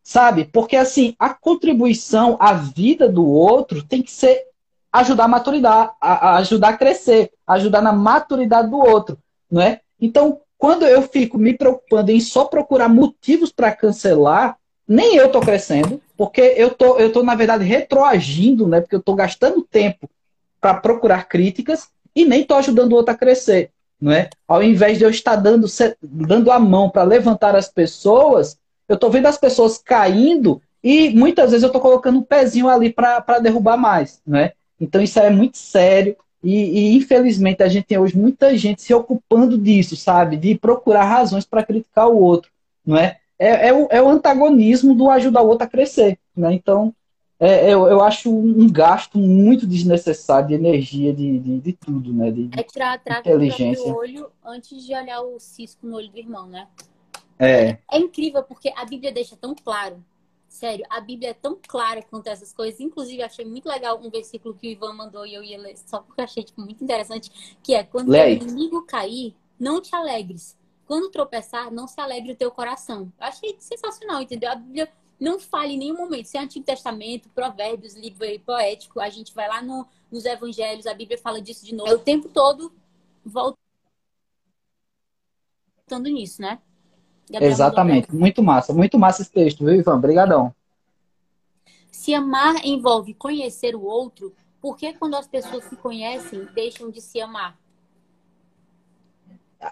Sabe? 0.03 0.45
Porque 0.45 0.75
assim, 0.75 1.15
a 1.19 1.33
contribuição 1.33 2.37
à 2.39 2.53
vida 2.53 3.07
do 3.07 3.27
outro 3.27 3.83
tem 3.83 4.01
que 4.01 4.11
ser 4.11 4.43
ajudar 4.91 5.25
a 5.25 5.27
maturidade, 5.27 5.91
a, 6.01 6.29
a 6.29 6.37
ajudar 6.37 6.69
a 6.69 6.77
crescer, 6.77 7.31
ajudar 7.45 7.81
na 7.81 7.93
maturidade 7.93 8.69
do 8.69 8.77
outro, 8.77 9.17
não 9.51 9.61
é? 9.61 9.81
Então, 10.01 10.41
quando 10.57 10.85
eu 10.85 11.03
fico 11.03 11.37
me 11.37 11.53
preocupando 11.53 12.11
em 12.11 12.19
só 12.19 12.45
procurar 12.45 12.89
motivos 12.89 13.51
para 13.51 13.71
cancelar, 13.71 14.57
nem 14.87 15.15
eu 15.15 15.31
tô 15.31 15.39
crescendo, 15.39 16.01
porque 16.17 16.41
eu 16.57 16.71
tô, 16.71 16.97
eu 16.97 17.11
tô 17.11 17.21
na 17.21 17.35
verdade 17.35 17.63
retroagindo, 17.63 18.67
né? 18.67 18.81
Porque 18.81 18.95
eu 18.95 19.01
tô 19.01 19.13
gastando 19.13 19.61
tempo 19.61 20.09
para 20.59 20.73
procurar 20.73 21.27
críticas 21.27 21.87
e 22.15 22.25
nem 22.25 22.43
tô 22.43 22.55
ajudando 22.55 22.93
o 22.93 22.95
outro 22.95 23.13
a 23.13 23.17
crescer, 23.17 23.71
não 23.99 24.11
é? 24.11 24.29
Ao 24.47 24.63
invés 24.63 24.97
de 24.97 25.03
eu 25.03 25.09
estar 25.09 25.35
dando, 25.35 25.67
dando 26.01 26.51
a 26.51 26.59
mão 26.59 26.89
para 26.89 27.03
levantar 27.03 27.55
as 27.55 27.67
pessoas, 27.69 28.57
eu 28.87 28.97
tô 28.97 29.09
vendo 29.09 29.27
as 29.27 29.37
pessoas 29.37 29.77
caindo 29.77 30.61
e 30.83 31.09
muitas 31.09 31.51
vezes 31.51 31.63
eu 31.63 31.71
tô 31.71 31.79
colocando 31.79 32.19
um 32.19 32.23
pezinho 32.23 32.69
ali 32.69 32.91
para 32.91 33.39
derrubar 33.39 33.77
mais, 33.77 34.21
né? 34.25 34.53
Então 34.79 35.01
isso 35.01 35.19
é 35.19 35.29
muito 35.29 35.57
sério 35.57 36.15
e, 36.41 36.55
e, 36.55 36.95
infelizmente 36.95 37.61
a 37.61 37.67
gente 37.67 37.85
tem 37.85 37.97
hoje 37.97 38.17
muita 38.17 38.57
gente 38.57 38.81
se 38.81 38.93
ocupando 38.93 39.57
disso, 39.57 39.97
sabe? 39.97 40.37
De 40.37 40.55
procurar 40.55 41.03
razões 41.03 41.45
para 41.45 41.63
criticar 41.63 42.07
o 42.07 42.17
outro, 42.17 42.49
não 42.85 42.97
é? 42.97 43.17
é, 43.39 43.69
é, 43.69 43.73
o, 43.73 43.87
é 43.89 44.01
o 44.01 44.09
antagonismo 44.09 44.93
do 44.93 45.09
ajudar 45.09 45.41
o 45.41 45.47
outro 45.47 45.65
a 45.65 45.69
crescer. 45.69 46.19
Né? 46.35 46.53
Então, 46.53 46.93
é, 47.39 47.73
eu, 47.73 47.87
eu 47.87 48.01
acho 48.01 48.29
um 48.29 48.69
gasto 48.69 49.17
muito 49.17 49.65
desnecessário 49.65 50.49
de 50.49 50.53
energia, 50.55 51.13
de, 51.13 51.39
de, 51.39 51.59
de 51.59 51.73
tudo, 51.73 52.13
né? 52.13 52.29
De, 52.31 52.49
é 52.57 52.63
tirar 52.63 52.93
a 52.93 52.97
trave 52.97 53.75
do 53.75 53.95
olho 53.95 54.29
antes 54.43 54.85
de 54.85 54.93
olhar 54.93 55.21
o 55.21 55.39
cisco 55.39 55.87
no 55.87 55.95
olho 55.95 56.09
do 56.09 56.17
irmão, 56.17 56.47
né? 56.47 56.67
É. 57.39 57.77
É 57.89 57.97
incrível 57.97 58.43
porque 58.43 58.73
a 58.75 58.83
Bíblia 58.83 59.13
deixa 59.13 59.37
tão 59.37 59.55
claro. 59.55 60.03
Sério, 60.49 60.85
a 60.89 60.99
Bíblia 60.99 61.29
é 61.29 61.33
tão 61.33 61.57
clara 61.65 62.01
quanto 62.01 62.27
essas 62.27 62.51
coisas. 62.51 62.81
Inclusive, 62.81 63.23
achei 63.23 63.45
muito 63.45 63.69
legal 63.69 63.97
um 64.03 64.09
versículo 64.09 64.53
que 64.53 64.67
o 64.67 64.71
Ivan 64.71 64.93
mandou 64.93 65.25
e 65.25 65.33
eu 65.33 65.43
ia 65.43 65.57
ler, 65.57 65.77
só 65.77 66.01
porque 66.01 66.19
eu 66.19 66.25
achei 66.25 66.43
tipo, 66.43 66.59
muito 66.59 66.83
interessante, 66.83 67.57
que 67.63 67.73
é 67.73 67.83
quando 67.83 68.09
o 68.09 68.15
inimigo 68.15 68.85
cair, 68.85 69.33
não 69.57 69.79
te 69.79 69.95
alegres, 69.95 70.57
quando 70.85 71.11
tropeçar, 71.11 71.71
não 71.71 71.87
se 71.87 72.01
alegre 72.01 72.33
o 72.33 72.35
teu 72.35 72.51
coração. 72.51 73.13
Eu 73.17 73.27
achei 73.27 73.55
sensacional, 73.59 74.21
entendeu? 74.21 74.51
A 74.51 74.55
Bíblia 74.55 74.91
não 75.19 75.39
fala 75.39 75.67
em 75.67 75.77
nenhum 75.77 75.97
momento. 75.97 76.27
Se 76.27 76.37
é 76.37 76.41
Antigo 76.41 76.65
Testamento, 76.65 77.29
Provérbios, 77.29 77.95
livro 77.95 78.25
poético, 78.45 78.99
a 78.99 79.09
gente 79.09 79.33
vai 79.33 79.47
lá 79.47 79.61
no, 79.61 79.85
nos 80.11 80.25
Evangelhos, 80.25 80.87
a 80.87 80.93
Bíblia 80.93 81.17
fala 81.17 81.41
disso 81.41 81.65
de 81.65 81.75
novo. 81.75 81.89
É 81.89 81.93
o 81.93 81.99
tempo 81.99 82.29
todo 82.29 82.71
voltando 83.25 83.57
nisso, 86.03 86.41
né? 86.41 86.59
Gabriel 87.29 87.51
Exatamente. 87.51 88.15
Muito 88.15 88.41
massa. 88.41 88.73
Muito 88.73 88.97
massa 88.97 89.21
esse 89.21 89.31
texto, 89.31 89.65
viu, 89.65 89.75
Ivan? 89.75 89.95
Obrigadão. 89.95 90.55
Se 91.91 92.13
amar 92.13 92.65
envolve 92.65 93.13
conhecer 93.13 93.75
o 93.75 93.83
outro, 93.83 94.33
por 94.61 94.77
que 94.77 94.93
quando 94.93 95.15
as 95.15 95.27
pessoas 95.27 95.65
se 95.65 95.75
conhecem, 95.75 96.47
deixam 96.55 96.89
de 96.89 97.01
se 97.01 97.19
amar? 97.19 97.57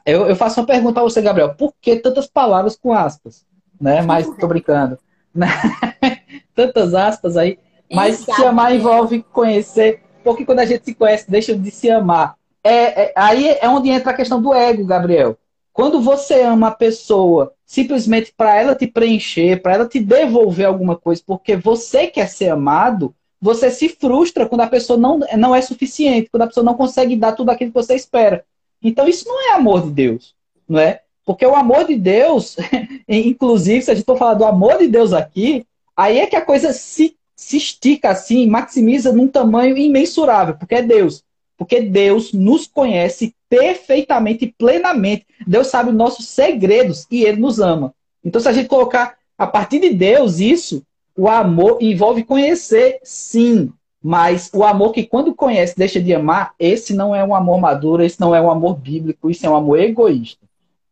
Eu, 0.05 0.27
eu 0.27 0.35
faço 0.35 0.59
uma 0.59 0.65
pergunta 0.67 0.99
a 0.99 1.03
você, 1.03 1.21
Gabriel. 1.21 1.55
Por 1.55 1.73
que 1.81 1.95
tantas 1.95 2.27
palavras 2.27 2.75
com 2.75 2.91
aspas? 2.91 3.45
Né? 3.79 4.01
Mas 4.01 4.27
tô 4.37 4.47
brincando. 4.47 4.99
Né? 5.37 5.47
tantas 6.55 6.93
aspas 6.93 7.37
aí. 7.37 7.59
Mas 7.91 8.21
Exato. 8.21 8.41
se 8.41 8.45
amar 8.45 8.75
envolve 8.75 9.23
conhecer. 9.31 10.01
Porque 10.23 10.43
quando 10.43 10.59
a 10.59 10.65
gente 10.65 10.83
se 10.83 10.95
conhece, 10.95 11.29
deixa 11.29 11.55
de 11.55 11.71
se 11.71 11.89
amar. 11.89 12.35
É, 12.63 13.03
é, 13.03 13.13
aí 13.15 13.47
é 13.61 13.69
onde 13.69 13.89
entra 13.89 14.11
a 14.11 14.15
questão 14.15 14.41
do 14.41 14.53
ego, 14.53 14.85
Gabriel. 14.85 15.37
Quando 15.71 16.01
você 16.01 16.41
ama 16.41 16.69
a 16.69 16.71
pessoa 16.71 17.53
simplesmente 17.65 18.33
para 18.35 18.55
ela 18.55 18.75
te 18.75 18.87
preencher, 18.87 19.61
para 19.61 19.75
ela 19.75 19.87
te 19.87 19.99
devolver 19.99 20.65
alguma 20.65 20.95
coisa, 20.95 21.21
porque 21.25 21.55
você 21.55 22.07
quer 22.07 22.27
ser 22.27 22.49
amado, 22.49 23.13
você 23.39 23.69
se 23.69 23.87
frustra 23.89 24.47
quando 24.47 24.61
a 24.61 24.67
pessoa 24.67 24.97
não, 24.97 25.19
não 25.37 25.55
é 25.55 25.61
suficiente, 25.61 26.29
quando 26.31 26.43
a 26.43 26.47
pessoa 26.47 26.63
não 26.63 26.73
consegue 26.73 27.15
dar 27.15 27.33
tudo 27.33 27.51
aquilo 27.51 27.71
que 27.71 27.75
você 27.75 27.93
espera. 27.93 28.43
Então 28.81 29.07
isso 29.07 29.27
não 29.27 29.51
é 29.51 29.53
amor 29.53 29.83
de 29.83 29.91
Deus, 29.91 30.33
não 30.67 30.79
é? 30.79 31.01
Porque 31.27 31.45
o 31.45 31.53
amor 31.53 31.85
de 31.85 31.97
Deus, 31.97 32.55
inclusive, 33.05 33.81
se 33.81 33.91
a 33.91 33.93
gente 33.93 34.05
for 34.05 34.17
falar 34.17 34.35
do 34.35 34.45
amor 34.45 34.77
de 34.77 34.87
Deus 34.87 35.11
aqui, 35.11 35.67
aí 35.93 36.19
é 36.19 36.25
que 36.25 36.37
a 36.37 36.41
coisa 36.41 36.71
se, 36.71 37.17
se 37.35 37.57
estica 37.57 38.11
assim, 38.11 38.47
maximiza 38.47 39.11
num 39.11 39.27
tamanho 39.27 39.77
imensurável, 39.77 40.55
porque 40.55 40.75
é 40.75 40.81
Deus. 40.81 41.25
Porque 41.57 41.81
Deus 41.81 42.31
nos 42.31 42.65
conhece 42.65 43.35
perfeitamente 43.49 44.55
plenamente. 44.57 45.25
Deus 45.45 45.67
sabe 45.67 45.89
os 45.89 45.95
nossos 45.97 46.29
segredos 46.29 47.05
e 47.11 47.25
Ele 47.25 47.41
nos 47.41 47.59
ama. 47.59 47.93
Então, 48.23 48.39
se 48.39 48.47
a 48.47 48.53
gente 48.53 48.69
colocar 48.69 49.17
a 49.37 49.45
partir 49.45 49.79
de 49.79 49.89
Deus 49.89 50.39
isso, 50.39 50.81
o 51.13 51.27
amor 51.27 51.79
envolve 51.81 52.23
conhecer, 52.23 52.99
sim. 53.03 53.73
Mas 54.01 54.49
o 54.53 54.63
amor 54.63 54.93
que 54.93 55.03
quando 55.03 55.35
conhece 55.35 55.75
deixa 55.75 55.99
de 55.99 56.13
amar, 56.13 56.53
esse 56.57 56.93
não 56.93 57.13
é 57.13 57.21
um 57.21 57.35
amor 57.35 57.59
maduro, 57.59 58.01
esse 58.01 58.17
não 58.17 58.33
é 58.33 58.39
um 58.39 58.49
amor 58.49 58.77
bíblico, 58.77 59.29
isso 59.29 59.45
é 59.45 59.49
um 59.49 59.55
amor 59.57 59.77
egoísta, 59.77 60.46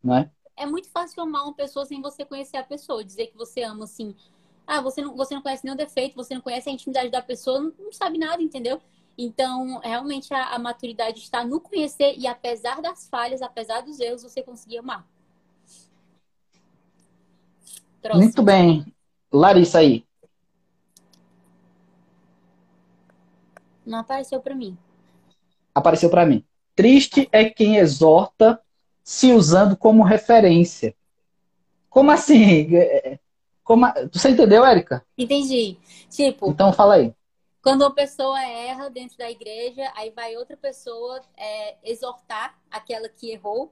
né? 0.06 0.30
É 0.56 0.66
muito 0.66 0.90
fácil 0.90 1.22
amar 1.22 1.44
uma 1.44 1.54
pessoa 1.54 1.86
sem 1.86 2.02
você 2.02 2.24
conhecer 2.24 2.58
a 2.58 2.64
pessoa, 2.64 3.04
dizer 3.04 3.28
que 3.28 3.38
você 3.38 3.64
ama 3.64 3.84
assim. 3.84 4.16
Ah, 4.66 4.82
você 4.82 5.02
não, 5.02 5.16
você 5.16 5.36
não 5.36 5.42
conhece 5.42 5.66
nenhum 5.66 5.76
defeito, 5.76 6.16
você 6.16 6.34
não 6.34 6.42
conhece 6.42 6.70
a 6.70 6.72
intimidade 6.72 7.10
da 7.10 7.22
pessoa, 7.22 7.60
não, 7.60 7.74
não 7.78 7.92
sabe 7.92 8.18
nada, 8.18 8.42
entendeu? 8.42 8.82
Então, 9.18 9.80
realmente 9.80 10.34
a, 10.34 10.56
a, 10.56 10.60
maturidade 10.60 11.20
está 11.20 11.44
no 11.44 11.60
conhecer 11.60 12.16
e 12.18 12.28
apesar 12.28 12.82
das 12.82 13.08
falhas, 13.08 13.42
apesar 13.42 13.82
dos 13.82 14.00
erros, 14.00 14.24
você 14.24 14.42
conseguir 14.42 14.80
amar. 14.80 15.08
Próximo. 18.02 18.24
Muito 18.24 18.44
bem. 18.44 18.86
Larissa 19.32 19.80
aí. 19.80 20.06
Não 23.86 24.00
apareceu 24.00 24.42
para 24.42 24.56
mim. 24.56 24.78
Apareceu 25.74 26.10
para 26.10 26.26
mim. 26.26 26.44
Triste 26.76 27.30
é 27.32 27.46
quem 27.50 27.78
exorta 27.78 28.62
se 29.06 29.32
usando 29.32 29.78
como 29.78 30.04
referência. 30.04 30.94
Como 31.90 32.12
assim? 32.12 32.68
Como... 33.64 33.86
Você 34.12 34.32
entendeu, 34.32 34.66
Érica? 34.66 35.06
Entendi. 35.18 35.78
Tipo. 36.10 36.50
Então 36.50 36.74
fala 36.74 36.96
aí. 36.96 37.14
Quando 37.62 37.84
uma 37.84 37.94
pessoa 37.94 38.42
erra 38.44 38.90
dentro 38.90 39.18
da 39.18 39.32
igreja, 39.32 39.90
aí 39.96 40.10
vai 40.10 40.36
outra 40.36 40.58
pessoa 40.58 41.22
é, 41.38 41.78
exortar 41.84 42.56
aquela 42.70 43.08
que 43.08 43.32
errou 43.32 43.72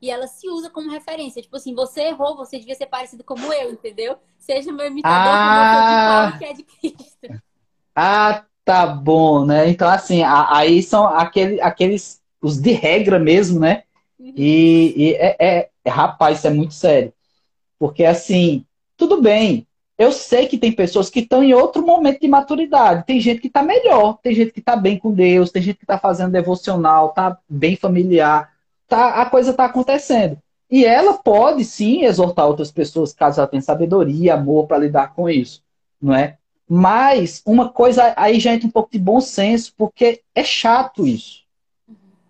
e 0.00 0.10
ela 0.10 0.26
se 0.26 0.48
usa 0.48 0.70
como 0.70 0.90
referência. 0.90 1.42
Tipo 1.42 1.56
assim, 1.56 1.74
você 1.74 2.02
errou, 2.02 2.36
você 2.36 2.58
devia 2.58 2.74
ser 2.74 2.86
parecido 2.86 3.24
como 3.24 3.52
eu, 3.52 3.72
entendeu? 3.72 4.18
Seja 4.38 4.70
meu 4.70 4.86
imitador 4.86 5.34
ah, 5.34 6.28
como 6.28 6.28
eu 6.28 6.30
de 6.30 6.38
Paulo, 6.38 6.38
que 6.38 6.44
é 6.44 6.52
de 6.52 6.62
Cristo. 6.62 7.42
Ah, 7.96 8.44
Tá 8.64 8.86
bom, 8.86 9.44
né? 9.44 9.68
Então, 9.68 9.88
assim, 9.88 10.22
aí 10.24 10.82
são 10.82 11.06
aquele, 11.06 11.60
aqueles, 11.60 12.22
os 12.40 12.58
de 12.58 12.72
regra 12.72 13.18
mesmo, 13.18 13.60
né? 13.60 13.83
E, 14.18 14.94
e 14.96 15.14
é, 15.14 15.36
é, 15.40 15.90
rapaz, 15.90 16.38
isso 16.38 16.46
é 16.46 16.50
muito 16.50 16.74
sério. 16.74 17.12
Porque, 17.78 18.04
assim, 18.04 18.64
tudo 18.96 19.20
bem. 19.20 19.66
Eu 19.96 20.10
sei 20.10 20.46
que 20.46 20.58
tem 20.58 20.72
pessoas 20.72 21.08
que 21.08 21.20
estão 21.20 21.42
em 21.42 21.54
outro 21.54 21.84
momento 21.86 22.20
de 22.20 22.26
maturidade. 22.26 23.06
Tem 23.06 23.20
gente 23.20 23.40
que 23.40 23.46
está 23.46 23.62
melhor, 23.62 24.18
tem 24.22 24.34
gente 24.34 24.50
que 24.50 24.58
está 24.58 24.74
bem 24.74 24.98
com 24.98 25.12
Deus, 25.12 25.52
tem 25.52 25.62
gente 25.62 25.76
que 25.76 25.84
está 25.84 25.98
fazendo 25.98 26.32
devocional, 26.32 27.10
está 27.10 27.38
bem 27.48 27.76
familiar, 27.76 28.52
tá, 28.88 29.22
a 29.22 29.26
coisa 29.26 29.52
está 29.52 29.66
acontecendo. 29.66 30.36
E 30.68 30.84
ela 30.84 31.14
pode 31.14 31.64
sim 31.64 32.02
exortar 32.02 32.48
outras 32.48 32.72
pessoas 32.72 33.12
caso 33.12 33.40
ela 33.40 33.46
tenha 33.46 33.62
sabedoria, 33.62 34.34
amor 34.34 34.66
para 34.66 34.78
lidar 34.78 35.14
com 35.14 35.30
isso, 35.30 35.62
não 36.02 36.12
é? 36.12 36.38
Mas 36.68 37.40
uma 37.46 37.68
coisa 37.68 38.12
aí 38.16 38.40
já 38.40 38.52
entra 38.52 38.66
um 38.66 38.70
pouco 38.70 38.90
de 38.90 38.98
bom 38.98 39.20
senso, 39.20 39.72
porque 39.76 40.22
é 40.34 40.42
chato 40.42 41.06
isso. 41.06 41.43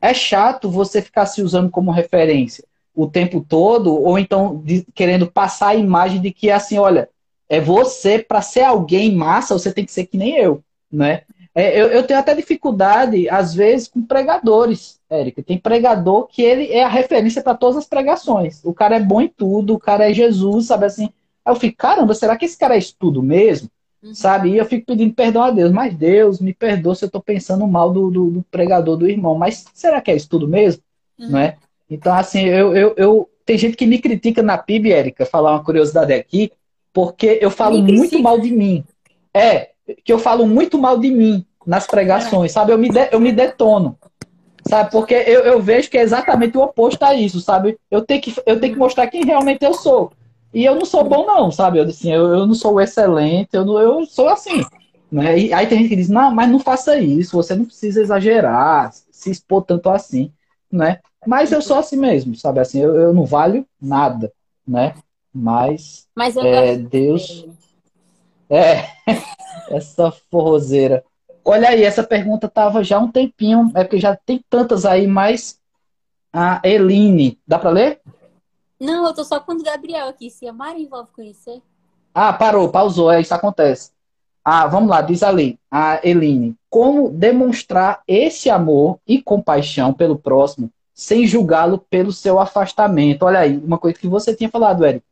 É 0.04 0.12
chato 0.12 0.70
você 0.70 1.00
ficar 1.00 1.24
se 1.24 1.40
usando 1.40 1.70
como 1.70 1.90
referência 1.90 2.62
o 2.94 3.06
tempo 3.08 3.40
todo, 3.40 3.90
ou 3.90 4.18
então 4.18 4.60
de, 4.62 4.86
querendo 4.94 5.26
passar 5.26 5.68
a 5.68 5.74
imagem 5.74 6.20
de 6.20 6.30
que 6.30 6.50
assim, 6.50 6.76
olha, 6.76 7.08
é 7.48 7.58
você, 7.58 8.18
para 8.18 8.42
ser 8.42 8.64
alguém 8.64 9.14
massa, 9.14 9.58
você 9.58 9.72
tem 9.72 9.82
que 9.82 9.90
ser 9.90 10.04
que 10.04 10.18
nem 10.18 10.36
eu, 10.36 10.62
né? 10.92 11.22
É, 11.54 11.80
eu, 11.80 11.86
eu, 11.86 12.06
tenho 12.06 12.20
até 12.20 12.34
dificuldade, 12.34 13.30
às 13.30 13.54
vezes, 13.54 13.88
com 13.88 14.02
pregadores, 14.02 15.00
Érica. 15.08 15.42
Tem 15.42 15.56
pregador 15.56 16.26
que 16.26 16.42
ele 16.42 16.70
é 16.70 16.84
a 16.84 16.88
referência 16.88 17.42
para 17.42 17.54
todas 17.54 17.78
as 17.78 17.86
pregações. 17.86 18.60
O 18.62 18.74
cara 18.74 18.96
é 18.96 19.00
bom 19.00 19.22
em 19.22 19.28
tudo, 19.28 19.72
o 19.72 19.78
cara 19.78 20.10
é 20.10 20.12
Jesus, 20.12 20.66
sabe 20.66 20.84
assim? 20.84 21.08
Aí 21.44 21.50
eu 21.54 21.56
fico, 21.56 21.78
caramba, 21.78 22.12
será 22.12 22.36
que 22.36 22.44
esse 22.44 22.58
cara 22.58 22.74
é 22.74 22.78
isso 22.78 22.94
tudo 22.98 23.22
mesmo? 23.22 23.70
Uhum. 24.04 24.14
Sabe? 24.14 24.50
E 24.50 24.58
eu 24.58 24.66
fico 24.66 24.86
pedindo 24.86 25.14
perdão 25.14 25.42
a 25.42 25.50
Deus. 25.50 25.72
Mas 25.72 25.94
Deus, 25.94 26.40
me 26.40 26.52
perdoa 26.52 26.94
se 26.94 27.04
eu 27.04 27.06
estou 27.06 27.22
pensando 27.22 27.66
mal 27.66 27.90
do, 27.90 28.10
do, 28.10 28.30
do, 28.30 28.42
pregador 28.50 28.96
do 28.96 29.08
irmão. 29.08 29.34
Mas 29.34 29.64
será 29.72 30.00
que 30.00 30.10
é 30.10 30.16
isso 30.16 30.28
tudo 30.28 30.46
mesmo? 30.46 30.82
Uhum. 31.18 31.30
Não 31.30 31.38
é? 31.38 31.56
Então, 31.88 32.12
assim, 32.12 32.44
eu, 32.44 32.76
eu, 32.76 32.94
eu, 32.96 33.30
Tem 33.46 33.56
gente 33.56 33.76
que 33.76 33.86
me 33.86 33.98
critica 33.98 34.42
na 34.42 34.58
PIB, 34.58 34.92
Érica, 34.92 35.24
falar 35.24 35.52
uma 35.52 35.64
curiosidade 35.64 36.12
aqui, 36.12 36.52
porque 36.92 37.38
eu 37.40 37.50
falo 37.50 37.82
muito 37.82 38.20
mal 38.20 38.38
de 38.38 38.50
mim. 38.50 38.84
É, 39.32 39.70
que 40.04 40.12
eu 40.12 40.18
falo 40.18 40.46
muito 40.46 40.78
mal 40.78 40.98
de 40.98 41.10
mim 41.10 41.44
nas 41.66 41.86
pregações, 41.86 42.52
sabe? 42.52 42.72
Eu 42.72 42.78
me, 42.78 42.90
de, 42.90 43.08
eu 43.10 43.18
me 43.18 43.32
detono. 43.32 43.98
Sabe? 44.66 44.90
Porque 44.90 45.14
eu, 45.14 45.40
eu 45.42 45.60
vejo 45.60 45.90
que 45.90 45.98
é 45.98 46.02
exatamente 46.02 46.56
o 46.56 46.62
oposto 46.62 47.02
a 47.02 47.14
isso, 47.14 47.40
sabe? 47.40 47.78
Eu 47.90 48.02
tenho 48.02 48.20
que, 48.20 48.34
eu 48.46 48.58
tenho 48.58 48.72
que 48.72 48.78
mostrar 48.78 49.06
quem 49.08 49.24
realmente 49.24 49.62
eu 49.64 49.74
sou. 49.74 50.12
E 50.54 50.64
eu 50.64 50.76
não 50.76 50.84
sou 50.84 51.02
bom, 51.02 51.26
não, 51.26 51.50
sabe? 51.50 51.78
Eu, 51.78 51.84
assim, 51.84 52.12
eu, 52.12 52.28
eu 52.28 52.46
não 52.46 52.54
sou 52.54 52.80
excelente, 52.80 53.50
eu, 53.52 53.64
não, 53.64 53.78
eu 53.80 54.06
sou 54.06 54.28
assim. 54.28 54.64
Né? 55.10 55.38
E 55.38 55.52
aí 55.52 55.66
tem 55.66 55.78
gente 55.78 55.88
que 55.88 55.96
diz, 55.96 56.08
não, 56.08 56.32
mas 56.32 56.48
não 56.48 56.60
faça 56.60 56.96
isso, 56.96 57.36
você 57.36 57.56
não 57.56 57.64
precisa 57.64 58.00
exagerar, 58.00 58.92
se 59.10 59.30
expor 59.30 59.64
tanto 59.64 59.90
assim, 59.90 60.32
né? 60.70 61.00
Mas 61.26 61.50
eu 61.50 61.60
sou 61.60 61.76
assim 61.76 61.96
mesmo, 61.96 62.36
sabe? 62.36 62.60
Assim, 62.60 62.80
eu, 62.80 62.94
eu 62.94 63.12
não 63.12 63.24
valho 63.24 63.66
nada, 63.80 64.32
né? 64.66 64.94
Mas, 65.34 66.06
mas 66.14 66.36
é, 66.36 66.76
Deus... 66.76 67.44
É, 68.48 68.86
essa 69.70 70.12
forrozeira. 70.30 71.04
Olha 71.44 71.70
aí, 71.70 71.82
essa 71.82 72.02
pergunta 72.02 72.48
tava 72.48 72.84
já 72.84 72.98
um 72.98 73.10
tempinho, 73.10 73.70
é 73.74 73.82
porque 73.82 73.98
já 73.98 74.16
tem 74.16 74.42
tantas 74.48 74.84
aí, 74.86 75.06
mas 75.06 75.58
a 76.32 76.60
Eline, 76.64 77.38
dá 77.46 77.58
para 77.58 77.70
ler? 77.70 78.00
Não, 78.80 79.06
eu 79.06 79.14
tô 79.14 79.24
só 79.24 79.40
com 79.40 79.52
o 79.52 79.62
Gabriel 79.62 80.08
aqui. 80.08 80.30
Se 80.30 80.46
a 80.46 80.52
Mari 80.52 80.82
envolve 80.82 81.10
conhecer. 81.12 81.62
Ah, 82.14 82.32
parou, 82.32 82.68
pausou, 82.68 83.10
é, 83.10 83.20
isso 83.20 83.34
acontece. 83.34 83.92
Ah, 84.44 84.66
vamos 84.66 84.90
lá, 84.90 85.00
diz 85.00 85.22
ali, 85.22 85.58
a 85.70 86.00
Eline. 86.06 86.54
Como 86.68 87.08
demonstrar 87.08 88.02
esse 88.06 88.50
amor 88.50 88.98
e 89.06 89.22
compaixão 89.22 89.92
pelo 89.92 90.18
próximo 90.18 90.70
sem 90.92 91.26
julgá-lo 91.26 91.78
pelo 91.78 92.12
seu 92.12 92.38
afastamento? 92.38 93.24
Olha 93.24 93.40
aí, 93.40 93.56
uma 93.56 93.78
coisa 93.78 93.98
que 93.98 94.06
você 94.06 94.34
tinha 94.34 94.50
falado, 94.50 94.84
Eric, 94.84 95.04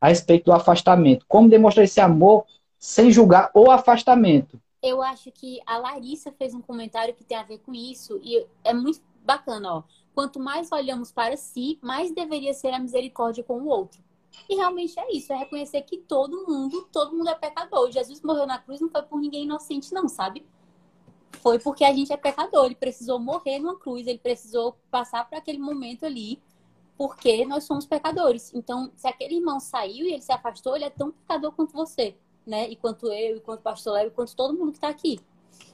a 0.00 0.08
respeito 0.08 0.44
do 0.44 0.52
afastamento. 0.52 1.26
Como 1.28 1.48
demonstrar 1.48 1.84
esse 1.84 2.00
amor 2.00 2.44
sem 2.78 3.10
julgar 3.10 3.50
o 3.54 3.70
afastamento? 3.70 4.60
Eu 4.82 5.02
acho 5.02 5.32
que 5.32 5.60
a 5.66 5.78
Larissa 5.78 6.32
fez 6.38 6.54
um 6.54 6.62
comentário 6.62 7.12
que 7.12 7.24
tem 7.24 7.36
a 7.36 7.42
ver 7.42 7.58
com 7.58 7.74
isso 7.74 8.20
e 8.22 8.46
é 8.62 8.72
muito 8.72 9.00
bacana, 9.24 9.74
ó 9.74 9.82
quanto 10.16 10.40
mais 10.40 10.72
olhamos 10.72 11.12
para 11.12 11.36
si, 11.36 11.78
mais 11.82 12.10
deveria 12.10 12.54
ser 12.54 12.72
a 12.72 12.78
misericórdia 12.78 13.44
com 13.44 13.60
o 13.60 13.66
outro. 13.66 14.02
E 14.48 14.56
realmente 14.56 14.98
é 14.98 15.14
isso, 15.14 15.30
é 15.30 15.36
reconhecer 15.36 15.82
que 15.82 15.98
todo 15.98 16.46
mundo, 16.48 16.88
todo 16.90 17.14
mundo 17.14 17.28
é 17.28 17.34
pecador. 17.34 17.92
Jesus 17.92 18.22
morreu 18.22 18.46
na 18.46 18.58
cruz 18.58 18.80
não 18.80 18.88
foi 18.88 19.02
por 19.02 19.20
ninguém 19.20 19.44
inocente, 19.44 19.92
não, 19.92 20.08
sabe? 20.08 20.46
Foi 21.42 21.58
porque 21.58 21.84
a 21.84 21.92
gente 21.92 22.10
é 22.14 22.16
pecador. 22.16 22.64
Ele 22.64 22.74
precisou 22.74 23.18
morrer 23.18 23.58
numa 23.58 23.78
cruz, 23.78 24.06
ele 24.06 24.18
precisou 24.18 24.78
passar 24.90 25.28
por 25.28 25.36
aquele 25.36 25.58
momento 25.58 26.06
ali, 26.06 26.42
porque 26.96 27.44
nós 27.44 27.64
somos 27.64 27.84
pecadores. 27.84 28.54
Então, 28.54 28.90
se 28.96 29.06
aquele 29.06 29.34
irmão 29.36 29.60
saiu 29.60 30.06
e 30.06 30.14
ele 30.14 30.22
se 30.22 30.32
afastou, 30.32 30.76
ele 30.76 30.86
é 30.86 30.90
tão 30.90 31.10
pecador 31.10 31.52
quanto 31.52 31.74
você, 31.74 32.16
né? 32.46 32.66
E 32.70 32.76
quanto 32.76 33.12
eu, 33.12 33.36
e 33.36 33.40
quanto 33.40 33.60
o 33.60 33.64
pastor 33.64 33.92
Léo, 33.92 34.06
e 34.06 34.12
quanto 34.12 34.34
todo 34.34 34.56
mundo 34.56 34.72
que 34.72 34.78
está 34.78 34.88
aqui. 34.88 35.20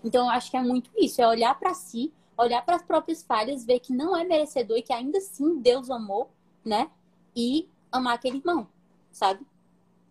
Então, 0.03 0.27
eu 0.27 0.31
acho 0.33 0.51
que 0.51 0.57
é 0.57 0.63
muito 0.63 0.91
isso, 0.99 1.23
é 1.23 1.29
olhar 1.29 1.57
para 1.57 1.75
si 1.75 2.13
olhar 2.37 2.65
para 2.65 2.77
as 2.77 2.83
próprias 2.83 3.23
falhas, 3.23 3.65
ver 3.65 3.81
que 3.81 3.93
não 3.93 4.17
é 4.17 4.25
merecedor 4.25 4.77
e 4.77 4.83
que 4.83 4.93
ainda 4.93 5.19
assim 5.19 5.59
Deus 5.59 5.91
amou, 5.91 6.31
né? 6.65 6.89
E 7.35 7.69
amar 7.91 8.15
aquele 8.15 8.39
irmão, 8.39 8.67
sabe? 9.11 9.41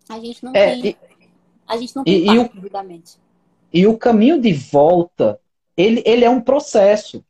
A 0.08 0.18
gente 0.18 0.44
não 0.44 0.52
é, 0.54 0.72
tem. 0.72 0.86
E, 0.86 0.96
a 1.66 1.76
gente 1.76 1.96
não 1.96 2.04
tem 2.04 2.14
e, 2.14 2.26
e 2.26 2.38
o, 2.38 2.50
e 3.72 3.86
o 3.86 3.96
caminho 3.96 4.40
de 4.40 4.52
volta, 4.52 5.40
ele, 5.76 6.02
ele 6.04 6.24
é 6.24 6.30
um 6.30 6.40
processo. 6.40 7.24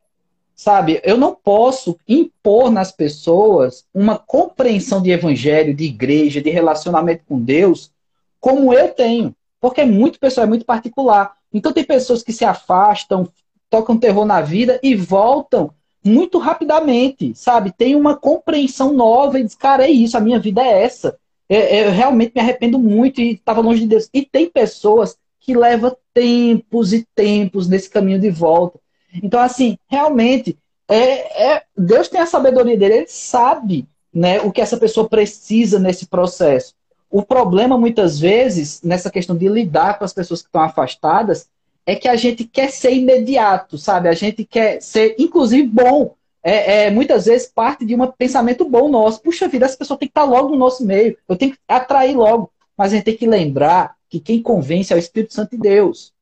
Sabe, 0.54 1.00
eu 1.02 1.16
não 1.16 1.34
posso 1.34 1.98
impor 2.06 2.70
nas 2.70 2.92
pessoas 2.92 3.84
uma 3.92 4.16
compreensão 4.16 5.02
de 5.02 5.10
evangelho, 5.10 5.74
de 5.74 5.84
igreja, 5.84 6.40
de 6.40 6.50
relacionamento 6.50 7.24
com 7.26 7.40
Deus, 7.40 7.90
como 8.38 8.72
eu 8.72 8.92
tenho. 8.92 9.34
Porque 9.60 9.80
é 9.80 9.84
muito 9.84 10.20
pessoal, 10.20 10.46
é 10.46 10.48
muito 10.48 10.64
particular. 10.64 11.36
Então 11.52 11.72
tem 11.72 11.82
pessoas 11.82 12.22
que 12.22 12.32
se 12.32 12.44
afastam, 12.44 13.28
tocam 13.72 13.96
terror 13.96 14.26
na 14.26 14.42
vida 14.42 14.78
e 14.82 14.94
voltam 14.94 15.72
muito 16.04 16.36
rapidamente, 16.36 17.32
sabe? 17.34 17.72
Tem 17.72 17.96
uma 17.96 18.14
compreensão 18.14 18.92
nova 18.92 19.40
e 19.40 19.44
diz, 19.44 19.54
cara, 19.54 19.86
é 19.86 19.90
isso, 19.90 20.14
a 20.14 20.20
minha 20.20 20.38
vida 20.38 20.60
é 20.60 20.82
essa. 20.82 21.16
Eu, 21.48 21.56
é, 21.56 21.76
é, 21.76 21.86
eu 21.86 21.90
realmente 21.90 22.32
me 22.34 22.40
arrependo 22.42 22.78
muito 22.78 23.22
e 23.22 23.32
estava 23.32 23.62
longe 23.62 23.80
de 23.80 23.86
Deus. 23.86 24.10
E 24.12 24.26
tem 24.26 24.46
pessoas 24.50 25.16
que 25.40 25.56
levam 25.56 25.96
tempos 26.12 26.92
e 26.92 27.06
tempos 27.14 27.66
nesse 27.66 27.88
caminho 27.88 28.20
de 28.20 28.28
volta. 28.28 28.78
Então, 29.22 29.40
assim, 29.40 29.78
realmente, 29.88 30.54
é, 30.86 31.52
é, 31.52 31.62
Deus 31.74 32.08
tem 32.08 32.20
a 32.20 32.26
sabedoria 32.26 32.76
dele, 32.76 32.94
ele 32.94 33.06
sabe 33.08 33.88
né, 34.12 34.38
o 34.42 34.52
que 34.52 34.60
essa 34.60 34.76
pessoa 34.76 35.08
precisa 35.08 35.78
nesse 35.78 36.06
processo. 36.06 36.74
O 37.10 37.22
problema, 37.22 37.78
muitas 37.78 38.20
vezes, 38.20 38.82
nessa 38.82 39.10
questão 39.10 39.34
de 39.34 39.48
lidar 39.48 39.98
com 39.98 40.04
as 40.04 40.12
pessoas 40.12 40.42
que 40.42 40.48
estão 40.48 40.60
afastadas, 40.60 41.48
é 41.86 41.96
que 41.96 42.08
a 42.08 42.16
gente 42.16 42.44
quer 42.44 42.70
ser 42.70 42.92
imediato, 42.94 43.76
sabe? 43.76 44.08
A 44.08 44.12
gente 44.12 44.44
quer 44.44 44.80
ser, 44.80 45.16
inclusive, 45.18 45.66
bom. 45.66 46.14
é, 46.42 46.86
é, 46.86 46.90
muitas 46.90 47.26
vezes 47.26 47.46
parte 47.46 47.84
de 47.84 47.94
um 47.94 48.06
pensamento 48.06 48.64
bom 48.64 48.88
nosso. 48.88 49.22
Puxa 49.22 49.48
vida, 49.48 49.64
essa 49.64 49.76
pessoa 49.76 49.98
tem 49.98 50.08
que 50.08 50.10
estar 50.10 50.24
logo 50.24 50.50
no 50.50 50.56
nosso 50.56 50.84
meio. 50.84 51.16
Eu 51.28 51.36
tenho 51.36 51.52
que 51.52 51.58
atrair 51.68 52.16
logo. 52.16 52.50
Mas 52.76 52.92
a 52.92 52.96
gente 52.96 53.04
tem 53.04 53.16
que 53.16 53.26
lembrar 53.26 53.94
que 54.08 54.18
quem 54.18 54.42
convence 54.42 54.92
é 54.92 54.96
o 54.96 54.98
Espírito 54.98 55.34
Santo 55.34 55.52
de 55.52 55.58
Deus. 55.58 56.12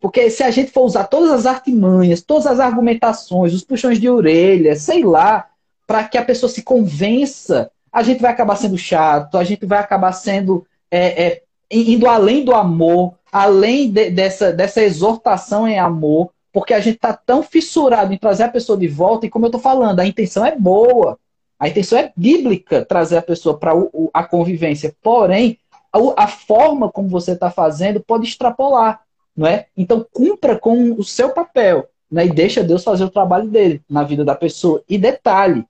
Porque 0.00 0.30
se 0.30 0.42
a 0.42 0.50
gente 0.50 0.70
for 0.70 0.82
usar 0.82 1.04
todas 1.04 1.30
as 1.32 1.46
artimanhas, 1.46 2.22
todas 2.22 2.46
as 2.46 2.60
argumentações, 2.60 3.54
os 3.54 3.64
puxões 3.64 3.98
de 3.98 4.08
orelha, 4.08 4.76
sei 4.76 5.02
lá, 5.02 5.48
para 5.86 6.04
que 6.04 6.18
a 6.18 6.24
pessoa 6.24 6.50
se 6.50 6.62
convença, 6.62 7.70
a 7.92 8.02
gente 8.02 8.20
vai 8.20 8.30
acabar 8.30 8.56
sendo 8.56 8.76
chato, 8.76 9.38
a 9.38 9.44
gente 9.44 9.64
vai 9.64 9.78
acabar 9.78 10.12
sendo 10.12 10.66
é, 10.90 11.24
é, 11.24 11.42
indo 11.70 12.06
além 12.06 12.44
do 12.44 12.54
amor, 12.54 13.14
além 13.34 13.90
de, 13.90 14.10
dessa, 14.10 14.52
dessa 14.52 14.80
exortação 14.80 15.66
em 15.66 15.76
amor, 15.76 16.30
porque 16.52 16.72
a 16.72 16.78
gente 16.78 16.94
está 16.94 17.12
tão 17.12 17.42
fissurado 17.42 18.14
em 18.14 18.16
trazer 18.16 18.44
a 18.44 18.48
pessoa 18.48 18.78
de 18.78 18.86
volta, 18.86 19.26
e 19.26 19.28
como 19.28 19.44
eu 19.44 19.48
estou 19.48 19.60
falando, 19.60 19.98
a 19.98 20.06
intenção 20.06 20.46
é 20.46 20.56
boa, 20.56 21.18
a 21.58 21.68
intenção 21.68 21.98
é 21.98 22.12
bíblica 22.16 22.84
trazer 22.84 23.16
a 23.16 23.22
pessoa 23.22 23.58
para 23.58 23.72
a 24.12 24.22
convivência, 24.22 24.94
porém, 25.02 25.58
a, 25.92 25.98
a 26.16 26.28
forma 26.28 26.88
como 26.88 27.08
você 27.08 27.32
está 27.32 27.50
fazendo 27.50 27.98
pode 27.98 28.24
extrapolar, 28.24 29.00
não 29.36 29.48
é? 29.48 29.66
Então, 29.76 30.06
cumpra 30.12 30.56
com 30.56 30.92
o 30.92 31.02
seu 31.02 31.30
papel, 31.30 31.88
né? 32.08 32.26
e 32.26 32.30
deixa 32.30 32.62
Deus 32.62 32.84
fazer 32.84 33.02
o 33.02 33.10
trabalho 33.10 33.48
dele 33.48 33.82
na 33.90 34.04
vida 34.04 34.24
da 34.24 34.36
pessoa. 34.36 34.80
E 34.88 34.96
detalhe, 34.96 35.66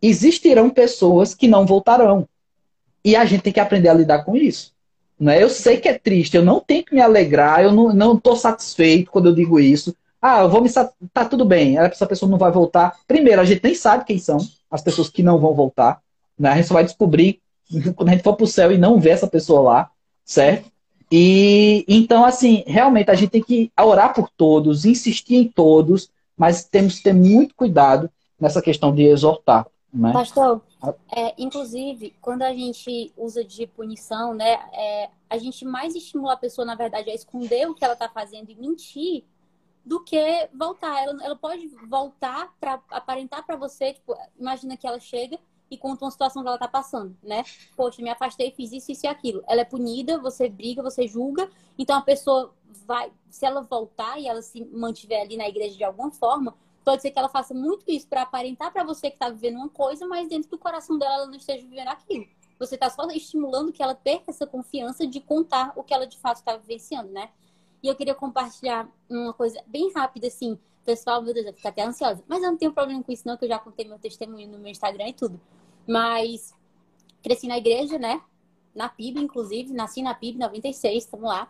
existirão 0.00 0.70
pessoas 0.70 1.34
que 1.34 1.48
não 1.48 1.66
voltarão, 1.66 2.28
e 3.04 3.16
a 3.16 3.24
gente 3.24 3.42
tem 3.42 3.52
que 3.52 3.58
aprender 3.58 3.88
a 3.88 3.94
lidar 3.94 4.24
com 4.24 4.36
isso. 4.36 4.72
Né? 5.22 5.40
Eu 5.40 5.48
sei 5.48 5.76
que 5.76 5.88
é 5.88 5.96
triste, 5.96 6.36
eu 6.36 6.44
não 6.44 6.58
tenho 6.58 6.84
que 6.84 6.92
me 6.92 7.00
alegrar, 7.00 7.62
eu 7.62 7.70
não 7.70 8.16
estou 8.16 8.34
satisfeito 8.34 9.08
quando 9.08 9.28
eu 9.28 9.34
digo 9.34 9.60
isso, 9.60 9.94
ah, 10.20 10.40
eu 10.40 10.48
vou 10.48 10.60
me. 10.60 10.68
Tá 11.12 11.24
tudo 11.24 11.44
bem, 11.44 11.78
essa 11.78 12.04
pessoa 12.08 12.28
não 12.28 12.36
vai 12.36 12.50
voltar. 12.50 12.98
Primeiro, 13.06 13.40
a 13.40 13.44
gente 13.44 13.62
nem 13.62 13.72
sabe 13.72 14.04
quem 14.04 14.18
são 14.18 14.38
as 14.68 14.82
pessoas 14.82 15.08
que 15.08 15.22
não 15.22 15.38
vão 15.38 15.54
voltar. 15.54 16.00
Né? 16.36 16.50
A 16.50 16.56
gente 16.56 16.66
só 16.66 16.74
vai 16.74 16.82
descobrir 16.82 17.40
quando 17.94 18.08
a 18.08 18.12
gente 18.12 18.24
for 18.24 18.34
pro 18.34 18.48
céu 18.48 18.72
e 18.72 18.78
não 18.78 18.98
ver 18.98 19.10
essa 19.10 19.28
pessoa 19.28 19.60
lá, 19.60 19.90
certo? 20.24 20.68
E 21.10 21.84
então, 21.86 22.24
assim, 22.24 22.64
realmente 22.66 23.08
a 23.08 23.14
gente 23.14 23.30
tem 23.30 23.42
que 23.44 23.70
orar 23.80 24.12
por 24.12 24.28
todos, 24.28 24.84
insistir 24.84 25.36
em 25.36 25.46
todos, 25.46 26.10
mas 26.36 26.64
temos 26.64 26.96
que 26.96 27.04
ter 27.04 27.14
muito 27.14 27.54
cuidado 27.54 28.10
nessa 28.40 28.60
questão 28.60 28.92
de 28.92 29.04
exortar. 29.04 29.68
Né? 29.94 30.12
Pastor, 30.12 30.62
é, 31.10 31.34
inclusive, 31.38 32.14
quando 32.20 32.42
a 32.42 32.52
gente 32.52 33.12
usa 33.16 33.44
de 33.44 33.66
punição, 33.66 34.34
né, 34.34 34.52
é, 34.72 35.10
a 35.30 35.38
gente 35.38 35.64
mais 35.64 35.94
estimula 35.94 36.32
a 36.32 36.36
pessoa, 36.36 36.64
na 36.64 36.74
verdade, 36.74 37.10
a 37.10 37.14
esconder 37.14 37.68
o 37.68 37.74
que 37.74 37.84
ela 37.84 37.94
está 37.94 38.08
fazendo 38.08 38.50
e 38.50 38.56
mentir 38.56 39.24
do 39.84 40.02
que 40.02 40.48
voltar. 40.54 41.02
Ela, 41.02 41.24
ela 41.24 41.36
pode 41.36 41.68
voltar 41.88 42.52
para 42.60 42.80
aparentar 42.90 43.44
para 43.46 43.56
você, 43.56 43.94
tipo, 43.94 44.16
imagina 44.38 44.76
que 44.76 44.86
ela 44.86 44.98
chega 44.98 45.38
e 45.70 45.78
conta 45.78 46.04
uma 46.04 46.10
situação 46.10 46.42
que 46.42 46.48
ela 46.48 46.58
tá 46.58 46.68
passando, 46.68 47.16
né? 47.22 47.44
Poxa, 47.74 48.02
me 48.02 48.10
afastei, 48.10 48.50
fiz 48.50 48.72
isso, 48.72 48.92
isso 48.92 49.06
e 49.06 49.08
aquilo. 49.08 49.42
Ela 49.46 49.62
é 49.62 49.64
punida, 49.64 50.18
você 50.18 50.48
briga, 50.48 50.82
você 50.82 51.08
julga. 51.08 51.48
Então 51.78 51.96
a 51.96 52.02
pessoa 52.02 52.52
vai, 52.86 53.10
se 53.30 53.46
ela 53.46 53.62
voltar 53.62 54.18
e 54.18 54.26
ela 54.26 54.42
se 54.42 54.62
mantiver 54.66 55.22
ali 55.22 55.36
na 55.36 55.48
igreja 55.48 55.76
de 55.76 55.84
alguma 55.84 56.10
forma, 56.10 56.54
pode 56.84 57.02
ser 57.02 57.10
que 57.10 57.18
ela 57.18 57.28
faça 57.28 57.54
muito 57.54 57.90
isso 57.90 58.06
para 58.08 58.22
aparentar 58.22 58.72
para 58.72 58.84
você 58.84 59.10
que 59.10 59.16
tá 59.16 59.28
vivendo 59.28 59.56
uma 59.56 59.68
coisa, 59.68 60.06
mas 60.06 60.28
dentro 60.28 60.50
do 60.50 60.58
coração 60.58 60.98
dela 60.98 61.14
ela 61.14 61.26
não 61.26 61.36
esteja 61.36 61.66
vivendo 61.66 61.88
aquilo. 61.88 62.26
Você 62.58 62.76
tá 62.76 62.88
só 62.88 63.04
estimulando 63.08 63.72
que 63.72 63.82
ela 63.82 63.94
perca 63.94 64.30
essa 64.30 64.46
confiança 64.46 65.06
de 65.06 65.20
contar 65.20 65.72
o 65.76 65.82
que 65.82 65.92
ela 65.92 66.06
de 66.06 66.18
fato 66.18 66.36
está 66.36 66.56
vivenciando, 66.56 67.10
né? 67.10 67.30
E 67.82 67.88
eu 67.88 67.96
queria 67.96 68.14
compartilhar 68.14 68.88
uma 69.10 69.32
coisa 69.32 69.60
bem 69.66 69.92
rápida, 69.92 70.28
assim. 70.28 70.56
Pessoal, 70.84 71.20
meu 71.20 71.34
Deus, 71.34 71.46
eu 71.46 71.52
fico 71.52 71.66
até 71.66 71.82
ansiosa. 71.82 72.22
Mas 72.28 72.42
eu 72.42 72.50
não 72.50 72.56
tenho 72.56 72.72
problema 72.72 73.02
com 73.02 73.10
isso, 73.10 73.26
não, 73.26 73.36
que 73.36 73.44
eu 73.44 73.48
já 73.48 73.58
contei 73.58 73.86
meu 73.86 73.98
testemunho 73.98 74.48
no 74.48 74.58
meu 74.58 74.70
Instagram 74.70 75.08
e 75.08 75.12
tudo. 75.12 75.40
Mas 75.88 76.54
cresci 77.22 77.48
na 77.48 77.58
igreja, 77.58 77.98
né? 77.98 78.22
Na 78.74 78.88
PIB, 78.88 79.20
inclusive. 79.20 79.72
Nasci 79.72 80.02
na 80.02 80.14
PIB, 80.14 80.38
96, 80.38 81.04
estamos 81.04 81.28
lá. 81.28 81.48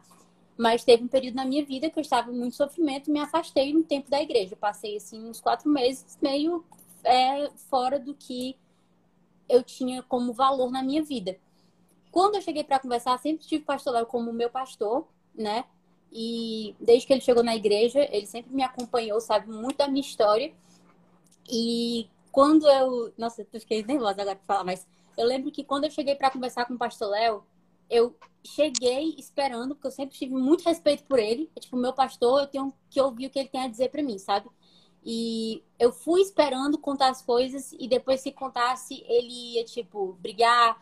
Mas 0.56 0.84
teve 0.84 1.02
um 1.02 1.08
período 1.08 1.34
na 1.34 1.44
minha 1.44 1.64
vida 1.64 1.90
que 1.90 1.98
eu 1.98 2.02
estava 2.02 2.30
muito 2.30 2.56
sofrimento 2.56 3.10
me 3.10 3.18
afastei 3.20 3.74
um 3.74 3.82
tempo 3.82 4.10
da 4.10 4.20
igreja. 4.20 4.54
Passei, 4.54 4.96
assim, 4.96 5.28
uns 5.28 5.40
quatro 5.40 5.68
meses 5.70 6.18
meio 6.20 6.64
é, 7.04 7.50
fora 7.70 7.98
do 7.98 8.14
que 8.14 8.56
eu 9.48 9.62
tinha 9.62 10.02
como 10.02 10.32
valor 10.32 10.70
na 10.70 10.82
minha 10.82 11.02
vida. 11.02 11.36
Quando 12.10 12.34
eu 12.34 12.42
cheguei 12.42 12.62
para 12.62 12.78
conversar, 12.78 13.18
sempre 13.18 13.46
tive 13.46 13.64
pastor 13.64 13.94
Léo 13.94 14.06
como 14.06 14.32
meu 14.32 14.50
pastor, 14.50 15.06
né? 15.34 15.64
E 16.12 16.74
desde 16.78 17.06
que 17.06 17.12
ele 17.14 17.22
chegou 17.22 17.42
na 17.42 17.56
igreja, 17.56 18.06
ele 18.10 18.26
sempre 18.26 18.54
me 18.54 18.62
acompanhou, 18.62 19.18
sabe 19.20 19.50
muito 19.50 19.78
da 19.78 19.88
minha 19.88 20.02
história. 20.02 20.52
E 21.50 22.06
quando 22.30 22.68
eu. 22.68 23.12
Nossa, 23.16 23.46
eu 23.50 23.60
fiquei 23.60 23.82
nervosa 23.82 24.20
agora 24.20 24.36
pra 24.36 24.44
falar, 24.44 24.64
mas 24.64 24.86
eu 25.16 25.26
lembro 25.26 25.50
que 25.50 25.64
quando 25.64 25.84
eu 25.84 25.90
cheguei 25.90 26.14
para 26.14 26.30
conversar 26.30 26.66
com 26.66 26.74
o 26.74 26.78
pastor 26.78 27.10
Léo, 27.10 27.42
eu 27.92 28.16
cheguei 28.44 29.14
esperando, 29.18 29.74
porque 29.74 29.86
eu 29.86 29.92
sempre 29.92 30.16
tive 30.16 30.34
muito 30.34 30.64
respeito 30.64 31.04
por 31.04 31.18
ele. 31.18 31.50
É, 31.54 31.60
tipo, 31.60 31.76
meu 31.76 31.92
pastor, 31.92 32.40
eu 32.40 32.46
tenho 32.46 32.72
que 32.90 33.00
ouvir 33.00 33.26
o 33.26 33.30
que 33.30 33.38
ele 33.38 33.48
tem 33.50 33.62
a 33.62 33.68
dizer 33.68 33.90
para 33.90 34.02
mim, 34.02 34.18
sabe? 34.18 34.48
E 35.04 35.62
eu 35.78 35.92
fui 35.92 36.22
esperando 36.22 36.78
contar 36.78 37.10
as 37.10 37.22
coisas 37.22 37.72
e 37.78 37.88
depois 37.88 38.20
se 38.20 38.32
contasse, 38.32 39.04
ele 39.06 39.56
ia, 39.56 39.64
tipo, 39.64 40.14
brigar 40.14 40.80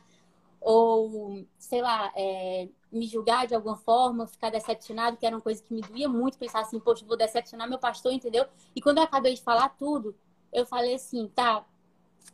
ou, 0.61 1.45
sei 1.59 1.83
lá, 1.83 2.13
é, 2.15 2.69
me 2.93 3.07
julgar 3.07 3.47
de 3.47 3.55
alguma 3.55 3.77
forma, 3.77 4.27
ficar 4.27 4.51
decepcionado, 4.51 5.17
que 5.17 5.27
era 5.27 5.35
uma 5.35 5.43
coisa 5.43 5.63
que 5.63 5.73
me 5.75 5.81
doía 5.81 6.09
muito, 6.09 6.39
pensar 6.39 6.61
assim, 6.61 6.79
poxa, 6.79 7.05
vou 7.07 7.17
decepcionar 7.17 7.69
meu 7.69 7.79
pastor, 7.79 8.13
entendeu? 8.13 8.47
E 8.77 8.81
quando 8.81 8.99
eu 8.99 9.05
acabei 9.05 9.35
de 9.35 9.43
falar 9.43 9.71
tudo, 9.71 10.15
eu 10.53 10.67
falei 10.67 10.95
assim, 10.95 11.29
tá, 11.29 11.65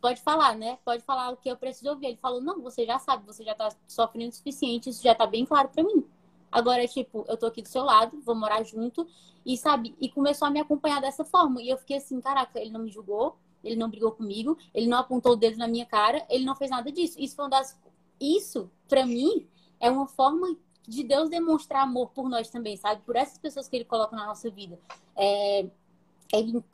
pode 0.01 0.21
falar, 0.21 0.55
né? 0.55 0.77
Pode 0.85 1.03
falar 1.03 1.29
o 1.29 1.37
que 1.37 1.49
eu 1.49 1.57
preciso 1.57 1.89
ouvir. 1.89 2.07
Ele 2.07 2.17
falou, 2.17 2.41
não, 2.41 2.61
você 2.61 2.85
já 2.85 2.99
sabe, 2.99 3.25
você 3.25 3.43
já 3.43 3.55
tá 3.55 3.69
sofrendo 3.87 4.29
o 4.29 4.35
suficiente, 4.35 4.89
isso 4.89 5.03
já 5.03 5.15
tá 5.15 5.25
bem 5.25 5.45
claro 5.45 5.69
para 5.69 5.83
mim. 5.83 6.05
Agora, 6.51 6.87
tipo, 6.87 7.25
eu 7.27 7.37
tô 7.37 7.45
aqui 7.45 7.61
do 7.61 7.67
seu 7.67 7.83
lado, 7.83 8.21
vou 8.21 8.35
morar 8.35 8.63
junto, 8.63 9.05
e 9.45 9.57
sabe, 9.57 9.95
e 9.99 10.09
começou 10.09 10.47
a 10.47 10.51
me 10.51 10.59
acompanhar 10.59 11.01
dessa 11.01 11.25
forma. 11.25 11.61
E 11.61 11.69
eu 11.69 11.77
fiquei 11.77 11.97
assim, 11.97 12.19
caraca, 12.21 12.59
ele 12.59 12.71
não 12.71 12.81
me 12.81 12.89
julgou, 12.89 13.37
ele 13.63 13.75
não 13.75 13.89
brigou 13.89 14.11
comigo, 14.11 14.57
ele 14.73 14.87
não 14.87 14.97
apontou 14.97 15.33
o 15.33 15.35
dedo 15.35 15.57
na 15.57 15.67
minha 15.67 15.85
cara, 15.85 16.25
ele 16.29 16.45
não 16.45 16.55
fez 16.55 16.71
nada 16.71 16.91
disso. 16.91 17.19
Isso 17.19 17.35
foi 17.35 17.45
uma 17.45 17.51
das. 17.51 17.77
Isso, 18.19 18.71
para 18.87 19.05
mim, 19.05 19.47
é 19.79 19.89
uma 19.91 20.07
forma 20.07 20.55
de 20.87 21.03
Deus 21.03 21.29
demonstrar 21.29 21.83
amor 21.83 22.09
por 22.11 22.29
nós 22.29 22.49
também, 22.49 22.77
sabe? 22.77 23.01
Por 23.01 23.15
essas 23.15 23.37
pessoas 23.37 23.67
que 23.67 23.75
Ele 23.75 23.85
coloca 23.85 24.15
na 24.15 24.25
nossa 24.25 24.49
vida. 24.49 24.79
É, 25.15 25.67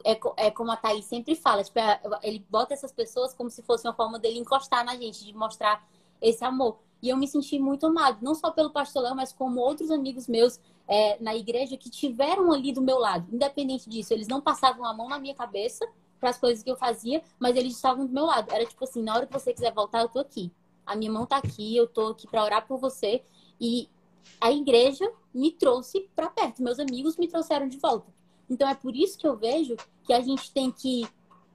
é, 0.04 0.20
é 0.38 0.52
como 0.52 0.72
a 0.72 0.78
Thaís 0.78 1.06
sempre 1.06 1.36
fala, 1.36 1.64
tipo, 1.64 1.80
é, 1.80 2.00
ele 2.22 2.46
bota 2.50 2.74
essas 2.74 2.92
pessoas 2.92 3.34
como 3.34 3.50
se 3.50 3.62
fosse 3.62 3.88
uma 3.88 3.94
forma 3.94 4.20
dele 4.20 4.40
encostar 4.40 4.84
na 4.86 4.96
gente, 4.96 5.26
de 5.26 5.34
mostrar 5.34 5.86
esse 6.22 6.44
amor. 6.44 6.80
E 7.02 7.10
eu 7.10 7.18
me 7.18 7.28
senti 7.28 7.60
muito 7.60 7.86
amado, 7.86 8.20
não 8.22 8.34
só 8.34 8.50
pelo 8.52 8.70
pastor 8.70 9.04
Léo, 9.04 9.16
mas 9.16 9.34
como 9.34 9.60
outros 9.60 9.92
amigos 9.92 10.28
meus 10.28 10.60
é, 10.88 11.22
na 11.22 11.36
igreja 11.36 11.76
que 11.76 11.90
tiveram 11.90 12.52
ali 12.52 12.72
do 12.72 12.82
meu 12.82 12.98
lado. 12.98 13.28
Independente 13.34 13.90
disso, 13.90 14.14
eles 14.14 14.28
não 14.28 14.42
passavam 14.42 14.86
a 14.86 14.94
mão 14.94 15.10
na 15.10 15.20
minha 15.20 15.36
cabeça 15.36 15.86
para 16.20 16.30
as 16.30 16.38
coisas 16.38 16.64
que 16.64 16.72
eu 16.72 16.78
fazia, 16.78 17.22
mas 17.38 17.56
eles 17.58 17.76
estavam 17.76 18.06
do 18.06 18.14
meu 18.14 18.26
lado. 18.26 18.54
Era 18.54 18.66
tipo 18.66 18.84
assim, 18.86 19.04
na 19.04 19.16
hora 19.16 19.28
que 19.28 19.34
você 19.34 19.54
quiser 19.54 19.74
voltar, 19.74 20.02
eu 20.02 20.10
tô 20.10 20.20
aqui 20.20 20.52
a 20.86 20.96
minha 20.96 21.12
mão 21.12 21.26
tá 21.26 21.38
aqui, 21.38 21.76
eu 21.76 21.88
tô 21.88 22.08
aqui 22.08 22.28
para 22.28 22.44
orar 22.44 22.68
por 22.68 22.78
você. 22.78 23.24
E 23.60 23.90
a 24.40 24.52
igreja 24.52 25.10
me 25.34 25.52
trouxe 25.52 26.10
para 26.16 26.30
perto, 26.30 26.62
meus 26.62 26.80
amigos 26.80 27.18
me 27.18 27.28
trouxeram 27.28 27.68
de 27.68 27.78
volta. 27.78 28.12
Então 28.50 28.68
é 28.68 28.76
por 28.76 28.96
isso 28.96 29.18
que 29.18 29.28
eu 29.28 29.38
vejo 29.38 29.76
que 30.04 30.14
a 30.14 30.22
gente 30.22 30.52
tem 30.52 30.72
que 30.72 31.08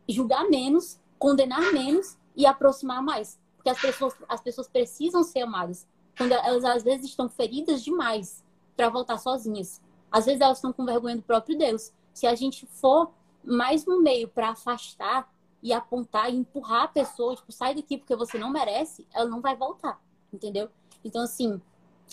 julgar 0.08 0.48
menos, 0.48 1.00
condenar 1.18 1.72
menos 1.72 2.16
e 2.34 2.46
aproximar 2.46 3.02
mais. 3.02 3.38
Porque 3.56 3.70
as 3.70 3.80
pessoas, 3.80 4.14
as 4.28 4.40
pessoas 4.40 4.68
precisam 4.68 5.22
ser 5.22 5.40
amadas. 5.40 5.86
Quando 6.16 6.32
elas 6.32 6.64
às 6.64 6.82
vezes 6.82 7.06
estão 7.06 7.28
feridas 7.28 7.82
demais 7.82 8.44
para 8.76 8.88
voltar 8.88 9.18
sozinhas. 9.18 9.80
Às 10.10 10.26
vezes 10.26 10.40
elas 10.40 10.58
estão 10.58 10.72
com 10.72 10.84
vergonha 10.84 11.16
do 11.16 11.22
próprio 11.22 11.58
Deus. 11.58 11.92
Se 12.14 12.26
a 12.26 12.34
gente 12.34 12.66
for 12.66 13.12
mais 13.44 13.86
um 13.86 14.00
meio 14.00 14.28
para 14.28 14.50
afastar 14.50 15.32
e 15.62 15.72
apontar 15.72 16.32
e 16.32 16.36
empurrar 16.36 16.84
a 16.84 16.88
pessoa, 16.88 17.34
tipo, 17.34 17.52
sai 17.52 17.74
daqui 17.74 17.98
porque 17.98 18.14
você 18.14 18.38
não 18.38 18.50
merece, 18.50 19.06
ela 19.12 19.28
não 19.28 19.40
vai 19.40 19.56
voltar, 19.56 20.00
entendeu? 20.32 20.68
Então, 21.04 21.22
assim, 21.22 21.60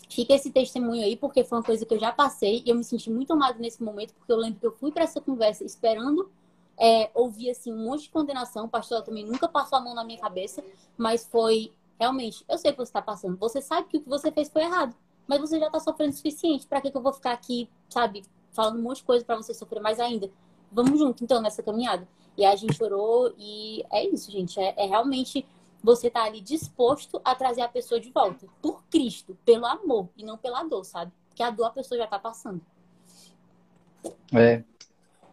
fica 0.10 0.34
esse 0.34 0.51
testemunho 0.51 1.03
aí, 1.03 1.16
porque 1.16 1.43
foi 1.43 1.58
uma 1.58 1.64
coisa 1.64 1.86
que 1.86 1.93
eu 1.93 1.99
já 1.99 2.12
passei 2.12 2.64
e 2.66 2.70
eu 2.70 2.76
me 2.76 2.84
senti 2.84 3.10
muito 3.10 3.34
amada 3.34 3.58
nesse 3.60 3.84
momento, 3.84 4.14
porque 4.14 4.32
eu 4.32 4.38
lembro 4.38 4.60
que 4.60 4.66
eu 4.66 4.72
fui 4.72 4.91
para 4.91 5.03
essa 5.03 5.20
conversa 5.22 5.64
esperando 5.64 6.30
é, 6.78 7.10
ouvir, 7.14 7.49
assim, 7.49 7.72
um 7.72 7.86
monte 7.86 8.03
de 8.03 8.10
condenação. 8.10 8.66
O 8.66 8.70
pastor 8.70 9.01
também 9.01 9.26
nunca 9.26 9.47
passou 9.47 9.78
a 9.78 9.82
mão 9.82 9.93
na 9.93 10.03
minha 10.03 10.20
cabeça, 10.20 10.64
mas 10.97 11.26
foi 11.26 11.72
realmente, 11.99 12.43
eu 12.49 12.58
sei 12.58 12.72
o 12.72 12.74
que 12.74 12.80
você 12.80 12.89
está 12.89 13.01
passando, 13.01 13.38
você 13.38 13.62
sabe 13.62 13.88
que 13.88 13.97
o 13.97 14.01
que 14.01 14.10
você 14.10 14.32
fez 14.32 14.49
foi 14.49 14.64
errado, 14.64 14.93
mas 15.28 15.39
você 15.39 15.58
já 15.60 15.68
está 15.68 15.80
sofrendo 15.80 16.12
o 16.12 16.16
suficiente, 16.16 16.68
para 16.68 16.82
que, 16.82 16.91
que 16.91 16.97
eu 16.97 17.01
vou 17.01 17.14
ficar 17.14 17.32
aqui, 17.32 17.70
sabe, 17.89 18.24
falando 18.51 18.80
um 18.80 18.82
monte 18.82 18.97
de 18.97 19.03
coisa 19.03 19.24
para 19.24 19.36
você 19.36 19.53
sofrer 19.53 19.82
mais 19.82 19.99
ainda? 19.99 20.30
Vamos 20.72 20.99
junto, 20.99 21.24
então, 21.24 21.41
nessa 21.41 21.64
caminhada. 21.64 22.08
E 22.38 22.43
a 22.43 22.56
gente 22.56 22.82
orou 22.84 23.34
e 23.38 23.84
é 23.91 24.06
isso, 24.06 24.30
gente. 24.30 24.60
É, 24.60 24.74
é 24.78 24.86
realmente 24.86 25.45
você 25.86 26.10
tá 26.10 26.24
ali 26.24 26.42
disposto 26.42 27.22
a 27.24 27.36
trazer 27.36 27.62
a 27.62 27.68
pessoa 27.68 28.00
de 28.00 28.10
volta. 28.10 28.48
Por 28.62 28.84
Cristo, 28.90 29.38
pelo 29.46 29.66
amor 29.68 30.10
e 30.18 30.24
não 30.24 30.38
pela 30.38 30.64
dor, 30.64 30.84
sabe? 30.84 31.12
Porque 31.30 31.44
a 31.44 31.52
dor 31.52 31.66
a 31.66 31.70
pessoa 31.70 32.00
já 32.00 32.08
tá 32.08 32.18
passando. 32.18 32.60
É. 34.34 34.64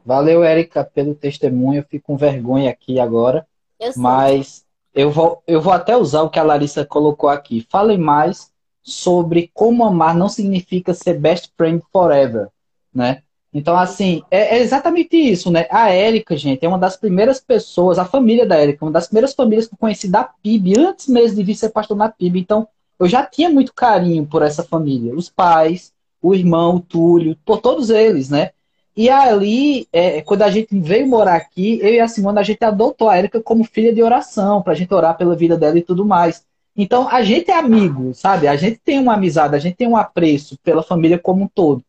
Valeu, 0.05 0.45
Érica, 0.45 0.85
pelo 0.85 1.15
testemunho. 1.15 1.81
Eu 1.81 1.85
fico 1.85 2.07
com 2.07 2.17
vergonha 2.17 2.71
aqui 2.71 3.01
agora. 3.01 3.47
Eu. 3.81 3.93
Mas 3.97 4.67
eu 4.95 5.11
vou, 5.11 5.43
eu 5.47 5.61
vou 5.61 5.73
até 5.73 5.97
usar 5.97 6.23
o 6.23 6.31
que 6.31 6.39
a 6.39 6.45
Larissa 6.45 6.85
colocou 6.85 7.31
aqui. 7.31 7.67
Falem 7.71 7.99
mais 7.99 8.53
sobre 8.83 9.51
como 9.55 9.85
amar 9.85 10.15
não 10.15 10.29
significa 10.29 10.93
ser 10.93 11.19
best 11.19 11.53
friend 11.57 11.83
forever, 11.91 12.49
né? 12.93 13.23
Então, 13.55 13.77
assim, 13.77 14.23
é, 14.31 14.57
é 14.57 14.61
exatamente 14.61 15.17
isso, 15.17 15.51
né? 15.51 15.67
A 15.71 15.91
Érica, 15.91 16.37
gente, 16.37 16.65
é 16.65 16.69
uma 16.69 16.79
das 16.79 16.97
primeiras 16.97 17.39
pessoas, 17.39 17.99
a 17.99 18.05
família 18.05 18.47
da 18.47 18.57
Érica, 18.57 18.85
uma 18.85 18.91
das 18.91 19.07
primeiras 19.07 19.35
famílias 19.35 19.67
que 19.67 19.75
eu 19.75 19.79
conheci 19.79 20.09
da 20.09 20.25
PIB, 20.25 20.79
antes 20.79 21.07
mesmo 21.07 21.37
de 21.37 21.43
vir 21.43 21.55
ser 21.55 21.69
pastor 21.69 21.97
na 21.97 22.09
PIB. 22.09 22.41
Então, 22.41 22.67
eu 22.99 23.07
já 23.07 23.27
tinha 23.27 23.51
muito 23.51 23.75
carinho 23.75 24.25
por 24.25 24.43
essa 24.43 24.63
família. 24.63 25.15
Os 25.15 25.29
pais, 25.29 25.93
o 26.23 26.35
irmão, 26.35 26.77
o 26.77 26.81
Túlio, 26.81 27.37
por 27.45 27.61
todos 27.61 27.91
eles, 27.91 28.31
né? 28.31 28.53
E 28.97 29.11
ali, 29.11 29.87
é, 29.93 30.23
quando 30.23 30.43
a 30.43 30.51
gente 30.51 30.79
veio 30.79 31.07
morar 31.07 31.37
aqui, 31.37 31.79
eu 31.83 31.93
e 31.93 32.01
a 32.01 32.09
Simona, 32.09 32.41
a 32.41 32.45
gente 32.45 32.63
adotou 32.65 33.09
a 33.09 33.17
Érica 33.17 33.41
como 33.43 33.65
filha 33.65 33.93
de 33.93 34.03
oração, 34.03 34.63
para 34.63 34.73
a 34.73 34.77
gente 34.77 34.93
orar 34.93 35.17
pela 35.17 35.35
vida 35.35 35.57
dela 35.57 35.79
e 35.79 35.83
tudo 35.83 36.05
mais. 36.05 36.45
Então, 36.77 37.09
a 37.09 37.23
gente 37.23 37.51
é 37.51 37.59
amigo, 37.59 38.15
sabe? 38.15 38.49
A 38.49 38.57
gente 38.57 38.79
tem 38.83 38.99
uma 38.99 39.15
amizade, 39.15 39.55
a 39.55 39.59
gente 39.59 39.77
tem 39.77 39.89
um 39.89 39.97
apreço 39.97 40.59
pela 40.63 40.83
família 40.83 41.19
como 41.19 41.45
um 41.45 41.49
todo. 41.49 41.83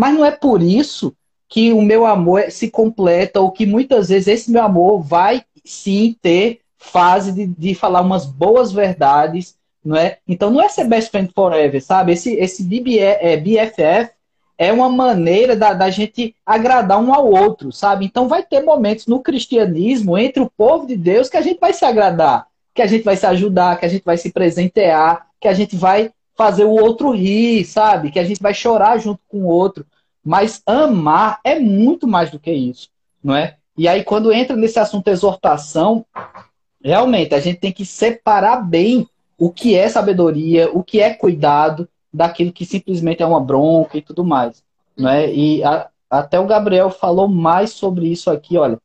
Mas 0.00 0.14
não 0.14 0.24
é 0.24 0.30
por 0.30 0.62
isso 0.62 1.14
que 1.46 1.74
o 1.74 1.82
meu 1.82 2.06
amor 2.06 2.50
se 2.50 2.70
completa, 2.70 3.38
ou 3.38 3.50
que 3.50 3.66
muitas 3.66 4.08
vezes 4.08 4.28
esse 4.28 4.50
meu 4.50 4.62
amor 4.62 5.02
vai 5.02 5.44
sim 5.62 6.16
ter 6.22 6.60
fase 6.78 7.32
de, 7.32 7.46
de 7.46 7.74
falar 7.74 8.00
umas 8.00 8.24
boas 8.24 8.72
verdades, 8.72 9.56
não 9.84 9.94
é? 9.94 10.16
Então, 10.26 10.48
não 10.50 10.62
é 10.62 10.70
ser 10.70 10.84
best 10.84 11.10
friend 11.10 11.30
forever, 11.34 11.82
sabe? 11.82 12.12
Esse, 12.12 12.32
esse 12.32 12.62
BBE, 12.64 12.98
é, 12.98 13.36
BFF 13.36 14.10
é 14.56 14.72
uma 14.72 14.88
maneira 14.88 15.54
da, 15.54 15.74
da 15.74 15.90
gente 15.90 16.34
agradar 16.46 16.98
um 16.98 17.12
ao 17.12 17.30
outro, 17.30 17.70
sabe? 17.70 18.06
Então 18.06 18.26
vai 18.26 18.42
ter 18.42 18.62
momentos 18.62 19.06
no 19.06 19.20
cristianismo, 19.20 20.16
entre 20.16 20.42
o 20.42 20.50
povo 20.56 20.86
de 20.86 20.96
Deus, 20.96 21.28
que 21.28 21.36
a 21.36 21.42
gente 21.42 21.60
vai 21.60 21.74
se 21.74 21.84
agradar, 21.84 22.46
que 22.74 22.80
a 22.80 22.86
gente 22.86 23.04
vai 23.04 23.18
se 23.18 23.26
ajudar, 23.26 23.78
que 23.78 23.84
a 23.84 23.88
gente 23.90 24.04
vai 24.04 24.16
se 24.16 24.32
presentear, 24.32 25.26
que 25.38 25.46
a 25.46 25.52
gente 25.52 25.76
vai 25.76 26.10
fazer 26.40 26.64
o 26.64 26.70
outro 26.70 27.10
rir, 27.10 27.66
sabe? 27.66 28.10
Que 28.10 28.18
a 28.18 28.24
gente 28.24 28.40
vai 28.40 28.54
chorar 28.54 28.96
junto 28.96 29.20
com 29.28 29.42
o 29.42 29.46
outro. 29.46 29.84
Mas 30.24 30.62
amar 30.64 31.38
é 31.44 31.58
muito 31.58 32.06
mais 32.06 32.30
do 32.30 32.38
que 32.38 32.50
isso, 32.50 32.88
não 33.22 33.36
é? 33.36 33.56
E 33.76 33.86
aí, 33.86 34.02
quando 34.02 34.32
entra 34.32 34.56
nesse 34.56 34.78
assunto 34.78 35.08
exortação, 35.08 36.02
realmente 36.82 37.34
a 37.34 37.40
gente 37.40 37.58
tem 37.58 37.70
que 37.70 37.84
separar 37.84 38.66
bem 38.66 39.06
o 39.36 39.50
que 39.50 39.74
é 39.74 39.86
sabedoria, 39.86 40.70
o 40.72 40.82
que 40.82 40.98
é 40.98 41.12
cuidado, 41.12 41.86
daquilo 42.10 42.52
que 42.52 42.64
simplesmente 42.64 43.22
é 43.22 43.26
uma 43.26 43.40
bronca 43.40 43.98
e 43.98 44.02
tudo 44.02 44.24
mais. 44.24 44.64
Né? 44.96 45.30
E 45.30 45.62
a, 45.62 45.88
até 46.08 46.40
o 46.40 46.46
Gabriel 46.46 46.88
falou 46.88 47.28
mais 47.28 47.70
sobre 47.70 48.08
isso 48.08 48.30
aqui, 48.30 48.56
olha. 48.56 48.78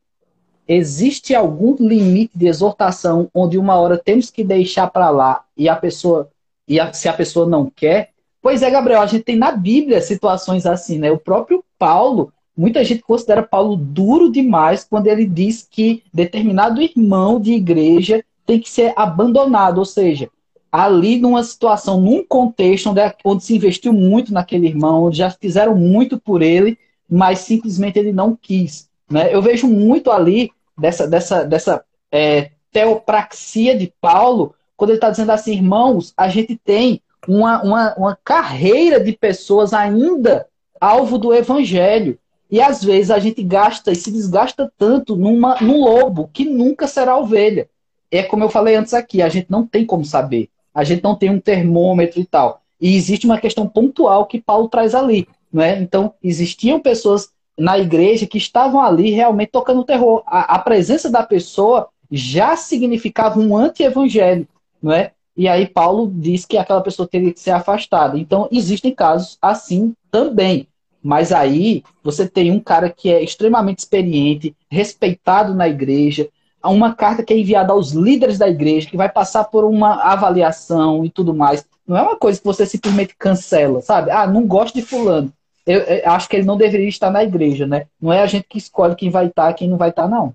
Existe 0.68 1.34
algum 1.34 1.74
limite 1.76 2.36
de 2.36 2.48
exortação 2.48 3.30
onde 3.32 3.56
uma 3.56 3.76
hora 3.76 3.96
temos 3.96 4.30
que 4.30 4.44
deixar 4.44 4.90
para 4.90 5.08
lá 5.08 5.44
e 5.56 5.70
a 5.70 5.76
pessoa 5.76 6.28
e 6.68 6.80
a, 6.80 6.92
se 6.92 7.08
a 7.08 7.12
pessoa 7.12 7.46
não 7.46 7.70
quer? 7.74 8.10
Pois 8.42 8.62
é, 8.62 8.70
Gabriel, 8.70 9.00
a 9.00 9.06
gente 9.06 9.24
tem 9.24 9.36
na 9.36 9.50
Bíblia 9.52 10.00
situações 10.00 10.66
assim, 10.66 10.98
né? 10.98 11.10
O 11.10 11.18
próprio 11.18 11.64
Paulo, 11.78 12.32
muita 12.56 12.84
gente 12.84 13.02
considera 13.02 13.42
Paulo 13.42 13.76
duro 13.76 14.30
demais 14.30 14.84
quando 14.84 15.08
ele 15.08 15.26
diz 15.26 15.66
que 15.68 16.02
determinado 16.12 16.80
irmão 16.80 17.40
de 17.40 17.52
igreja 17.52 18.24
tem 18.44 18.60
que 18.60 18.70
ser 18.70 18.92
abandonado, 18.96 19.78
ou 19.78 19.84
seja, 19.84 20.30
ali 20.70 21.18
numa 21.18 21.42
situação, 21.42 22.00
num 22.00 22.24
contexto 22.24 22.90
onde, 22.90 23.00
onde 23.24 23.44
se 23.44 23.56
investiu 23.56 23.92
muito 23.92 24.32
naquele 24.32 24.66
irmão, 24.66 25.04
onde 25.04 25.18
já 25.18 25.30
fizeram 25.30 25.74
muito 25.74 26.18
por 26.18 26.42
ele, 26.42 26.78
mas 27.10 27.40
simplesmente 27.40 27.98
ele 27.98 28.12
não 28.12 28.36
quis. 28.36 28.88
Né? 29.10 29.34
Eu 29.34 29.40
vejo 29.40 29.66
muito 29.66 30.10
ali 30.10 30.50
dessa, 30.78 31.06
dessa, 31.06 31.44
dessa 31.44 31.84
é, 32.12 32.50
teopraxia 32.70 33.76
de 33.76 33.92
Paulo, 34.00 34.54
quando 34.76 34.90
ele 34.90 34.98
está 34.98 35.10
dizendo 35.10 35.30
assim, 35.30 35.54
irmãos, 35.54 36.12
a 36.16 36.28
gente 36.28 36.56
tem 36.56 37.00
uma, 37.26 37.62
uma, 37.62 37.94
uma 37.94 38.18
carreira 38.24 39.00
de 39.00 39.12
pessoas 39.12 39.72
ainda 39.72 40.46
alvo 40.80 41.18
do 41.18 41.32
evangelho. 41.32 42.18
E 42.50 42.60
às 42.60 42.84
vezes 42.84 43.10
a 43.10 43.18
gente 43.18 43.42
gasta 43.42 43.90
e 43.90 43.96
se 43.96 44.10
desgasta 44.10 44.70
tanto 44.78 45.16
numa, 45.16 45.56
num 45.60 45.80
lobo 45.80 46.30
que 46.32 46.44
nunca 46.44 46.86
será 46.86 47.16
ovelha. 47.16 47.68
É 48.10 48.22
como 48.22 48.44
eu 48.44 48.48
falei 48.48 48.76
antes 48.76 48.94
aqui, 48.94 49.20
a 49.20 49.28
gente 49.28 49.46
não 49.50 49.66
tem 49.66 49.84
como 49.84 50.04
saber 50.04 50.48
a 50.76 50.84
gente 50.84 51.02
não 51.02 51.14
tem 51.14 51.30
um 51.30 51.40
termômetro 51.40 52.20
e 52.20 52.26
tal. 52.26 52.60
E 52.78 52.94
existe 52.94 53.24
uma 53.24 53.40
questão 53.40 53.66
pontual 53.66 54.26
que 54.26 54.38
Paulo 54.38 54.68
traz 54.68 54.94
ali. 54.94 55.26
Não 55.50 55.62
é? 55.62 55.80
Então, 55.80 56.12
existiam 56.22 56.78
pessoas 56.78 57.30
na 57.58 57.78
igreja 57.78 58.26
que 58.26 58.36
estavam 58.36 58.82
ali 58.82 59.10
realmente 59.10 59.52
tocando 59.52 59.82
terror. 59.84 60.22
A, 60.26 60.56
a 60.56 60.58
presença 60.58 61.10
da 61.10 61.22
pessoa 61.22 61.88
já 62.10 62.56
significava 62.56 63.40
um 63.40 63.56
anti-evangelho. 63.56 64.46
Não 64.86 64.92
é? 64.92 65.10
E 65.36 65.48
aí 65.48 65.66
Paulo 65.66 66.08
diz 66.14 66.44
que 66.44 66.56
aquela 66.56 66.80
pessoa 66.80 67.08
teria 67.08 67.32
que 67.32 67.40
ser 67.40 67.50
afastada. 67.50 68.16
Então, 68.16 68.48
existem 68.52 68.94
casos 68.94 69.36
assim 69.42 69.96
também. 70.12 70.68
Mas 71.02 71.32
aí 71.32 71.82
você 72.04 72.28
tem 72.28 72.52
um 72.52 72.60
cara 72.60 72.88
que 72.88 73.10
é 73.10 73.20
extremamente 73.20 73.80
experiente, 73.80 74.54
respeitado 74.70 75.52
na 75.56 75.68
igreja, 75.68 76.28
uma 76.64 76.94
carta 76.94 77.24
que 77.24 77.34
é 77.34 77.38
enviada 77.38 77.72
aos 77.72 77.90
líderes 77.90 78.38
da 78.38 78.48
igreja, 78.48 78.88
que 78.88 78.96
vai 78.96 79.08
passar 79.08 79.42
por 79.46 79.64
uma 79.64 80.04
avaliação 80.04 81.04
e 81.04 81.10
tudo 81.10 81.34
mais. 81.34 81.66
Não 81.84 81.96
é 81.96 82.02
uma 82.02 82.16
coisa 82.16 82.38
que 82.38 82.46
você 82.46 82.64
simplesmente 82.64 83.16
cancela, 83.18 83.82
sabe? 83.82 84.12
Ah, 84.12 84.24
não 84.24 84.46
gosto 84.46 84.76
de 84.76 84.82
fulano. 84.82 85.32
Eu, 85.66 85.80
eu 85.80 86.10
acho 86.12 86.28
que 86.28 86.36
ele 86.36 86.46
não 86.46 86.56
deveria 86.56 86.88
estar 86.88 87.10
na 87.10 87.24
igreja, 87.24 87.66
né? 87.66 87.88
Não 88.00 88.12
é 88.12 88.22
a 88.22 88.26
gente 88.26 88.46
que 88.48 88.58
escolhe 88.58 88.94
quem 88.94 89.10
vai 89.10 89.26
estar 89.26 89.52
quem 89.52 89.68
não 89.68 89.76
vai 89.76 89.90
estar, 89.90 90.06
não. 90.06 90.32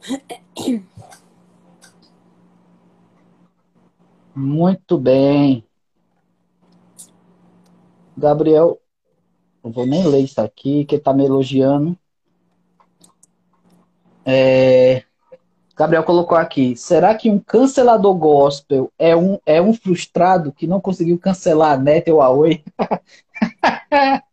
Muito 4.34 4.96
bem. 4.98 5.64
Gabriel, 8.16 8.80
não 9.62 9.70
vou 9.70 9.86
nem 9.86 10.06
ler 10.06 10.20
isso 10.20 10.40
aqui, 10.40 10.84
que 10.84 10.96
está 10.96 11.12
me 11.12 11.24
elogiando. 11.24 11.96
É... 14.24 15.02
Gabriel 15.76 16.04
colocou 16.04 16.36
aqui: 16.36 16.76
será 16.76 17.14
que 17.14 17.30
um 17.30 17.38
cancelador 17.38 18.14
gospel 18.14 18.92
é 18.98 19.16
um, 19.16 19.38
é 19.46 19.60
um 19.60 19.72
frustrado 19.72 20.52
que 20.52 20.66
não 20.66 20.80
conseguiu 20.80 21.18
cancelar 21.18 21.72
a 21.72 21.76
NET 21.76 22.10
ou 22.10 22.20
a 22.20 22.28
Oi? 22.30 22.62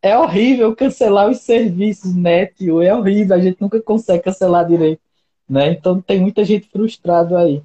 é 0.00 0.16
horrível 0.16 0.74
cancelar 0.74 1.28
os 1.28 1.40
serviços 1.40 2.14
NET 2.14 2.70
ou 2.70 2.80
é 2.82 2.94
horrível, 2.94 3.36
a 3.36 3.40
gente 3.40 3.60
nunca 3.60 3.80
consegue 3.80 4.24
cancelar 4.24 4.66
direito. 4.66 5.02
Né? 5.48 5.72
Então 5.72 6.00
tem 6.00 6.20
muita 6.20 6.44
gente 6.44 6.68
frustrada 6.68 7.38
aí. 7.38 7.62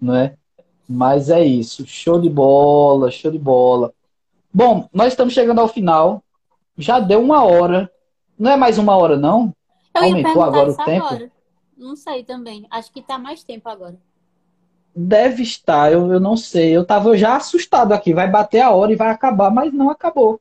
Né? 0.00 0.36
Mas 0.88 1.28
é 1.28 1.44
isso. 1.44 1.86
Show 1.86 2.20
de 2.20 2.30
bola, 2.30 3.10
show 3.10 3.30
de 3.30 3.38
bola. 3.38 3.92
Bom, 4.52 4.88
nós 4.92 5.08
estamos 5.08 5.34
chegando 5.34 5.60
ao 5.60 5.68
final. 5.68 6.22
Já 6.76 6.98
deu 6.98 7.20
uma 7.20 7.44
hora. 7.44 7.90
Não 8.38 8.52
é 8.52 8.56
mais 8.56 8.78
uma 8.78 8.96
hora, 8.96 9.16
não? 9.16 9.52
Eu 9.94 10.02
Aumentou 10.04 10.42
agora 10.42 10.70
o 10.70 10.76
tempo? 10.76 11.06
Agora. 11.06 11.30
Não 11.76 11.94
sei 11.94 12.24
também. 12.24 12.66
Acho 12.70 12.90
que 12.90 13.02
tá 13.02 13.18
mais 13.18 13.44
tempo 13.44 13.68
agora. 13.68 13.96
Deve 14.94 15.42
estar, 15.42 15.92
eu, 15.92 16.12
eu 16.12 16.18
não 16.18 16.36
sei. 16.36 16.70
Eu 16.70 16.84
tava 16.84 17.16
já 17.16 17.36
assustado 17.36 17.92
aqui. 17.92 18.14
Vai 18.14 18.28
bater 18.28 18.60
a 18.60 18.70
hora 18.70 18.92
e 18.92 18.96
vai 18.96 19.10
acabar, 19.10 19.50
mas 19.50 19.72
não 19.72 19.90
acabou. 19.90 20.40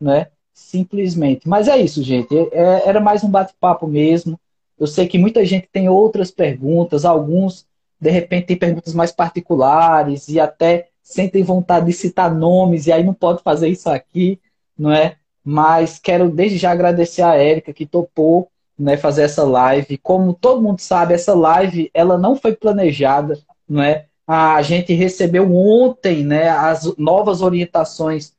Né? 0.00 0.28
Simplesmente. 0.52 1.48
Mas 1.48 1.68
é 1.68 1.76
isso, 1.76 2.02
gente. 2.02 2.34
É, 2.52 2.88
era 2.88 3.00
mais 3.00 3.22
um 3.22 3.30
bate-papo 3.30 3.86
mesmo. 3.86 4.40
Eu 4.78 4.86
sei 4.86 5.06
que 5.06 5.18
muita 5.18 5.44
gente 5.44 5.68
tem 5.70 5.88
outras 5.88 6.30
perguntas, 6.30 7.04
alguns, 7.04 7.66
de 8.02 8.10
repente, 8.10 8.46
têm 8.48 8.56
perguntas 8.56 8.94
mais 8.94 9.12
particulares 9.12 10.26
e 10.26 10.40
até 10.40 10.88
sentem 11.00 11.44
vontade 11.44 11.86
de 11.86 11.92
citar 11.92 12.34
nomes, 12.34 12.88
e 12.88 12.92
aí 12.92 13.04
não 13.04 13.14
pode 13.14 13.44
fazer 13.44 13.68
isso 13.68 13.88
aqui, 13.88 14.40
não 14.76 14.90
é? 14.90 15.14
Mas 15.44 16.00
quero 16.00 16.28
desde 16.28 16.58
já 16.58 16.72
agradecer 16.72 17.22
a 17.22 17.36
Érica 17.36 17.72
que 17.72 17.86
topou 17.86 18.48
né, 18.76 18.96
fazer 18.96 19.22
essa 19.22 19.44
live. 19.44 19.96
Como 19.98 20.34
todo 20.34 20.60
mundo 20.60 20.80
sabe, 20.80 21.14
essa 21.14 21.32
live 21.32 21.92
ela 21.94 22.18
não 22.18 22.34
foi 22.34 22.56
planejada, 22.56 23.38
não 23.68 23.80
é? 23.80 24.06
A 24.26 24.60
gente 24.62 24.92
recebeu 24.94 25.54
ontem, 25.54 26.24
né, 26.24 26.48
as 26.48 26.96
novas 26.96 27.40
orientações 27.40 28.32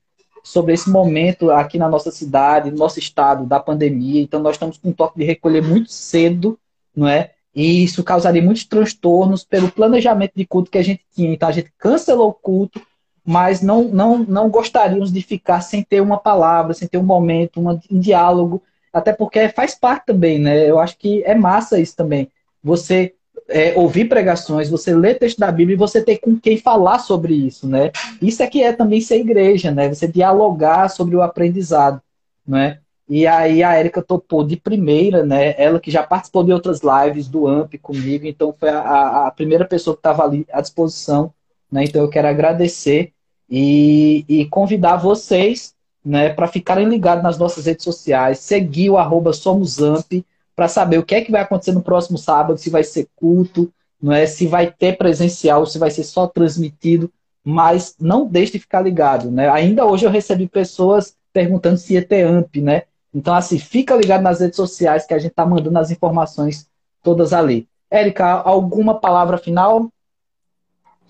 sobre 0.43 0.73
esse 0.73 0.89
momento 0.89 1.51
aqui 1.51 1.77
na 1.77 1.87
nossa 1.87 2.11
cidade, 2.11 2.69
no 2.69 2.77
nosso 2.77 2.99
estado 2.99 3.45
da 3.45 3.61
pandemia. 3.61 4.21
Então 4.21 4.41
nós 4.41 4.55
estamos 4.55 4.77
com 4.77 4.89
um 4.89 4.93
toque 4.93 5.19
de 5.19 5.23
recolher 5.23 5.63
muito 5.63 5.89
cedo, 5.89 6.59
não 6.93 7.07
é? 7.07 7.31
E 7.55 7.83
isso 7.83 8.03
causaria 8.03 8.41
muitos 8.41 8.65
transtornos 8.65 9.43
pelo 9.43 9.71
planejamento 9.71 10.33
de 10.35 10.45
culto 10.45 10.71
que 10.71 10.77
a 10.77 10.83
gente 10.83 11.03
tinha. 11.15 11.33
Então 11.33 11.49
a 11.49 11.51
gente 11.51 11.71
cancelou 11.77 12.29
o 12.29 12.33
culto, 12.33 12.81
mas 13.25 13.61
não 13.61 13.83
não 13.83 14.19
não 14.19 14.49
gostaríamos 14.49 15.11
de 15.11 15.21
ficar 15.21 15.61
sem 15.61 15.83
ter 15.83 16.01
uma 16.01 16.17
palavra, 16.17 16.73
sem 16.73 16.87
ter 16.87 16.97
um 16.97 17.03
momento, 17.03 17.61
um 17.61 17.99
diálogo 17.99 18.61
até 18.93 19.11
porque 19.11 19.49
faz 19.49 19.73
parte 19.73 20.05
também, 20.05 20.37
né? 20.37 20.69
Eu 20.69 20.79
acho 20.79 20.95
que 20.97 21.23
é 21.23 21.33
massa 21.33 21.79
isso 21.79 21.95
também. 21.95 22.29
Você 22.63 23.15
é, 23.49 23.73
ouvir 23.75 24.05
pregações, 24.05 24.69
você 24.69 24.95
ler 24.95 25.17
texto 25.17 25.39
da 25.39 25.51
Bíblia 25.51 25.73
e 25.73 25.77
você 25.77 26.01
ter 26.01 26.17
com 26.17 26.39
quem 26.39 26.57
falar 26.57 26.99
sobre 26.99 27.33
isso, 27.33 27.67
né? 27.67 27.91
Isso 28.21 28.43
é 28.43 28.47
que 28.47 28.61
é 28.61 28.71
também 28.71 29.01
ser 29.01 29.19
igreja, 29.19 29.71
né? 29.71 29.89
Você 29.89 30.07
dialogar 30.07 30.89
sobre 30.89 31.15
o 31.15 31.23
aprendizado, 31.23 31.99
né? 32.47 32.79
E 33.15 33.27
aí 33.27 33.61
a 33.61 33.75
Érica 33.75 34.01
topou 34.01 34.43
de 34.43 34.57
primeira, 34.57 35.23
né? 35.23 35.53
Ela 35.55 35.79
que 35.79 35.91
já 35.91 36.01
participou 36.01 36.43
de 36.43 36.51
outras 36.51 36.81
lives 36.81 37.27
do 37.27 37.45
AMP 37.45 37.77
comigo, 37.77 38.25
então 38.25 38.51
foi 38.51 38.69
a, 38.69 39.27
a 39.27 39.31
primeira 39.31 39.65
pessoa 39.65 39.95
que 39.95 39.99
estava 39.99 40.23
ali 40.23 40.47
à 40.51 40.59
disposição, 40.59 41.31
né? 41.71 41.83
Então 41.83 42.01
eu 42.01 42.09
quero 42.09 42.27
agradecer 42.27 43.13
e, 43.47 44.25
e 44.27 44.45
convidar 44.47 44.95
vocês, 44.95 45.75
né, 46.03 46.29
para 46.29 46.47
ficarem 46.47 46.89
ligados 46.89 47.23
nas 47.23 47.37
nossas 47.37 47.67
redes 47.67 47.83
sociais, 47.83 48.39
seguir 48.39 48.89
o 48.89 48.97
arroba 48.97 49.31
SomosAmp 49.31 50.25
para 50.55 50.67
saber 50.67 50.97
o 50.97 51.03
que 51.03 51.13
é 51.13 51.21
que 51.21 51.31
vai 51.31 51.41
acontecer 51.41 51.71
no 51.71 51.83
próximo 51.83 52.17
sábado, 52.17 52.57
se 52.57 52.71
vai 52.71 52.83
ser 52.83 53.07
culto, 53.15 53.71
não 54.01 54.11
é? 54.11 54.25
Se 54.25 54.47
vai 54.47 54.71
ter 54.71 54.97
presencial, 54.97 55.67
se 55.67 55.77
vai 55.77 55.91
ser 55.91 56.03
só 56.03 56.25
transmitido, 56.25 57.11
mas 57.43 57.95
não 57.99 58.25
deixe 58.25 58.53
de 58.53 58.59
ficar 58.59 58.81
ligado, 58.81 59.29
né? 59.29 59.51
Ainda 59.51 59.85
hoje 59.85 60.03
eu 60.03 60.09
recebi 60.09 60.47
pessoas 60.47 61.15
perguntando 61.31 61.77
se 61.77 61.93
ia 61.93 62.03
ter 62.03 62.25
AMP, 62.25 62.59
né? 62.59 62.81
Então, 63.13 63.35
assim, 63.35 63.59
fica 63.59 63.95
ligado 63.95 64.21
nas 64.21 64.39
redes 64.39 64.55
sociais 64.55 65.05
que 65.05 65.13
a 65.13 65.19
gente 65.19 65.33
tá 65.33 65.45
mandando 65.45 65.77
as 65.77 65.91
informações 65.91 66.67
todas 67.01 67.31
ali. 67.31 67.69
Érica, 67.89 68.41
alguma 68.41 68.99
palavra 68.99 69.37
final? 69.37 69.91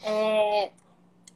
É, 0.04 0.72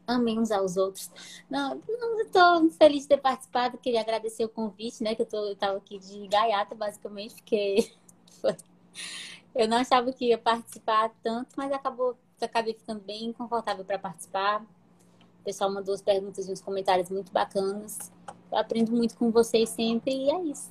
amém 0.06 0.38
uns 0.38 0.52
aos 0.52 0.76
outros. 0.76 1.10
Não, 1.50 1.82
não 1.88 2.20
estou 2.20 2.70
feliz 2.72 3.04
de 3.04 3.10
ter 3.10 3.18
participado, 3.18 3.78
queria 3.78 4.02
agradecer 4.02 4.44
o 4.44 4.50
convite, 4.50 5.02
né? 5.02 5.16
Que 5.16 5.22
eu, 5.22 5.52
estava 5.54 5.78
aqui 5.78 5.98
de 6.00 6.28
gaiata, 6.28 6.76
basicamente, 6.76 7.36
porque 7.36 7.90
eu 9.56 9.70
não 9.70 9.78
achava 9.78 10.12
que 10.12 10.26
ia 10.26 10.38
participar 10.38 11.12
tanto, 11.24 11.56
mas 11.56 11.72
acabou, 11.72 12.18
acabei 12.42 12.74
ficando 12.74 13.00
bem 13.00 13.32
confortável 13.32 13.86
para 13.86 13.98
participar. 13.98 14.66
Pessoal 15.48 15.74
mandou 15.74 15.96
as 15.96 16.02
perguntas 16.02 16.46
e 16.46 16.52
uns 16.52 16.60
comentários 16.60 17.10
muito 17.10 17.32
bacanas. 17.32 18.12
Eu 18.52 18.58
aprendo 18.58 18.92
muito 18.92 19.16
com 19.16 19.32
vocês 19.32 19.70
sempre 19.70 20.12
e 20.12 20.30
é 20.30 20.42
isso. 20.44 20.70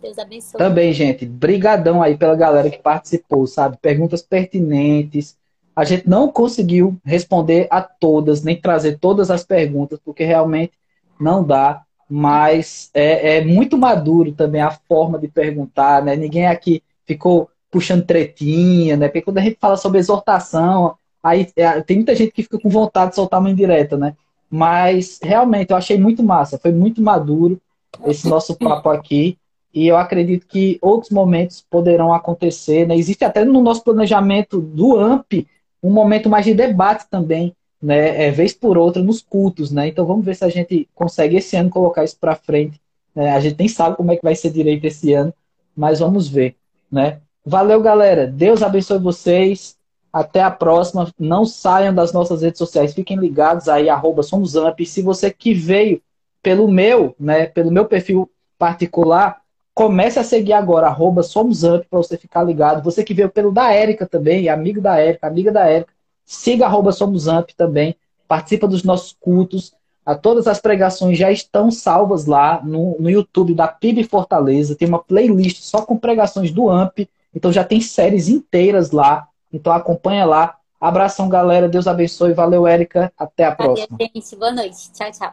Deus 0.00 0.16
abençoe. 0.20 0.56
Também, 0.56 0.92
gente, 0.92 1.26
brigadão 1.26 2.00
aí 2.00 2.16
pela 2.16 2.36
galera 2.36 2.70
que 2.70 2.78
participou, 2.78 3.44
sabe? 3.44 3.76
Perguntas 3.76 4.22
pertinentes. 4.22 5.36
A 5.74 5.82
gente 5.82 6.08
não 6.08 6.30
conseguiu 6.30 6.96
responder 7.04 7.66
a 7.72 7.82
todas, 7.82 8.44
nem 8.44 8.54
trazer 8.60 9.00
todas 9.00 9.32
as 9.32 9.42
perguntas, 9.42 9.98
porque 10.04 10.22
realmente 10.22 10.74
não 11.18 11.42
dá. 11.42 11.82
Mas 12.08 12.90
é, 12.94 13.38
é 13.38 13.44
muito 13.44 13.76
maduro 13.76 14.30
também 14.30 14.60
a 14.60 14.70
forma 14.70 15.18
de 15.18 15.26
perguntar, 15.26 16.04
né? 16.04 16.14
Ninguém 16.14 16.46
aqui 16.46 16.84
ficou 17.04 17.50
puxando 17.68 18.06
tretinha, 18.06 18.96
né? 18.96 19.08
Porque 19.08 19.22
quando 19.22 19.38
a 19.38 19.42
gente 19.42 19.58
fala 19.60 19.76
sobre 19.76 19.98
exortação, 19.98 20.96
aí 21.24 21.48
é, 21.56 21.80
tem 21.80 21.96
muita 21.96 22.14
gente 22.14 22.32
que 22.32 22.42
fica 22.42 22.58
com 22.60 22.68
vontade 22.68 23.10
de 23.10 23.16
soltar 23.16 23.40
uma 23.40 23.50
indireta, 23.50 23.96
né? 23.96 24.14
Mas 24.50 25.18
realmente 25.22 25.70
eu 25.70 25.76
achei 25.76 25.98
muito 25.98 26.22
massa, 26.22 26.58
foi 26.58 26.70
muito 26.70 27.00
maduro 27.00 27.58
esse 28.06 28.28
nosso 28.28 28.54
papo 28.54 28.90
aqui. 28.90 29.38
E 29.72 29.88
eu 29.88 29.96
acredito 29.96 30.46
que 30.46 30.78
outros 30.80 31.10
momentos 31.10 31.64
poderão 31.68 32.14
acontecer. 32.14 32.86
Né? 32.86 32.96
Existe 32.96 33.24
até 33.24 33.44
no 33.44 33.60
nosso 33.60 33.82
planejamento 33.82 34.60
do 34.60 34.96
AMP 34.96 35.48
um 35.82 35.90
momento 35.90 36.30
mais 36.30 36.44
de 36.44 36.54
debate 36.54 37.06
também, 37.10 37.54
né? 37.82 38.26
É, 38.26 38.30
vez 38.30 38.52
por 38.52 38.78
outra, 38.78 39.02
nos 39.02 39.20
cultos. 39.20 39.72
Né? 39.72 39.88
Então 39.88 40.06
vamos 40.06 40.24
ver 40.24 40.36
se 40.36 40.44
a 40.44 40.48
gente 40.48 40.88
consegue 40.94 41.36
esse 41.36 41.56
ano 41.56 41.70
colocar 41.70 42.04
isso 42.04 42.16
para 42.20 42.36
frente. 42.36 42.80
Né? 43.14 43.32
A 43.32 43.40
gente 43.40 43.58
nem 43.58 43.68
sabe 43.68 43.96
como 43.96 44.12
é 44.12 44.16
que 44.16 44.22
vai 44.22 44.36
ser 44.36 44.50
direito 44.50 44.84
esse 44.84 45.12
ano, 45.12 45.34
mas 45.76 45.98
vamos 45.98 46.28
ver. 46.28 46.54
Né? 46.92 47.18
Valeu, 47.44 47.80
galera. 47.80 48.28
Deus 48.28 48.62
abençoe 48.62 48.98
vocês. 48.98 49.76
Até 50.14 50.40
a 50.40 50.50
próxima. 50.50 51.12
Não 51.18 51.44
saiam 51.44 51.92
das 51.92 52.12
nossas 52.12 52.42
redes 52.42 52.58
sociais. 52.58 52.94
Fiquem 52.94 53.16
ligados 53.16 53.68
aí, 53.68 53.88
arroba 53.88 54.22
SomosAmp. 54.22 54.78
Se 54.86 55.02
você 55.02 55.28
que 55.28 55.52
veio 55.52 56.00
pelo 56.40 56.68
meu, 56.68 57.16
né, 57.18 57.46
pelo 57.46 57.72
meu 57.72 57.84
perfil 57.84 58.30
particular, 58.56 59.40
comece 59.74 60.20
a 60.20 60.22
seguir 60.22 60.52
agora, 60.52 60.86
arroba 60.86 61.24
SomosAmp, 61.24 61.86
para 61.90 61.98
você 61.98 62.16
ficar 62.16 62.44
ligado. 62.44 62.80
Você 62.84 63.02
que 63.02 63.12
veio 63.12 63.28
pelo 63.28 63.50
da 63.50 63.72
Érica 63.72 64.06
também, 64.06 64.48
amigo 64.48 64.80
da 64.80 64.96
Érica, 65.00 65.26
amiga 65.26 65.50
da 65.50 65.66
Érica, 65.66 65.92
siga 66.24 66.66
arroba 66.66 66.92
SomosAmp 66.92 67.50
também. 67.56 67.96
Participa 68.28 68.68
dos 68.68 68.84
nossos 68.84 69.16
cultos. 69.18 69.74
A 70.06 70.14
todas 70.14 70.46
as 70.46 70.60
pregações 70.60 71.18
já 71.18 71.32
estão 71.32 71.72
salvas 71.72 72.26
lá 72.26 72.62
no, 72.62 72.96
no 73.00 73.10
YouTube 73.10 73.52
da 73.52 73.66
PIB 73.66 74.04
Fortaleza. 74.04 74.76
Tem 74.76 74.86
uma 74.86 75.02
playlist 75.02 75.60
só 75.62 75.82
com 75.82 75.98
pregações 75.98 76.52
do 76.52 76.70
AMP. 76.70 77.08
Então 77.34 77.50
já 77.50 77.64
tem 77.64 77.80
séries 77.80 78.28
inteiras 78.28 78.92
lá 78.92 79.26
então 79.54 79.72
acompanha 79.72 80.24
lá. 80.24 80.58
Abração, 80.80 81.28
galera. 81.28 81.68
Deus 81.68 81.86
abençoe. 81.86 82.34
Valeu, 82.34 82.66
Érica. 82.66 83.12
Até 83.16 83.44
a 83.44 83.54
próxima. 83.54 83.86
Valeu, 83.90 84.10
gente. 84.14 84.36
Boa 84.36 84.52
noite. 84.52 84.92
Tchau, 84.92 85.10
tchau. 85.12 85.32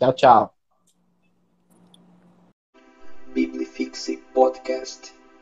Tchau, 0.00 0.12
tchau. 0.14 0.54
Biblifixe 3.34 4.16
Podcast. 4.34 5.17